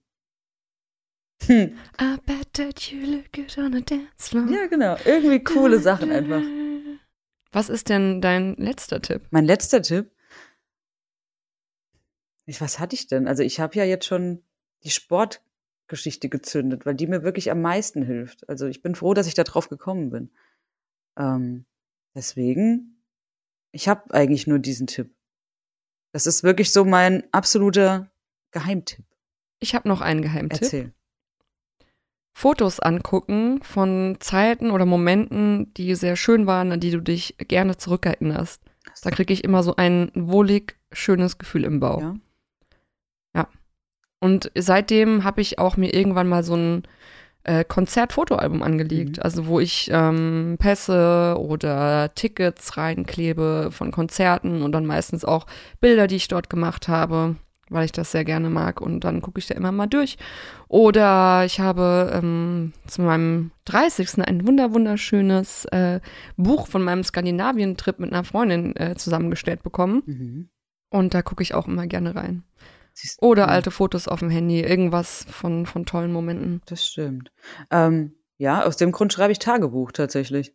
Hm. 1.46 1.76
I 2.00 2.16
bet 2.24 2.52
that 2.54 2.80
you 2.92 3.04
look 3.04 3.32
good 3.32 3.58
on 3.58 3.74
a 3.74 3.80
dance 3.80 4.30
floor. 4.30 4.46
Ja, 4.48 4.66
genau. 4.66 4.96
Irgendwie 5.04 5.42
coole 5.42 5.80
Sachen 5.80 6.12
einfach. 6.12 6.42
Was 7.50 7.68
ist 7.68 7.88
denn 7.88 8.20
dein 8.20 8.54
letzter 8.54 9.02
Tipp? 9.02 9.22
Mein 9.30 9.44
letzter 9.44 9.82
Tipp. 9.82 10.12
Ich, 12.46 12.60
was 12.60 12.78
hatte 12.78 12.94
ich 12.94 13.06
denn? 13.06 13.28
Also 13.28 13.42
ich 13.42 13.60
habe 13.60 13.76
ja 13.76 13.84
jetzt 13.84 14.06
schon 14.06 14.42
die 14.82 14.90
Sportgeschichte 14.90 16.28
gezündet, 16.28 16.86
weil 16.86 16.94
die 16.94 17.06
mir 17.06 17.22
wirklich 17.22 17.50
am 17.50 17.60
meisten 17.60 18.02
hilft. 18.02 18.48
Also 18.48 18.66
ich 18.66 18.82
bin 18.82 18.94
froh, 18.94 19.14
dass 19.14 19.26
ich 19.26 19.34
da 19.34 19.44
drauf 19.44 19.68
gekommen 19.68 20.10
bin. 20.10 20.30
Ähm, 21.16 21.66
deswegen, 22.14 23.02
ich 23.70 23.88
habe 23.88 24.12
eigentlich 24.12 24.46
nur 24.46 24.58
diesen 24.58 24.86
Tipp. 24.86 25.14
Das 26.12 26.26
ist 26.26 26.42
wirklich 26.42 26.72
so 26.72 26.84
mein 26.84 27.24
absoluter 27.32 28.10
Geheimtipp. 28.50 29.04
Ich 29.60 29.74
habe 29.74 29.88
noch 29.88 30.00
einen 30.00 30.22
Geheimtipp. 30.22 30.62
Erzähl. 30.62 30.92
Fotos 32.34 32.80
angucken 32.80 33.62
von 33.62 34.16
Zeiten 34.20 34.70
oder 34.70 34.86
Momenten, 34.86 35.72
die 35.74 35.94
sehr 35.94 36.16
schön 36.16 36.46
waren, 36.46 36.72
an 36.72 36.80
die 36.80 36.90
du 36.90 37.00
dich 37.00 37.36
gerne 37.38 37.76
zurückerinnerst. 37.76 38.60
Da 39.02 39.10
kriege 39.10 39.32
ich 39.32 39.44
immer 39.44 39.62
so 39.62 39.76
ein 39.76 40.10
wohlig 40.14 40.78
schönes 40.92 41.38
Gefühl 41.38 41.64
im 41.64 41.78
Bauch. 41.80 42.00
Ja. 42.00 42.14
Und 44.22 44.52
seitdem 44.54 45.24
habe 45.24 45.40
ich 45.40 45.58
auch 45.58 45.76
mir 45.76 45.92
irgendwann 45.92 46.28
mal 46.28 46.44
so 46.44 46.54
ein 46.54 46.82
äh, 47.44 47.64
Konzertfotoalbum 47.64 48.62
angelegt, 48.62 49.16
Mhm. 49.16 49.22
also 49.22 49.46
wo 49.46 49.58
ich 49.58 49.90
ähm, 49.92 50.54
Pässe 50.60 51.34
oder 51.38 52.14
Tickets 52.14 52.76
reinklebe 52.76 53.70
von 53.72 53.90
Konzerten 53.90 54.62
und 54.62 54.70
dann 54.70 54.86
meistens 54.86 55.24
auch 55.24 55.46
Bilder, 55.80 56.06
die 56.06 56.14
ich 56.16 56.28
dort 56.28 56.48
gemacht 56.48 56.86
habe, 56.86 57.34
weil 57.68 57.84
ich 57.84 57.90
das 57.90 58.12
sehr 58.12 58.24
gerne 58.24 58.48
mag 58.48 58.80
und 58.80 59.00
dann 59.00 59.22
gucke 59.22 59.40
ich 59.40 59.48
da 59.48 59.56
immer 59.56 59.72
mal 59.72 59.88
durch. 59.88 60.18
Oder 60.68 61.44
ich 61.44 61.58
habe 61.58 62.12
ähm, 62.14 62.74
zu 62.86 63.02
meinem 63.02 63.50
30. 63.64 64.22
ein 64.24 64.46
wunder 64.46 64.72
wunderschönes 64.72 65.64
äh, 65.72 65.98
Buch 66.36 66.68
von 66.68 66.84
meinem 66.84 67.02
Skandinavien-Trip 67.02 67.98
mit 67.98 68.12
einer 68.12 68.22
Freundin 68.22 68.76
äh, 68.76 68.94
zusammengestellt 68.94 69.64
bekommen 69.64 70.02
Mhm. 70.06 70.48
und 70.90 71.12
da 71.12 71.22
gucke 71.22 71.42
ich 71.42 71.54
auch 71.54 71.66
immer 71.66 71.88
gerne 71.88 72.14
rein. 72.14 72.44
Oder 73.20 73.42
ja, 73.42 73.48
alte 73.48 73.70
Fotos 73.70 74.08
auf 74.08 74.20
dem 74.20 74.30
Handy, 74.30 74.60
irgendwas 74.60 75.24
von, 75.28 75.66
von 75.66 75.86
tollen 75.86 76.12
Momenten. 76.12 76.62
Das 76.66 76.86
stimmt. 76.86 77.32
Ähm, 77.70 78.14
ja, 78.38 78.64
aus 78.64 78.76
dem 78.76 78.92
Grund 78.92 79.12
schreibe 79.12 79.32
ich 79.32 79.38
Tagebuch 79.38 79.92
tatsächlich. 79.92 80.54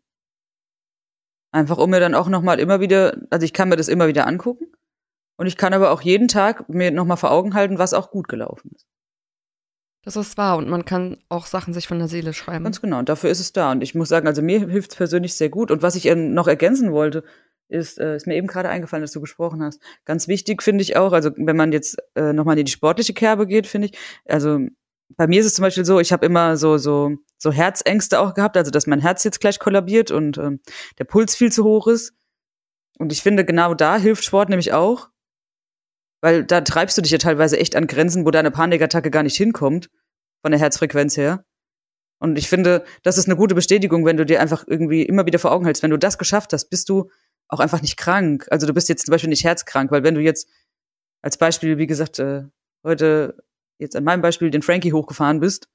Einfach 1.51 1.77
um 1.77 1.89
mir 1.89 1.99
dann 1.99 2.15
auch 2.15 2.27
nochmal 2.27 2.59
immer 2.59 2.79
wieder, 2.79 3.17
also 3.29 3.45
ich 3.45 3.53
kann 3.53 3.69
mir 3.69 3.77
das 3.77 3.87
immer 3.87 4.07
wieder 4.07 4.27
angucken 4.27 4.67
und 5.37 5.47
ich 5.47 5.57
kann 5.57 5.73
aber 5.73 5.91
auch 5.91 6.01
jeden 6.01 6.27
Tag 6.27 6.67
mir 6.69 6.91
nochmal 6.91 7.17
vor 7.17 7.31
Augen 7.31 7.53
halten, 7.53 7.79
was 7.79 7.93
auch 7.93 8.11
gut 8.11 8.27
gelaufen 8.27 8.71
ist. 8.75 8.85
Das 10.03 10.15
ist 10.15 10.37
wahr 10.37 10.57
und 10.57 10.69
man 10.69 10.85
kann 10.85 11.17
auch 11.27 11.45
Sachen 11.45 11.73
sich 11.73 11.85
von 11.85 11.99
der 11.99 12.07
Seele 12.07 12.31
schreiben. 12.31 12.63
Ganz 12.63 12.79
genau. 12.79 12.99
Und 12.99 13.09
dafür 13.09 13.29
ist 13.29 13.41
es 13.41 13.51
da. 13.51 13.73
Und 13.73 13.81
ich 13.81 13.93
muss 13.93 14.07
sagen, 14.07 14.25
also 14.25 14.41
mir 14.41 14.65
hilft 14.69 14.91
es 14.91 14.97
persönlich 14.97 15.33
sehr 15.33 15.49
gut. 15.49 15.69
Und 15.69 15.81
was 15.81 15.95
ich 15.95 16.05
äh, 16.05 16.15
noch 16.15 16.47
ergänzen 16.47 16.93
wollte, 16.93 17.25
ist, 17.69 17.99
äh, 17.99 18.15
ist 18.15 18.27
mir 18.27 18.35
eben 18.35 18.47
gerade 18.47 18.69
eingefallen, 18.69 19.01
dass 19.01 19.11
du 19.11 19.21
gesprochen 19.21 19.61
hast. 19.63 19.81
Ganz 20.05 20.27
wichtig 20.27 20.63
finde 20.63 20.81
ich 20.81 20.95
auch, 20.97 21.11
also 21.11 21.31
wenn 21.35 21.57
man 21.57 21.71
jetzt 21.71 21.97
äh, 22.15 22.33
nochmal 22.33 22.57
in 22.57 22.65
die 22.65 22.71
sportliche 22.71 23.13
Kerbe 23.13 23.47
geht, 23.47 23.67
finde 23.67 23.87
ich, 23.87 23.97
also 24.25 24.59
bei 25.15 25.27
mir 25.27 25.39
ist 25.39 25.45
es 25.45 25.53
zum 25.53 25.63
Beispiel 25.63 25.85
so, 25.85 25.99
ich 25.99 26.11
habe 26.11 26.25
immer 26.25 26.57
so, 26.57 26.77
so, 26.77 27.11
so 27.37 27.51
Herzängste 27.51 28.19
auch 28.19 28.33
gehabt, 28.33 28.57
also 28.57 28.71
dass 28.71 28.87
mein 28.87 28.99
Herz 28.99 29.23
jetzt 29.23 29.39
gleich 29.39 29.59
kollabiert 29.59 30.11
und 30.11 30.37
ähm, 30.37 30.59
der 30.99 31.05
Puls 31.05 31.35
viel 31.35 31.51
zu 31.51 31.63
hoch 31.63 31.87
ist. 31.87 32.13
Und 32.99 33.11
ich 33.11 33.21
finde, 33.21 33.45
genau 33.45 33.73
da 33.73 33.97
hilft 33.97 34.23
Sport 34.23 34.49
nämlich 34.49 34.73
auch, 34.73 35.09
weil 36.21 36.43
da 36.43 36.61
treibst 36.61 36.97
du 36.97 37.01
dich 37.01 37.11
ja 37.11 37.19
teilweise 37.19 37.57
echt 37.57 37.75
an 37.75 37.87
Grenzen, 37.87 38.25
wo 38.25 38.31
deine 38.31 38.51
Panikattacke 38.51 39.11
gar 39.11 39.23
nicht 39.23 39.37
hinkommt, 39.37 39.89
von 40.41 40.51
der 40.51 40.59
Herzfrequenz 40.59 41.15
her. 41.15 41.45
Und 42.19 42.37
ich 42.37 42.49
finde, 42.49 42.83
das 43.03 43.17
ist 43.17 43.27
eine 43.27 43.35
gute 43.35 43.53
Bestätigung, 43.53 44.03
wenn 44.05 44.17
du 44.17 44.25
dir 44.25 44.41
einfach 44.41 44.65
irgendwie 44.67 45.03
immer 45.03 45.25
wieder 45.25 45.39
vor 45.39 45.51
Augen 45.51 45.65
hältst, 45.65 45.83
wenn 45.83 45.91
du 45.91 45.99
das 45.99 46.17
geschafft 46.17 46.51
hast, 46.51 46.69
bist 46.69 46.89
du 46.89 47.11
auch 47.49 47.59
einfach 47.59 47.81
nicht 47.81 47.97
krank. 47.97 48.47
Also 48.51 48.67
du 48.67 48.73
bist 48.73 48.89
jetzt 48.89 49.05
zum 49.05 49.11
Beispiel 49.11 49.29
nicht 49.29 49.43
herzkrank, 49.43 49.91
weil 49.91 50.03
wenn 50.03 50.15
du 50.15 50.21
jetzt 50.21 50.49
als 51.21 51.37
Beispiel, 51.37 51.77
wie 51.77 51.87
gesagt, 51.87 52.19
äh, 52.19 52.43
heute 52.83 53.43
jetzt 53.79 53.95
an 53.95 54.03
meinem 54.03 54.21
Beispiel 54.21 54.49
den 54.49 54.61
Frankie 54.61 54.93
hochgefahren 54.93 55.39
bist 55.39 55.67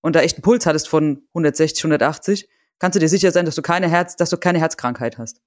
und 0.00 0.16
da 0.16 0.20
echt 0.20 0.36
einen 0.36 0.42
Puls 0.42 0.66
hattest 0.66 0.88
von 0.88 1.26
160, 1.28 1.84
180, 1.84 2.48
kannst 2.78 2.96
du 2.96 3.00
dir 3.00 3.08
sicher 3.08 3.30
sein, 3.30 3.44
dass 3.44 3.54
du 3.54 3.62
keine 3.62 3.88
Herz, 3.88 4.16
dass 4.16 4.30
du 4.30 4.36
keine 4.36 4.58
Herzkrankheit 4.58 5.18
hast, 5.18 5.40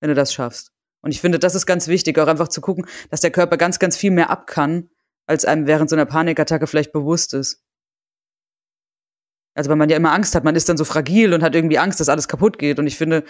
wenn 0.00 0.08
du 0.08 0.14
das 0.14 0.32
schaffst. 0.32 0.72
Und 1.00 1.10
ich 1.10 1.20
finde, 1.20 1.38
das 1.38 1.54
ist 1.54 1.66
ganz 1.66 1.88
wichtig, 1.88 2.18
auch 2.18 2.28
einfach 2.28 2.48
zu 2.48 2.60
gucken, 2.60 2.86
dass 3.10 3.20
der 3.20 3.30
Körper 3.30 3.56
ganz, 3.56 3.78
ganz 3.78 3.96
viel 3.96 4.10
mehr 4.10 4.30
ab 4.30 4.46
kann, 4.46 4.88
als 5.26 5.44
einem 5.44 5.66
während 5.66 5.90
so 5.90 5.96
einer 5.96 6.06
Panikattacke 6.06 6.66
vielleicht 6.66 6.92
bewusst 6.92 7.34
ist. 7.34 7.62
Also 9.54 9.70
weil 9.70 9.76
man 9.76 9.88
ja 9.88 9.96
immer 9.96 10.12
Angst 10.12 10.34
hat, 10.34 10.44
man 10.44 10.56
ist 10.56 10.68
dann 10.68 10.76
so 10.76 10.84
fragil 10.84 11.32
und 11.32 11.42
hat 11.42 11.54
irgendwie 11.54 11.78
Angst, 11.78 12.00
dass 12.00 12.08
alles 12.08 12.26
kaputt 12.26 12.58
geht. 12.58 12.78
Und 12.78 12.86
ich 12.86 12.96
finde, 12.96 13.24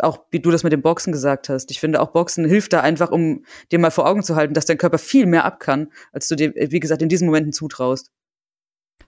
auch 0.00 0.24
wie 0.30 0.40
du 0.40 0.50
das 0.50 0.62
mit 0.62 0.72
dem 0.72 0.82
Boxen 0.82 1.12
gesagt 1.12 1.48
hast, 1.48 1.70
ich 1.70 1.80
finde 1.80 2.00
auch 2.00 2.12
Boxen 2.12 2.44
hilft 2.44 2.72
da 2.72 2.80
einfach, 2.80 3.10
um 3.10 3.44
dir 3.72 3.78
mal 3.78 3.90
vor 3.90 4.06
Augen 4.06 4.22
zu 4.22 4.36
halten, 4.36 4.54
dass 4.54 4.66
dein 4.66 4.78
Körper 4.78 4.98
viel 4.98 5.26
mehr 5.26 5.44
ab 5.44 5.60
kann, 5.60 5.90
als 6.12 6.28
du 6.28 6.36
dir, 6.36 6.52
wie 6.54 6.80
gesagt, 6.80 7.02
in 7.02 7.08
diesen 7.08 7.26
Momenten 7.26 7.52
zutraust. 7.52 8.10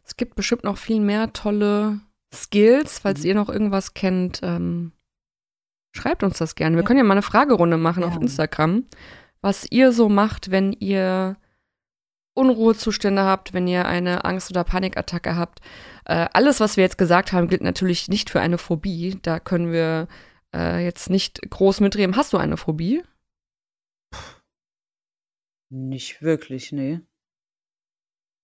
Es 0.05 0.17
gibt 0.17 0.35
bestimmt 0.35 0.65
noch 0.65 0.79
viel 0.79 1.01
mehr 1.01 1.33
tolle 1.33 2.01
Skills, 2.35 2.99
falls 3.01 3.21
Mhm. 3.21 3.27
ihr 3.27 3.35
noch 3.35 3.49
irgendwas 3.49 3.95
kennt. 3.95 4.41
Ähm, 4.43 4.93
schreibt 5.95 6.23
uns 6.23 6.39
das 6.39 6.55
gerne. 6.55 6.77
Wir 6.77 6.83
Ja. 6.83 6.87
können 6.87 6.99
ja 6.99 7.05
mal 7.05 7.13
eine 7.13 7.23
Fragerunde 7.23 7.77
machen 7.77 8.05
auf 8.05 8.15
Ja. 8.15 8.21
Instagram, 8.21 8.85
was 9.41 9.67
ihr 9.71 9.93
so 9.93 10.09
macht, 10.09 10.51
wenn 10.51 10.73
ihr 10.73 11.37
Unruhezustände 12.35 13.23
habt, 13.25 13.53
wenn 13.53 13.67
ihr 13.67 13.87
eine 13.87 14.25
Angst- 14.25 14.51
oder 14.51 14.63
Panikattacke 14.65 15.37
habt. 15.37 15.61
Äh, 16.05 16.27
alles, 16.33 16.61
was 16.61 16.77
wir 16.77 16.85
jetzt 16.85 16.99
gesagt 16.99 17.33
haben, 17.33 17.49
gilt 17.49 17.63
natürlich 17.63 18.09
nicht 18.09 18.31
für 18.31 18.41
eine 18.41 18.59
Phobie. 18.59 19.19
Da 19.23 19.41
können 19.41 19.73
wir 19.73 20.07
äh, 20.55 20.85
jetzt 20.85 21.11
nicht 21.11 21.41
groß 21.51 21.81
mitreden. 21.81 22.17
Hast 22.17 22.33
du 22.33 22.37
eine 22.39 22.57
Phobie? 22.57 23.03
Nicht 25.71 26.23
wirklich, 26.23 26.73
nee. 26.73 27.01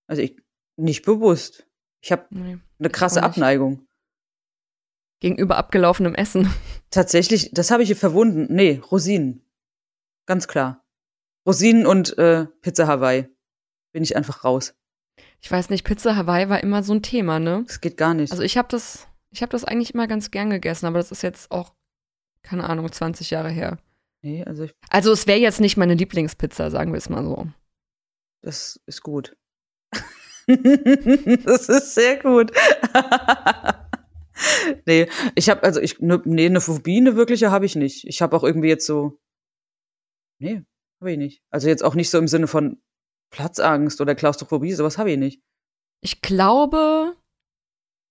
Also 0.06 0.22
ich, 0.22 0.36
nicht 0.76 1.04
bewusst. 1.04 1.66
Ich 2.02 2.12
habe 2.12 2.26
Nee. 2.30 2.58
eine 2.78 2.90
krasse. 2.90 3.22
Abneigung. 3.22 3.86
Gegenüber 5.20 5.56
abgelaufenem 5.56 6.14
Essen. 6.14 6.52
Tatsächlich, 6.90 7.50
das 7.52 7.70
habe 7.70 7.82
ich 7.82 7.88
hier 7.88 7.96
verwunden. 7.96 8.46
Nee, 8.54 8.76
Rosinen. 8.90 9.42
Ganz 10.26 10.48
klar. 10.48 10.84
Rosinen 11.46 11.86
und 11.86 12.18
äh, 12.18 12.46
Pizza 12.60 12.86
Hawaii. 12.86 13.28
Bin 13.92 14.02
ich 14.02 14.16
einfach 14.16 14.44
raus. 14.44 14.74
Ich 15.40 15.50
weiß 15.50 15.70
nicht, 15.70 15.84
Pizza 15.84 16.16
Hawaii 16.16 16.48
war 16.48 16.62
immer 16.62 16.82
so 16.82 16.92
ein 16.94 17.02
Thema, 17.02 17.38
ne? 17.38 17.64
Das 17.66 17.80
geht 17.80 17.96
gar 17.96 18.12
nicht. 18.12 18.32
Also 18.32 18.42
ich 18.42 18.56
habe 18.58 18.68
das, 18.68 19.06
ich 19.30 19.40
habe 19.42 19.52
das 19.52 19.64
eigentlich 19.64 19.94
immer 19.94 20.06
ganz 20.08 20.30
gern 20.30 20.50
gegessen, 20.50 20.86
aber 20.86 20.98
das 20.98 21.12
ist 21.12 21.22
jetzt 21.22 21.50
auch, 21.50 21.74
keine 22.44 22.68
Ahnung, 22.68 22.90
20 22.90 23.30
Jahre 23.30 23.50
her. 23.50 23.78
nee, 24.22 24.44
also 24.44 24.64
ich, 24.64 24.74
Also 24.90 25.10
es 25.10 25.26
wäre 25.26 25.40
jetzt 25.40 25.60
nicht 25.60 25.76
meine 25.76 25.94
Lieblingspizza, 25.94 26.70
sagen 26.70 26.92
wir 26.92 26.98
es 26.98 27.08
mal 27.08 27.24
so. 27.24 27.48
das 28.42 28.80
ist 28.86 29.02
gut. 29.02 29.36
das 30.46 31.68
ist 31.68 31.94
sehr 31.94 32.18
gut. 32.20 32.52
nee, 34.86 35.08
ich 35.34 35.48
habe 35.48 35.62
also 35.62 35.80
ich 35.80 36.00
ne, 36.00 36.22
nee, 36.24 36.46
eine 36.46 36.60
Phobie, 36.60 36.98
eine 36.98 37.16
wirkliche 37.16 37.50
habe 37.50 37.66
ich 37.66 37.74
nicht. 37.76 38.06
Ich 38.06 38.22
habe 38.22 38.36
auch 38.36 38.44
irgendwie 38.44 38.68
jetzt 38.68 38.86
so 38.86 39.18
Nee, 40.38 40.62
habe 41.00 41.12
ich 41.12 41.18
nicht. 41.18 41.42
Also 41.50 41.68
jetzt 41.68 41.84
auch 41.84 41.94
nicht 41.94 42.10
so 42.10 42.18
im 42.18 42.28
Sinne 42.28 42.46
von 42.46 42.82
Platzangst 43.30 44.00
oder 44.00 44.14
Klaustrophobie, 44.14 44.72
sowas 44.72 44.98
habe 44.98 45.12
ich 45.12 45.18
nicht. 45.18 45.40
Ich 46.02 46.20
glaube, 46.20 47.16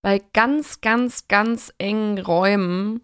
bei 0.02 0.18
ganz, 0.32 0.80
ganz, 0.80 1.28
ganz 1.28 1.72
engen 1.78 2.18
Räumen 2.18 3.03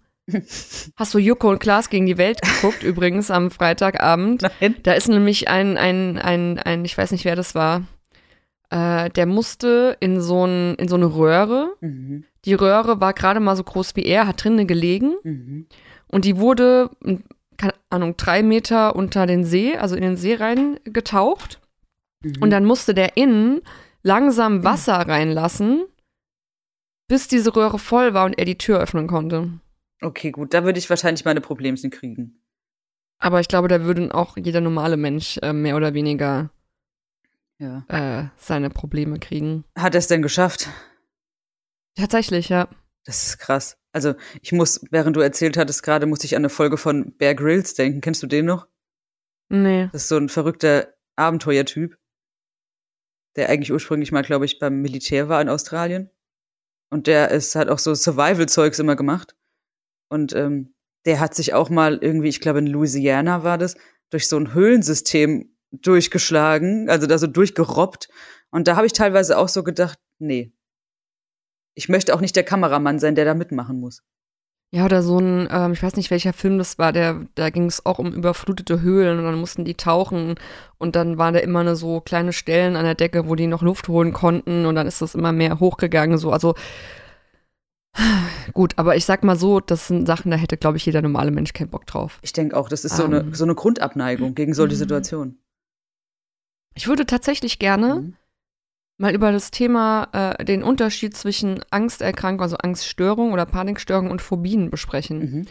hast 0.96 1.14
du 1.14 1.18
Joko 1.18 1.50
und 1.50 1.58
Klaas 1.58 1.90
gegen 1.90 2.06
die 2.06 2.18
Welt 2.18 2.40
geguckt, 2.42 2.82
übrigens 2.82 3.30
am 3.30 3.50
Freitagabend. 3.50 4.42
Nein. 4.60 4.76
Da 4.82 4.92
ist 4.92 5.08
nämlich 5.08 5.48
ein, 5.48 5.76
ein, 5.76 6.18
ein, 6.18 6.58
ein, 6.58 6.84
ich 6.84 6.96
weiß 6.96 7.12
nicht, 7.12 7.24
wer 7.24 7.36
das 7.36 7.54
war, 7.54 7.82
äh, 8.70 9.10
der 9.10 9.26
musste 9.26 9.96
in 10.00 10.20
so, 10.20 10.46
ein, 10.46 10.74
in 10.76 10.88
so 10.88 10.96
eine 10.96 11.14
Röhre. 11.14 11.74
Mhm. 11.80 12.24
Die 12.44 12.54
Röhre 12.54 13.00
war 13.00 13.12
gerade 13.12 13.40
mal 13.40 13.56
so 13.56 13.64
groß 13.64 13.96
wie 13.96 14.04
er, 14.04 14.26
hat 14.26 14.44
drinnen 14.44 14.66
gelegen. 14.66 15.14
Mhm. 15.22 15.66
Und 16.08 16.24
die 16.24 16.38
wurde, 16.38 16.90
m, 17.04 17.22
keine 17.56 17.74
Ahnung, 17.90 18.16
drei 18.16 18.42
Meter 18.42 18.96
unter 18.96 19.26
den 19.26 19.44
See, 19.44 19.76
also 19.76 19.96
in 19.96 20.02
den 20.02 20.16
See 20.16 20.34
reingetaucht. 20.34 21.60
Mhm. 22.22 22.34
Und 22.40 22.50
dann 22.50 22.64
musste 22.64 22.94
der 22.94 23.16
innen 23.16 23.60
langsam 24.02 24.64
Wasser 24.64 24.94
reinlassen, 24.94 25.84
bis 27.08 27.28
diese 27.28 27.54
Röhre 27.54 27.78
voll 27.78 28.14
war 28.14 28.24
und 28.24 28.38
er 28.38 28.44
die 28.44 28.58
Tür 28.58 28.78
öffnen 28.78 29.08
konnte. 29.08 29.50
Okay, 30.02 30.30
gut, 30.30 30.54
da 30.54 30.64
würde 30.64 30.78
ich 30.78 30.88
wahrscheinlich 30.88 31.24
meine 31.24 31.40
Problemchen 31.40 31.90
kriegen. 31.90 32.42
Aber 33.18 33.40
ich 33.40 33.48
glaube, 33.48 33.68
da 33.68 33.84
würde 33.84 34.14
auch 34.14 34.36
jeder 34.36 34.60
normale 34.60 34.96
Mensch 34.96 35.38
äh, 35.42 35.52
mehr 35.52 35.76
oder 35.76 35.92
weniger 35.92 36.50
Ja. 37.58 37.84
äh, 37.88 38.28
seine 38.36 38.70
Probleme 38.70 39.18
kriegen. 39.18 39.64
Hat 39.76 39.94
er 39.94 39.98
es 39.98 40.06
denn 40.06 40.22
geschafft? 40.22 40.68
Tatsächlich, 41.96 42.48
ja. 42.48 42.68
Das 43.04 43.26
ist 43.26 43.38
krass. 43.38 43.76
Also, 43.92 44.14
ich 44.40 44.52
muss, 44.52 44.80
während 44.90 45.16
du 45.16 45.20
erzählt 45.20 45.56
hattest 45.56 45.82
gerade, 45.82 46.06
musste 46.06 46.26
ich 46.26 46.36
an 46.36 46.40
eine 46.40 46.48
Folge 46.48 46.76
von 46.78 47.16
Bear 47.18 47.34
Grylls 47.34 47.74
denken. 47.74 48.00
Kennst 48.00 48.22
du 48.22 48.26
den 48.26 48.46
noch? 48.46 48.68
Nee. 49.48 49.88
Das 49.92 50.02
ist 50.02 50.08
so 50.08 50.16
ein 50.16 50.28
verrückter 50.28 50.94
Abenteuertyp, 51.16 51.98
der 53.36 53.48
eigentlich 53.48 53.72
ursprünglich 53.72 54.12
mal, 54.12 54.22
glaube 54.22 54.44
ich, 54.44 54.58
beim 54.58 54.80
Militär 54.80 55.28
war 55.28 55.42
in 55.42 55.48
Australien. 55.48 56.08
Und 56.90 57.06
der 57.06 57.30
ist, 57.32 57.54
hat 57.56 57.68
auch 57.68 57.78
so 57.78 57.94
Survival-Zeugs 57.94 58.78
immer 58.78 58.96
gemacht. 58.96 59.36
Und 60.10 60.34
ähm, 60.34 60.74
der 61.06 61.20
hat 61.20 61.34
sich 61.34 61.54
auch 61.54 61.70
mal 61.70 61.98
irgendwie, 62.00 62.28
ich 62.28 62.40
glaube 62.40 62.58
in 62.58 62.66
Louisiana 62.66 63.42
war 63.42 63.56
das, 63.56 63.76
durch 64.10 64.28
so 64.28 64.36
ein 64.36 64.52
Höhlensystem 64.52 65.56
durchgeschlagen, 65.72 66.90
also 66.90 67.06
da 67.06 67.16
so 67.16 67.26
durchgerobbt. 67.26 68.08
Und 68.50 68.68
da 68.68 68.76
habe 68.76 68.86
ich 68.86 68.92
teilweise 68.92 69.38
auch 69.38 69.48
so 69.48 69.62
gedacht, 69.62 69.98
nee. 70.18 70.52
Ich 71.74 71.88
möchte 71.88 72.14
auch 72.14 72.20
nicht 72.20 72.36
der 72.36 72.42
Kameramann 72.42 72.98
sein, 72.98 73.14
der 73.14 73.24
da 73.24 73.34
mitmachen 73.34 73.78
muss. 73.78 74.02
Ja, 74.72 74.84
oder 74.84 75.02
so 75.02 75.18
ein, 75.18 75.48
ähm, 75.50 75.72
ich 75.72 75.82
weiß 75.82 75.96
nicht, 75.96 76.12
welcher 76.12 76.32
Film 76.32 76.56
das 76.58 76.78
war, 76.78 76.92
der, 76.92 77.26
da 77.34 77.50
ging 77.50 77.66
es 77.66 77.84
auch 77.86 77.98
um 77.98 78.12
überflutete 78.12 78.80
Höhlen 78.80 79.18
und 79.18 79.24
dann 79.24 79.40
mussten 79.40 79.64
die 79.64 79.74
tauchen 79.74 80.36
und 80.78 80.94
dann 80.94 81.18
waren 81.18 81.34
da 81.34 81.40
immer 81.40 81.60
eine 81.60 81.74
so 81.74 82.00
kleine 82.00 82.32
Stellen 82.32 82.76
an 82.76 82.84
der 82.84 82.94
Decke, 82.94 83.28
wo 83.28 83.34
die 83.34 83.48
noch 83.48 83.62
Luft 83.62 83.88
holen 83.88 84.12
konnten 84.12 84.66
und 84.66 84.76
dann 84.76 84.86
ist 84.86 85.02
das 85.02 85.16
immer 85.16 85.32
mehr 85.32 85.58
hochgegangen, 85.58 86.18
so, 86.18 86.30
also 86.30 86.54
gut, 88.52 88.74
aber 88.76 88.96
ich 88.96 89.04
sag 89.04 89.24
mal 89.24 89.36
so, 89.36 89.60
das 89.60 89.88
sind 89.88 90.06
Sachen, 90.06 90.30
da 90.30 90.36
hätte, 90.36 90.56
glaube 90.56 90.76
ich, 90.76 90.86
jeder 90.86 91.02
normale 91.02 91.30
Mensch 91.30 91.52
keinen 91.52 91.70
Bock 91.70 91.86
drauf. 91.86 92.18
Ich 92.22 92.32
denke 92.32 92.56
auch, 92.56 92.68
das 92.68 92.84
ist 92.84 92.96
so, 92.96 93.04
eine, 93.04 93.20
Ähm. 93.20 93.34
so 93.34 93.44
eine 93.44 93.54
Grundabneigung 93.54 94.34
gegen 94.34 94.54
solche 94.54 94.74
Mhm. 94.74 94.78
Situationen. 94.78 95.38
Ich 96.74 96.86
würde 96.88 97.04
tatsächlich 97.06 97.58
gerne 97.58 97.96
Mhm. 97.96 98.14
mal 98.98 99.14
über 99.14 99.32
das 99.32 99.50
Thema 99.50 100.08
äh, 100.12 100.44
den 100.44 100.62
Unterschied 100.62 101.16
zwischen 101.16 101.60
Angsterkrankung, 101.70 102.42
also 102.42 102.56
Angststörung 102.56 103.32
oder 103.32 103.46
Panikstörung 103.46 104.10
und 104.10 104.22
Phobien 104.22 104.70
besprechen. 104.70 105.18
Mhm. 105.18 105.46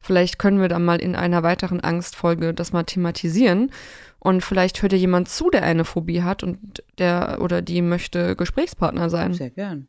Vielleicht 0.00 0.38
können 0.38 0.60
wir 0.60 0.68
dann 0.68 0.84
mal 0.84 1.00
in 1.00 1.16
einer 1.16 1.42
weiteren 1.42 1.80
Angstfolge 1.80 2.52
das 2.52 2.72
mal 2.72 2.82
thematisieren. 2.84 3.70
Und 4.18 4.42
vielleicht 4.42 4.82
hört 4.82 4.92
ja 4.92 4.98
jemand 4.98 5.28
zu, 5.28 5.48
der 5.50 5.62
eine 5.62 5.84
Phobie 5.84 6.22
hat 6.22 6.42
und 6.42 6.82
der 6.98 7.38
oder 7.40 7.62
die 7.62 7.80
möchte 7.82 8.36
Gesprächspartner 8.36 9.08
sein. 9.10 9.32
Sehr 9.32 9.50
gern. 9.50 9.88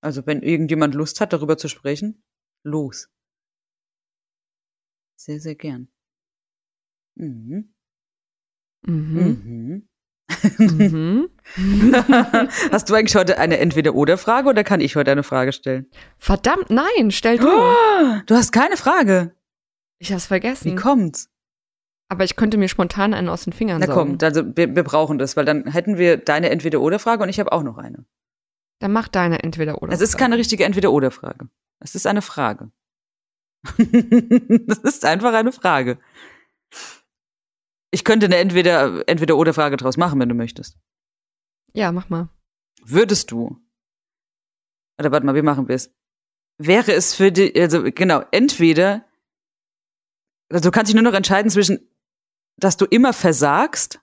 Also, 0.00 0.26
wenn 0.26 0.42
irgendjemand 0.42 0.94
Lust 0.94 1.20
hat, 1.20 1.32
darüber 1.32 1.58
zu 1.58 1.68
sprechen, 1.68 2.22
los. 2.62 3.08
Sehr, 5.16 5.40
sehr 5.40 5.54
gern. 5.54 5.88
Mhm. 7.16 7.74
Mhm. 8.86 9.42
Mhm. 9.44 9.88
Mhm. 10.58 11.30
Hast 12.72 12.88
du 12.88 12.94
eigentlich 12.94 13.16
heute 13.16 13.38
eine 13.38 13.58
Entweder-Oder-Frage 13.58 14.48
oder 14.48 14.64
kann 14.64 14.80
ich 14.80 14.96
heute 14.96 15.10
eine 15.10 15.22
Frage 15.22 15.52
stellen? 15.52 15.90
Verdammt, 16.18 16.70
nein, 16.70 17.10
stell 17.10 17.38
du. 17.38 17.48
Oh, 17.48 18.20
du 18.26 18.34
hast 18.34 18.52
keine 18.52 18.76
Frage. 18.76 19.34
Ich 19.98 20.12
hab's 20.12 20.24
Wie 20.26 20.28
vergessen. 20.28 20.76
kommt's? 20.76 21.28
Aber 22.08 22.24
ich 22.24 22.36
könnte 22.36 22.56
mir 22.56 22.68
spontan 22.68 23.12
einen 23.12 23.28
aus 23.28 23.44
den 23.44 23.52
Fingern 23.52 23.80
Na 23.80 23.86
saugen. 23.86 24.18
komm, 24.18 24.26
also 24.26 24.56
wir, 24.56 24.74
wir 24.74 24.82
brauchen 24.82 25.18
das, 25.18 25.36
weil 25.36 25.44
dann 25.44 25.66
hätten 25.70 25.98
wir 25.98 26.16
deine 26.16 26.50
Entweder-Oder-Frage 26.50 27.22
und 27.22 27.28
ich 27.28 27.38
habe 27.38 27.52
auch 27.52 27.62
noch 27.62 27.76
eine. 27.78 28.04
Dann 28.80 28.92
mach 28.92 29.08
deine 29.08 29.42
entweder 29.42 29.80
oder. 29.82 29.92
Es 29.92 30.00
ist 30.00 30.16
keine 30.18 30.36
richtige 30.36 30.64
Entweder-Oder-Frage. 30.64 31.48
Es 31.78 31.94
ist 31.94 32.06
eine 32.06 32.22
Frage. 32.22 32.70
das 33.76 34.78
ist 34.78 35.04
einfach 35.04 35.32
eine 35.34 35.52
Frage. 35.52 35.98
Ich 37.90 38.04
könnte 38.04 38.26
eine 38.26 38.36
Entweder- 38.36 39.06
Entweder-Oder-Frage 39.08 39.76
draus 39.76 39.96
machen, 39.96 40.18
wenn 40.20 40.28
du 40.28 40.34
möchtest. 40.34 40.78
Ja, 41.74 41.92
mach 41.92 42.08
mal. 42.08 42.28
Würdest 42.82 43.30
du, 43.30 43.60
oder 44.98 45.12
warte 45.12 45.26
mal, 45.26 45.34
wie 45.34 45.42
machen 45.42 45.68
wir 45.68 45.74
es? 45.76 45.94
Wäre 46.58 46.92
es 46.92 47.14
für 47.14 47.30
dich, 47.32 47.54
also 47.60 47.82
genau, 47.84 48.22
entweder, 48.32 49.04
also 50.50 50.68
du 50.68 50.70
kannst 50.72 50.88
dich 50.88 50.94
nur 51.00 51.08
noch 51.08 51.16
entscheiden 51.16 51.50
zwischen, 51.50 51.86
dass 52.56 52.76
du 52.76 52.86
immer 52.86 53.12
versagst 53.12 54.00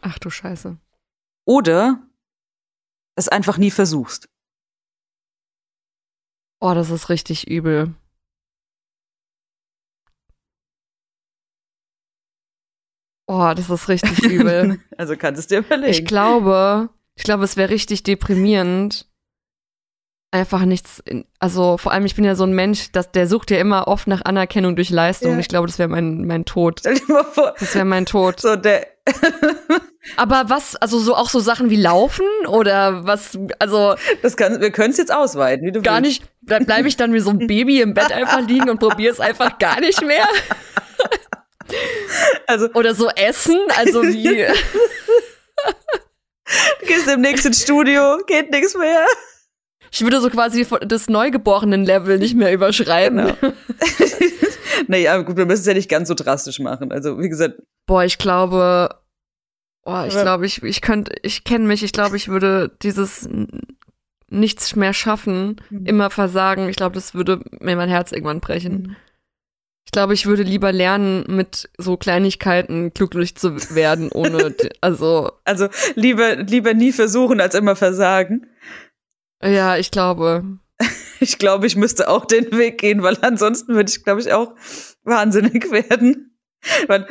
Ach 0.00 0.18
du 0.18 0.30
Scheiße. 0.30 0.78
oder 1.44 2.06
es 3.16 3.28
einfach 3.28 3.58
nie 3.58 3.70
versuchst. 3.70 4.28
Oh, 6.60 6.74
das 6.74 6.90
ist 6.90 7.08
richtig 7.08 7.48
übel. 7.48 7.94
Oh, 13.26 13.52
das 13.56 13.70
ist 13.70 13.88
richtig 13.88 14.22
übel. 14.30 14.80
Also 14.98 15.16
kannst 15.16 15.38
es 15.40 15.46
dir 15.46 15.58
überlegen. 15.58 15.90
Ich 15.90 16.04
glaube, 16.04 16.90
ich 17.14 17.24
glaube, 17.24 17.44
es 17.44 17.56
wäre 17.56 17.70
richtig 17.70 18.02
deprimierend. 18.02 19.08
Einfach 20.34 20.64
nichts, 20.64 20.98
in, 21.00 21.26
also 21.40 21.76
vor 21.76 21.92
allem, 21.92 22.06
ich 22.06 22.14
bin 22.14 22.24
ja 22.24 22.34
so 22.34 22.44
ein 22.44 22.54
Mensch, 22.54 22.90
dass, 22.92 23.12
der 23.12 23.26
sucht 23.26 23.50
ja 23.50 23.58
immer 23.58 23.86
oft 23.86 24.06
nach 24.06 24.24
Anerkennung 24.24 24.76
durch 24.76 24.88
Leistung. 24.88 25.32
Ja. 25.32 25.38
Ich 25.38 25.48
glaube, 25.48 25.66
das 25.66 25.78
wäre 25.78 25.90
mein, 25.90 26.26
mein 26.26 26.46
Tod. 26.46 26.80
Stell 26.80 26.94
dir 26.94 27.12
mal 27.12 27.24
vor, 27.24 27.54
Das 27.58 27.74
wäre 27.74 27.84
mein 27.84 28.06
Tod. 28.06 28.40
so 28.40 28.56
der, 28.56 28.86
Aber 30.16 30.44
was, 30.48 30.76
also 30.76 30.98
so 30.98 31.14
auch 31.14 31.28
so 31.28 31.40
Sachen 31.40 31.70
wie 31.70 31.76
Laufen 31.76 32.26
oder 32.46 33.04
was, 33.04 33.38
also 33.58 33.94
das 34.22 34.36
kann, 34.36 34.60
wir 34.60 34.70
können 34.70 34.90
es 34.90 34.96
jetzt 34.96 35.12
ausweiten, 35.12 35.66
wie 35.66 35.72
du 35.72 35.82
gar 35.82 36.02
willst. 36.02 36.20
nicht, 36.20 36.32
da 36.42 36.58
bleibe 36.58 36.88
ich 36.88 36.96
dann 36.96 37.12
wie 37.12 37.20
so 37.20 37.30
ein 37.30 37.46
Baby 37.46 37.80
im 37.80 37.94
Bett 37.94 38.12
einfach 38.12 38.40
liegen 38.46 38.68
und 38.70 38.78
probiere 38.78 39.12
es 39.12 39.20
einfach 39.20 39.58
gar 39.58 39.80
nicht 39.80 40.04
mehr. 40.04 40.26
Also 42.46 42.68
Oder 42.74 42.94
so 42.94 43.08
essen, 43.08 43.58
also 43.78 44.02
wie, 44.02 44.24
du 44.24 44.54
gehst 46.86 47.06
demnächst 47.08 47.46
ins 47.46 47.62
Studio, 47.62 48.18
geht 48.26 48.50
nichts 48.50 48.76
mehr. 48.76 49.06
ich 49.90 50.02
würde 50.02 50.20
so 50.20 50.28
quasi 50.28 50.66
das 50.82 51.08
Neugeborenen-Level 51.08 52.18
nicht 52.18 52.34
mehr 52.34 52.52
überschreiten. 52.52 53.32
Genau. 53.40 53.54
Naja, 54.88 55.20
gut, 55.22 55.36
wir 55.36 55.46
müssen 55.46 55.60
es 55.62 55.66
ja 55.66 55.74
nicht 55.74 55.88
ganz 55.90 56.08
so 56.08 56.14
drastisch 56.14 56.58
machen. 56.60 56.92
Also, 56.92 57.18
wie 57.18 57.28
gesagt, 57.28 57.60
Boah, 57.86 58.04
ich 58.04 58.18
glaube, 58.18 58.90
boah, 59.84 60.06
ich 60.06 60.14
glaube, 60.14 60.46
ich, 60.46 60.62
ich 60.62 60.80
könnte, 60.80 61.12
ich 61.22 61.44
kenne 61.44 61.66
mich, 61.66 61.82
ich 61.82 61.92
glaube, 61.92 62.16
ich 62.16 62.28
würde 62.28 62.70
dieses 62.82 63.28
nichts 64.30 64.76
mehr 64.76 64.94
schaffen, 64.94 65.60
Mhm. 65.70 65.86
immer 65.86 66.10
versagen. 66.10 66.68
Ich 66.68 66.76
glaube, 66.76 66.94
das 66.94 67.14
würde 67.14 67.40
mir 67.60 67.76
mein 67.76 67.88
Herz 67.88 68.12
irgendwann 68.12 68.40
brechen. 68.40 68.72
Mhm. 68.82 68.96
Ich 69.84 69.90
glaube, 69.92 70.14
ich 70.14 70.26
würde 70.26 70.44
lieber 70.44 70.72
lernen, 70.72 71.24
mit 71.26 71.68
so 71.76 71.96
Kleinigkeiten 71.96 72.94
glücklich 72.94 73.34
zu 73.36 73.56
werden, 73.74 74.10
ohne, 74.12 74.54
also, 74.80 75.32
also 75.44 75.68
lieber, 75.96 76.36
lieber 76.36 76.72
nie 76.72 76.92
versuchen, 76.92 77.40
als 77.40 77.54
immer 77.56 77.74
versagen. 77.76 78.46
ja, 79.42 79.76
ich 79.76 79.90
glaube. 79.90 80.44
Ich 81.22 81.38
glaube, 81.38 81.68
ich 81.68 81.76
müsste 81.76 82.08
auch 82.08 82.24
den 82.24 82.50
Weg 82.50 82.78
gehen, 82.78 83.04
weil 83.04 83.16
ansonsten 83.20 83.74
würde 83.76 83.88
ich, 83.88 84.02
glaube 84.02 84.20
ich, 84.20 84.32
auch 84.32 84.56
wahnsinnig 85.04 85.70
werden. 85.70 86.36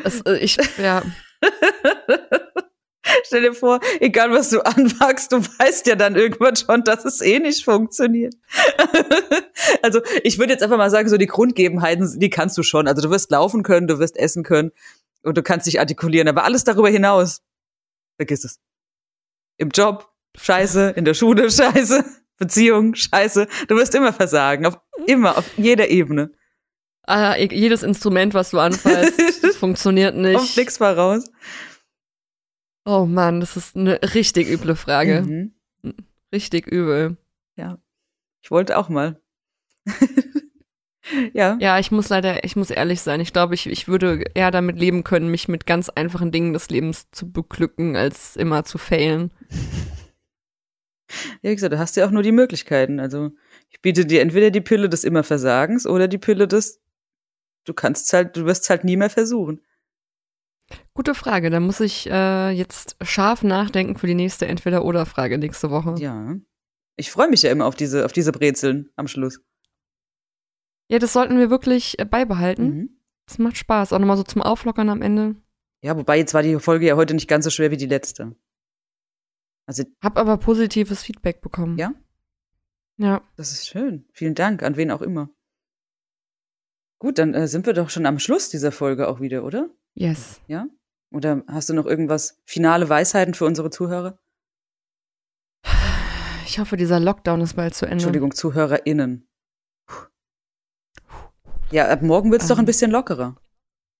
Es, 0.03 0.19
äh, 0.21 0.37
ich, 0.37 0.57
ja, 0.77 1.01
stell 3.23 3.41
dir 3.41 3.53
vor, 3.53 3.79
egal 4.01 4.31
was 4.31 4.49
du 4.49 4.59
anwagst, 4.65 5.31
du 5.31 5.37
weißt 5.37 5.87
ja 5.87 5.95
dann 5.95 6.17
irgendwann 6.17 6.57
schon, 6.57 6.83
dass 6.83 7.05
es 7.05 7.21
eh 7.21 7.39
nicht 7.39 7.63
funktioniert. 7.63 8.35
also 9.81 10.01
ich 10.23 10.37
würde 10.37 10.51
jetzt 10.51 10.63
einfach 10.63 10.77
mal 10.77 10.89
sagen, 10.89 11.07
so 11.07 11.15
die 11.15 11.27
Grundgegebenheiten, 11.27 12.19
die 12.19 12.29
kannst 12.29 12.57
du 12.57 12.63
schon. 12.63 12.89
Also 12.89 13.01
du 13.01 13.09
wirst 13.11 13.31
laufen 13.31 13.63
können, 13.63 13.87
du 13.87 13.97
wirst 13.99 14.17
essen 14.17 14.43
können 14.43 14.71
und 15.23 15.37
du 15.37 15.41
kannst 15.41 15.67
dich 15.67 15.79
artikulieren, 15.79 16.27
aber 16.27 16.43
alles 16.43 16.65
darüber 16.65 16.89
hinaus, 16.89 17.41
vergiss 18.17 18.43
es. 18.43 18.59
Im 19.55 19.69
Job, 19.69 20.11
scheiße, 20.37 20.89
in 20.97 21.05
der 21.05 21.13
Schule, 21.13 21.49
scheiße, 21.51 22.03
Beziehung, 22.41 22.95
scheiße. 22.95 23.47
Du 23.67 23.75
wirst 23.75 23.93
immer 23.95 24.11
versagen, 24.11 24.65
auf, 24.65 24.79
immer, 25.07 25.37
auf 25.37 25.45
jeder 25.57 25.89
Ebene. 25.89 26.31
ah, 27.03 27.35
e- 27.37 27.53
jedes 27.55 27.83
Instrument, 27.83 28.33
was 28.33 28.49
du 28.49 28.59
anfasst, 28.59 29.19
funktioniert 29.59 30.13
Kommt 30.15 30.25
nicht. 30.25 30.57
nix 30.57 30.79
mal 30.79 30.93
raus. 30.93 31.29
Oh 32.85 33.05
Mann, 33.05 33.39
das 33.39 33.55
ist 33.57 33.75
eine 33.75 33.99
richtig 34.15 34.49
üble 34.49 34.75
Frage. 34.75 35.21
Mhm. 35.21 35.53
Richtig 36.33 36.67
übel. 36.67 37.17
Ich 38.43 38.49
wollte 38.49 38.75
auch 38.79 38.89
mal. 38.89 39.21
ja. 41.33 41.57
Ja, 41.59 41.77
ich 41.77 41.91
muss 41.91 42.09
leider, 42.09 42.43
ich 42.43 42.55
muss 42.55 42.71
ehrlich 42.71 43.01
sein. 43.01 43.19
Ich 43.19 43.33
glaube, 43.33 43.53
ich, 43.53 43.67
ich 43.67 43.87
würde 43.87 44.23
eher 44.33 44.49
damit 44.49 44.79
leben 44.79 45.03
können, 45.03 45.29
mich 45.29 45.47
mit 45.47 45.67
ganz 45.67 45.89
einfachen 45.89 46.31
Dingen 46.31 46.53
des 46.53 46.69
Lebens 46.71 47.11
zu 47.11 47.31
beglücken, 47.31 47.95
als 47.95 48.35
immer 48.35 48.63
zu 48.63 48.79
failen. 48.79 49.31
Ja, 51.41 51.49
wie 51.49 51.55
gesagt, 51.55 51.73
du 51.73 51.79
hast 51.79 51.95
ja 51.95 52.05
auch 52.05 52.11
nur 52.11 52.23
die 52.23 52.31
Möglichkeiten. 52.31 52.99
Also 52.99 53.31
ich 53.69 53.81
biete 53.81 54.05
dir 54.05 54.21
entweder 54.21 54.51
die 54.51 54.61
Pille 54.61 54.89
des 54.89 55.03
immer 55.03 55.23
Versagens 55.23 55.85
oder 55.85 56.07
die 56.07 56.17
Pille 56.17 56.47
des, 56.47 56.81
du 57.65 57.73
kannst 57.73 58.11
halt, 58.13 58.37
du 58.37 58.45
wirst 58.45 58.69
halt 58.69 58.83
nie 58.83 58.97
mehr 58.97 59.09
versuchen. 59.09 59.61
Gute 60.93 61.15
Frage. 61.15 61.49
Da 61.49 61.59
muss 61.59 61.79
ich 61.79 62.09
äh, 62.09 62.51
jetzt 62.51 62.95
scharf 63.01 63.43
nachdenken 63.43 63.97
für 63.97 64.07
die 64.07 64.15
nächste 64.15 64.47
Entweder-Oder-Frage 64.47 65.37
nächste 65.37 65.69
Woche. 65.69 65.95
Ja. 65.97 66.31
Ja. 66.31 66.35
Ich 66.97 67.11
freue 67.11 67.29
mich 67.29 67.41
ja 67.41 67.51
immer 67.51 67.65
auf 67.65 67.75
diese, 67.75 68.05
auf 68.05 68.13
diese 68.13 68.31
Brezeln 68.31 68.89
am 68.95 69.07
Schluss. 69.07 69.41
das 70.89 71.13
sollten 71.13 71.39
wir 71.39 71.49
wirklich 71.49 71.99
äh, 71.99 72.05
beibehalten. 72.05 72.63
Mhm. 72.63 72.89
Das 73.25 73.37
macht 73.37 73.57
Spaß. 73.57 73.93
Auch 73.93 73.99
nochmal 73.99 74.17
so 74.17 74.23
zum 74.23 74.41
Auflockern 74.41 74.89
am 74.89 75.01
Ende. 75.01 75.35
Ja, 75.81 75.97
wobei 75.97 76.17
jetzt 76.17 76.33
war 76.33 76.43
die 76.43 76.59
Folge 76.59 76.85
ja 76.85 76.95
heute 76.95 77.13
nicht 77.13 77.27
ganz 77.27 77.45
so 77.45 77.49
schwer 77.49 77.71
wie 77.71 77.77
die 77.77 77.87
letzte. 77.87 78.35
Also, 79.71 79.85
Hab 80.01 80.17
aber 80.17 80.35
positives 80.35 81.01
Feedback 81.01 81.39
bekommen. 81.39 81.77
Ja? 81.77 81.93
Ja. 82.97 83.21
das 83.37 83.53
ist 83.53 83.69
schön. 83.69 84.05
Vielen 84.11 84.35
Dank, 84.35 84.63
an 84.63 84.75
wen 84.75 84.91
auch 84.91 85.01
immer. 85.01 85.29
Gut, 86.99 87.17
dann 87.17 87.33
äh, 87.33 87.47
sind 87.47 87.65
wir 87.65 87.71
doch 87.71 87.89
schon 87.89 88.05
am 88.05 88.19
Schluss 88.19 88.49
dieser 88.49 88.73
Folge 88.73 89.07
auch 89.07 89.21
wieder, 89.21 89.45
oder? 89.45 89.69
Yes. 89.93 90.41
Ja? 90.47 90.67
Oder 91.13 91.45
hast 91.47 91.69
du 91.69 91.73
noch 91.73 91.85
irgendwas, 91.85 92.37
finale 92.43 92.89
Weisheiten 92.89 93.33
für 93.33 93.45
unsere 93.45 93.69
Zuhörer? 93.69 94.19
Ich 96.45 96.59
hoffe, 96.59 96.75
dieser 96.75 96.99
Lockdown 96.99 97.39
ist 97.39 97.53
bald 97.55 97.73
zu 97.73 97.85
Ende. 97.85 97.93
Entschuldigung, 97.93 98.35
ZuhörerInnen. 98.35 99.25
Ja, 101.71 101.87
ab 101.87 102.01
morgen 102.01 102.29
wird's 102.29 102.49
doch 102.49 102.57
ein 102.57 102.63
Ähm. 102.63 102.65
bisschen 102.65 102.91
lockerer. 102.91 103.37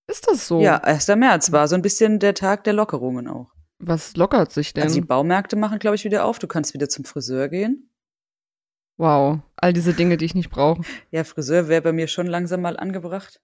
Ist 0.08 0.28
das 0.28 0.50
so? 0.50 0.60
Ja, 0.60 0.80
1. 0.80 1.08
März 1.16 1.54
war 1.54 1.70
so 1.70 1.76
ein 1.76 1.82
bisschen 1.82 2.20
der 2.20 2.34
Tag 2.34 2.66
der 2.66 2.74
Lockerungen 2.74 3.30
auch. 3.30 3.54
Was 3.84 4.16
lockert 4.16 4.52
sich 4.52 4.74
denn? 4.74 4.84
Also 4.84 4.96
die 4.96 5.02
Baumärkte 5.06 5.56
machen, 5.56 5.80
glaube 5.80 5.96
ich, 5.96 6.04
wieder 6.06 6.26
auf. 6.26 6.40
Du 6.40 6.48
kannst 6.48 6.74
wieder 6.74 6.88
zum 6.90 7.04
Friseur 7.06 7.50
gehen. 7.50 7.90
wow. 8.98 9.40
All 9.58 9.74
diese 9.74 9.94
Dinge, 9.94 10.18
die 10.18 10.26
ich 10.26 10.36
nicht 10.36 10.50
brauche. 10.50 10.82
Ja, 11.12 11.24
Friseur 11.24 11.68
wäre 11.68 11.82
bei 11.82 11.92
mir 11.94 12.08
schon 12.08 12.28
langsam 12.28 12.62
mal 12.62 12.78
angebracht. 12.78 13.42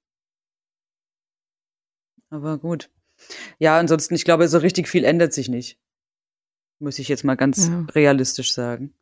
Aber 2.29 2.57
gut. 2.57 2.89
Ja, 3.59 3.77
ansonsten, 3.79 4.13
ich 4.15 4.25
glaube, 4.25 4.47
so 4.47 4.57
richtig 4.59 4.87
viel 4.87 5.03
ändert 5.03 5.33
sich 5.33 5.49
nicht. 5.49 5.79
Muss 6.79 6.99
ich 6.99 7.07
jetzt 7.07 7.23
mal 7.23 7.35
ganz 7.35 7.67
Ja. 7.67 7.85
realistisch 7.93 8.53
sagen. 8.53 8.93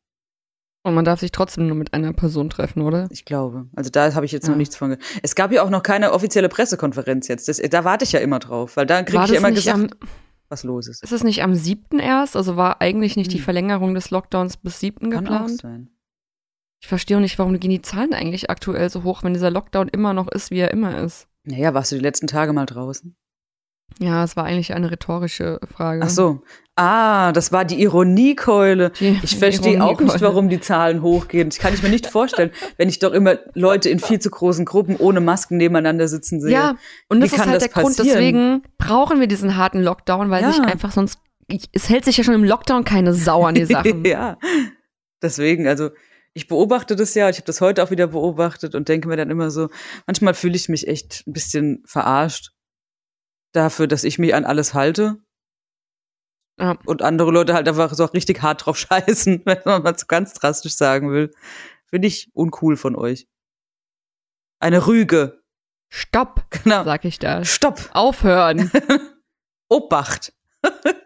Und 0.83 0.93
man 0.93 1.03
darf 1.03 1.19
sich 1.19 1.31
trotzdem 1.31 1.65
nur 1.67 1.75
mit 1.75 1.93
einer 1.93 2.13
Person 2.13 2.49
treffen, 2.49 2.81
oder? 2.83 3.07
Ich 3.09 3.25
glaube. 3.25 3.67
Also 3.75 3.89
da 3.89 4.13
habe 4.13 4.25
ich 4.25 4.31
jetzt 4.31 4.43
noch 4.45 4.53
Ja. 4.53 4.57
nichts 4.57 4.75
von. 4.77 4.97
Es 5.23 5.33
gab 5.35 5.51
ja 5.51 5.63
auch 5.63 5.71
noch 5.71 5.81
keine 5.83 6.11
offizielle 6.13 6.47
Pressekonferenz 6.47 7.27
jetzt. 7.27 7.47
Das, 7.47 7.57
da 7.57 7.83
warte 7.83 8.05
ich 8.05 8.11
ja 8.11 8.19
immer 8.19 8.37
drauf, 8.39 8.77
weil 8.77 8.85
da 8.85 9.01
kriege 9.03 9.23
ich 9.23 9.29
das 9.31 9.37
immer 9.39 9.51
gesagt, 9.51 9.77
am, 9.77 10.09
was 10.49 10.63
los 10.63 10.87
ist. 10.87 11.03
ist 11.03 11.11
es 11.11 11.23
nicht 11.23 11.43
am 11.43 11.53
7. 11.55 11.99
erst? 11.99 12.35
Also 12.35 12.55
war 12.57 12.81
eigentlich 12.81 13.15
nicht 13.15 13.31
die 13.31 13.37
Hm. 13.37 13.43
Verlängerung 13.43 13.93
des 13.93 14.09
Lockdowns 14.11 14.57
bis 14.57 14.79
7. 14.79 15.09
Kann 15.11 15.27
auch 15.27 15.31
geplant? 15.41 15.61
sein. 15.61 15.89
Ich 16.81 16.87
verstehe 16.87 17.17
auch 17.17 17.21
nicht, 17.21 17.39
warum 17.39 17.59
gehen 17.59 17.71
die 17.71 17.81
Zahlen 17.81 18.13
eigentlich 18.13 18.49
aktuell 18.49 18.89
so 18.89 19.03
hoch, 19.03 19.23
wenn 19.23 19.33
dieser 19.33 19.49
Lockdown 19.49 19.87
immer 19.87 20.13
noch 20.13 20.27
ist, 20.27 20.51
wie 20.51 20.59
er 20.59 20.71
immer 20.71 20.97
ist. 20.99 21.27
Naja, 21.43 21.73
warst 21.73 21.91
du 21.91 21.95
die 21.95 22.01
letzten 22.01 22.27
Tage 22.27 22.53
mal 22.53 22.65
draußen? 22.65 23.15
Ja, 23.99 24.23
es 24.23 24.35
war 24.35 24.43
eigentlich 24.45 24.73
eine 24.73 24.91
rhetorische 24.91 25.59
Frage. 25.73 26.01
Ach 26.03 26.09
so. 26.09 26.41
Ah, 26.77 27.31
das 27.31 27.53
war 27.53 27.63
die 27.63 27.81
Ironiekeule. 27.81 28.89
Die 28.99 29.17
Ich 29.23 29.37
verstehe 29.37 29.81
auch 29.81 29.97
nicht, 30.01 30.19
warum 30.21 30.49
die 30.49 30.59
Zahlen 30.59 31.01
hochgehen. 31.01 31.49
Das 31.49 31.57
kann 31.59 31.73
ich 31.73 31.81
mir 31.81 31.87
nicht 31.89 32.07
vorstellen, 32.07 32.51
wenn 32.77 32.89
ich 32.89 32.99
doch 32.99 33.13
immer 33.13 33.37
Leute 33.53 33.89
in 33.89 33.99
viel 33.99 34.19
zu 34.19 34.29
großen 34.29 34.65
Gruppen 34.65 34.97
ohne 34.97 35.21
Masken 35.21 35.55
nebeneinander 35.55 36.09
sitzen 36.09 36.41
sehe. 36.41 36.51
Ja, 36.51 36.75
und 37.07 37.21
das 37.21 37.31
Wie 37.31 37.35
ist 37.35 37.41
kann 37.41 37.49
halt 37.51 37.61
das 37.61 37.71
der 37.71 37.81
Grund. 37.81 37.95
passieren? 37.95 38.17
Deswegen 38.19 38.63
brauchen 38.77 39.21
wir 39.21 39.27
diesen 39.27 39.55
harten 39.55 39.81
Lockdown, 39.81 40.29
weil 40.29 40.41
Ja. 40.41 40.51
sich 40.51 40.61
einfach 40.61 40.91
sonst. 40.91 41.19
Es 41.71 41.89
hält 41.89 42.03
sich 42.03 42.17
ja 42.17 42.23
schon 42.25 42.33
im 42.33 42.43
Lockdown 42.43 42.83
keine 42.83 43.13
Sau 43.13 43.45
an 43.45 43.55
die 43.55 43.65
Sachen. 43.65 44.03
ja. 44.03 44.37
Deswegen, 45.21 45.67
also 45.67 45.91
ich 46.33 46.47
beobachte 46.49 46.97
das 46.97 47.13
ja, 47.15 47.29
ich 47.29 47.37
habe 47.37 47.45
das 47.45 47.61
heute 47.61 47.81
auch 47.83 47.91
wieder 47.91 48.07
beobachtet 48.07 48.75
und 48.75 48.89
denke 48.89 49.07
mir 49.07 49.15
dann 49.15 49.29
immer 49.29 49.49
so, 49.51 49.69
manchmal 50.05 50.33
fühle 50.33 50.55
ich 50.57 50.67
mich 50.67 50.87
echt 50.89 51.23
ein 51.25 51.31
bisschen 51.33 51.83
verarscht 51.85 52.51
dafür, 53.55 53.87
dass 53.87 54.03
ich 54.03 54.19
mich 54.19 54.33
an 54.35 54.45
alles 54.45 54.73
halte. 54.73 55.17
Ja. 56.59 56.77
Und 56.85 57.01
andere 57.01 57.31
Leute 57.31 57.53
halt 57.53 57.67
einfach 57.67 57.93
so 57.93 58.05
richtig 58.05 58.41
hart 58.41 58.65
drauf 58.65 58.77
scheißen, 58.77 59.41
wenn 59.45 59.59
man 59.65 59.83
mal 59.83 59.97
so 59.97 60.05
ganz 60.07 60.33
drastisch 60.33 60.75
sagen 60.75 61.11
will. 61.11 61.31
Finde 61.89 62.07
ich 62.07 62.29
uncool 62.33 62.77
von 62.77 62.95
euch. 62.95 63.27
Eine 64.59 64.87
Rüge. 64.87 65.41
Stopp, 65.89 66.45
Genau. 66.49 66.83
sag 66.83 67.05
ich 67.05 67.19
da. 67.19 67.43
Stopp. 67.45 67.89
Aufhören. 67.93 68.71
Obacht. 69.69 70.33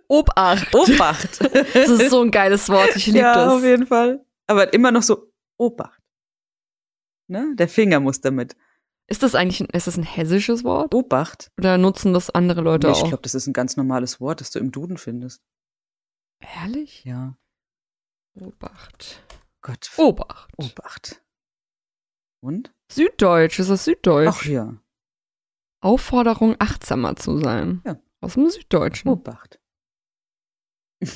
Obacht. 0.07 0.73
Obacht. 0.73 1.41
Das 1.41 1.89
ist 1.89 2.09
so 2.09 2.21
ein 2.21 2.31
geiles 2.31 2.69
Wort. 2.69 2.95
Ich 2.95 3.07
liebe 3.07 3.19
ja, 3.19 3.47
auf 3.47 3.55
das. 3.55 3.63
jeden 3.63 3.87
Fall. 3.87 4.25
Aber 4.47 4.73
immer 4.73 4.91
noch 4.91 5.03
so 5.03 5.31
Obacht. 5.57 6.01
Ne? 7.27 7.53
Der 7.55 7.67
Finger 7.67 7.99
muss 7.99 8.21
damit. 8.21 8.55
Ist 9.09 9.23
das 9.23 9.35
eigentlich 9.35 9.59
ein, 9.61 9.67
ist 9.67 9.87
das 9.87 9.97
ein 9.97 10.03
hessisches 10.03 10.63
Wort? 10.63 10.93
Obacht. 10.93 11.51
Oder 11.57 11.77
nutzen 11.77 12.13
das 12.13 12.29
andere 12.29 12.61
Leute 12.61 12.87
Nee, 12.87 12.93
ich 12.93 12.99
auch? 13.03 13.07
glaube, 13.07 13.23
das 13.23 13.35
ist 13.35 13.47
ein 13.47 13.53
ganz 13.53 13.75
normales 13.75 14.19
Wort, 14.21 14.39
das 14.41 14.51
du 14.51 14.59
im 14.59 14.71
Duden 14.71 14.97
findest. 14.97 15.41
Ehrlich? 16.39 17.03
Ja. 17.05 17.35
Obacht. 18.39 19.23
Gott. 19.61 19.89
Obacht. 19.97 20.51
Obacht. 20.57 21.21
Und? 22.41 22.71
Süddeutsch, 22.91 23.59
ist 23.59 23.69
das 23.69 23.83
Süddeutsch? 23.85 24.29
Ach 24.29 24.45
ja. 24.45 24.77
Aufforderung, 25.81 26.55
achtsamer 26.59 27.15
zu 27.15 27.37
sein. 27.37 27.81
Ja. 27.85 27.99
Aus 28.21 28.33
dem 28.35 28.49
Süddeutschen. 28.49 29.09
Obacht. 29.11 29.59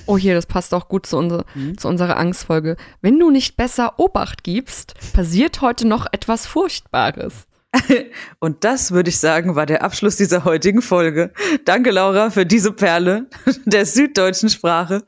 Oh, 0.06 0.18
hier, 0.18 0.34
das 0.34 0.46
passt 0.46 0.74
auch 0.74 0.88
gut 0.88 1.06
zu, 1.06 1.18
unser, 1.18 1.46
Hm? 1.54 1.78
zu 1.78 1.90
unserer 1.90 2.16
Angstfolge. 2.18 2.78
Wenn 3.02 3.20
du 3.20 3.30
nicht 3.30 3.58
besser 3.58 4.00
Obacht 4.00 4.44
gibst, 4.44 4.94
passiert 5.14 5.60
heute 5.62 5.86
noch 5.86 6.08
etwas 6.14 6.48
Furchtbares. 6.48 7.48
Und 8.40 8.64
das, 8.64 8.92
würde 8.92 9.10
ich 9.10 9.20
sagen, 9.20 9.56
war 9.56 9.66
der 9.66 9.84
Abschluss 9.84 10.16
dieser 10.16 10.46
heutigen 10.46 10.82
Folge. 10.82 11.32
Danke, 11.66 11.92
Laura, 11.92 12.30
für 12.30 12.46
diese 12.46 12.72
Perle 12.72 13.28
der 13.66 13.86
süddeutschen 13.86 14.50
Sprache. 14.50 15.04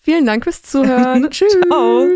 Vielen 0.00 0.26
Dank 0.26 0.44
fürs 0.44 0.62
Zuhören. 0.62 1.28
Tschüss. 1.30 1.56
Ciao. 1.68 2.08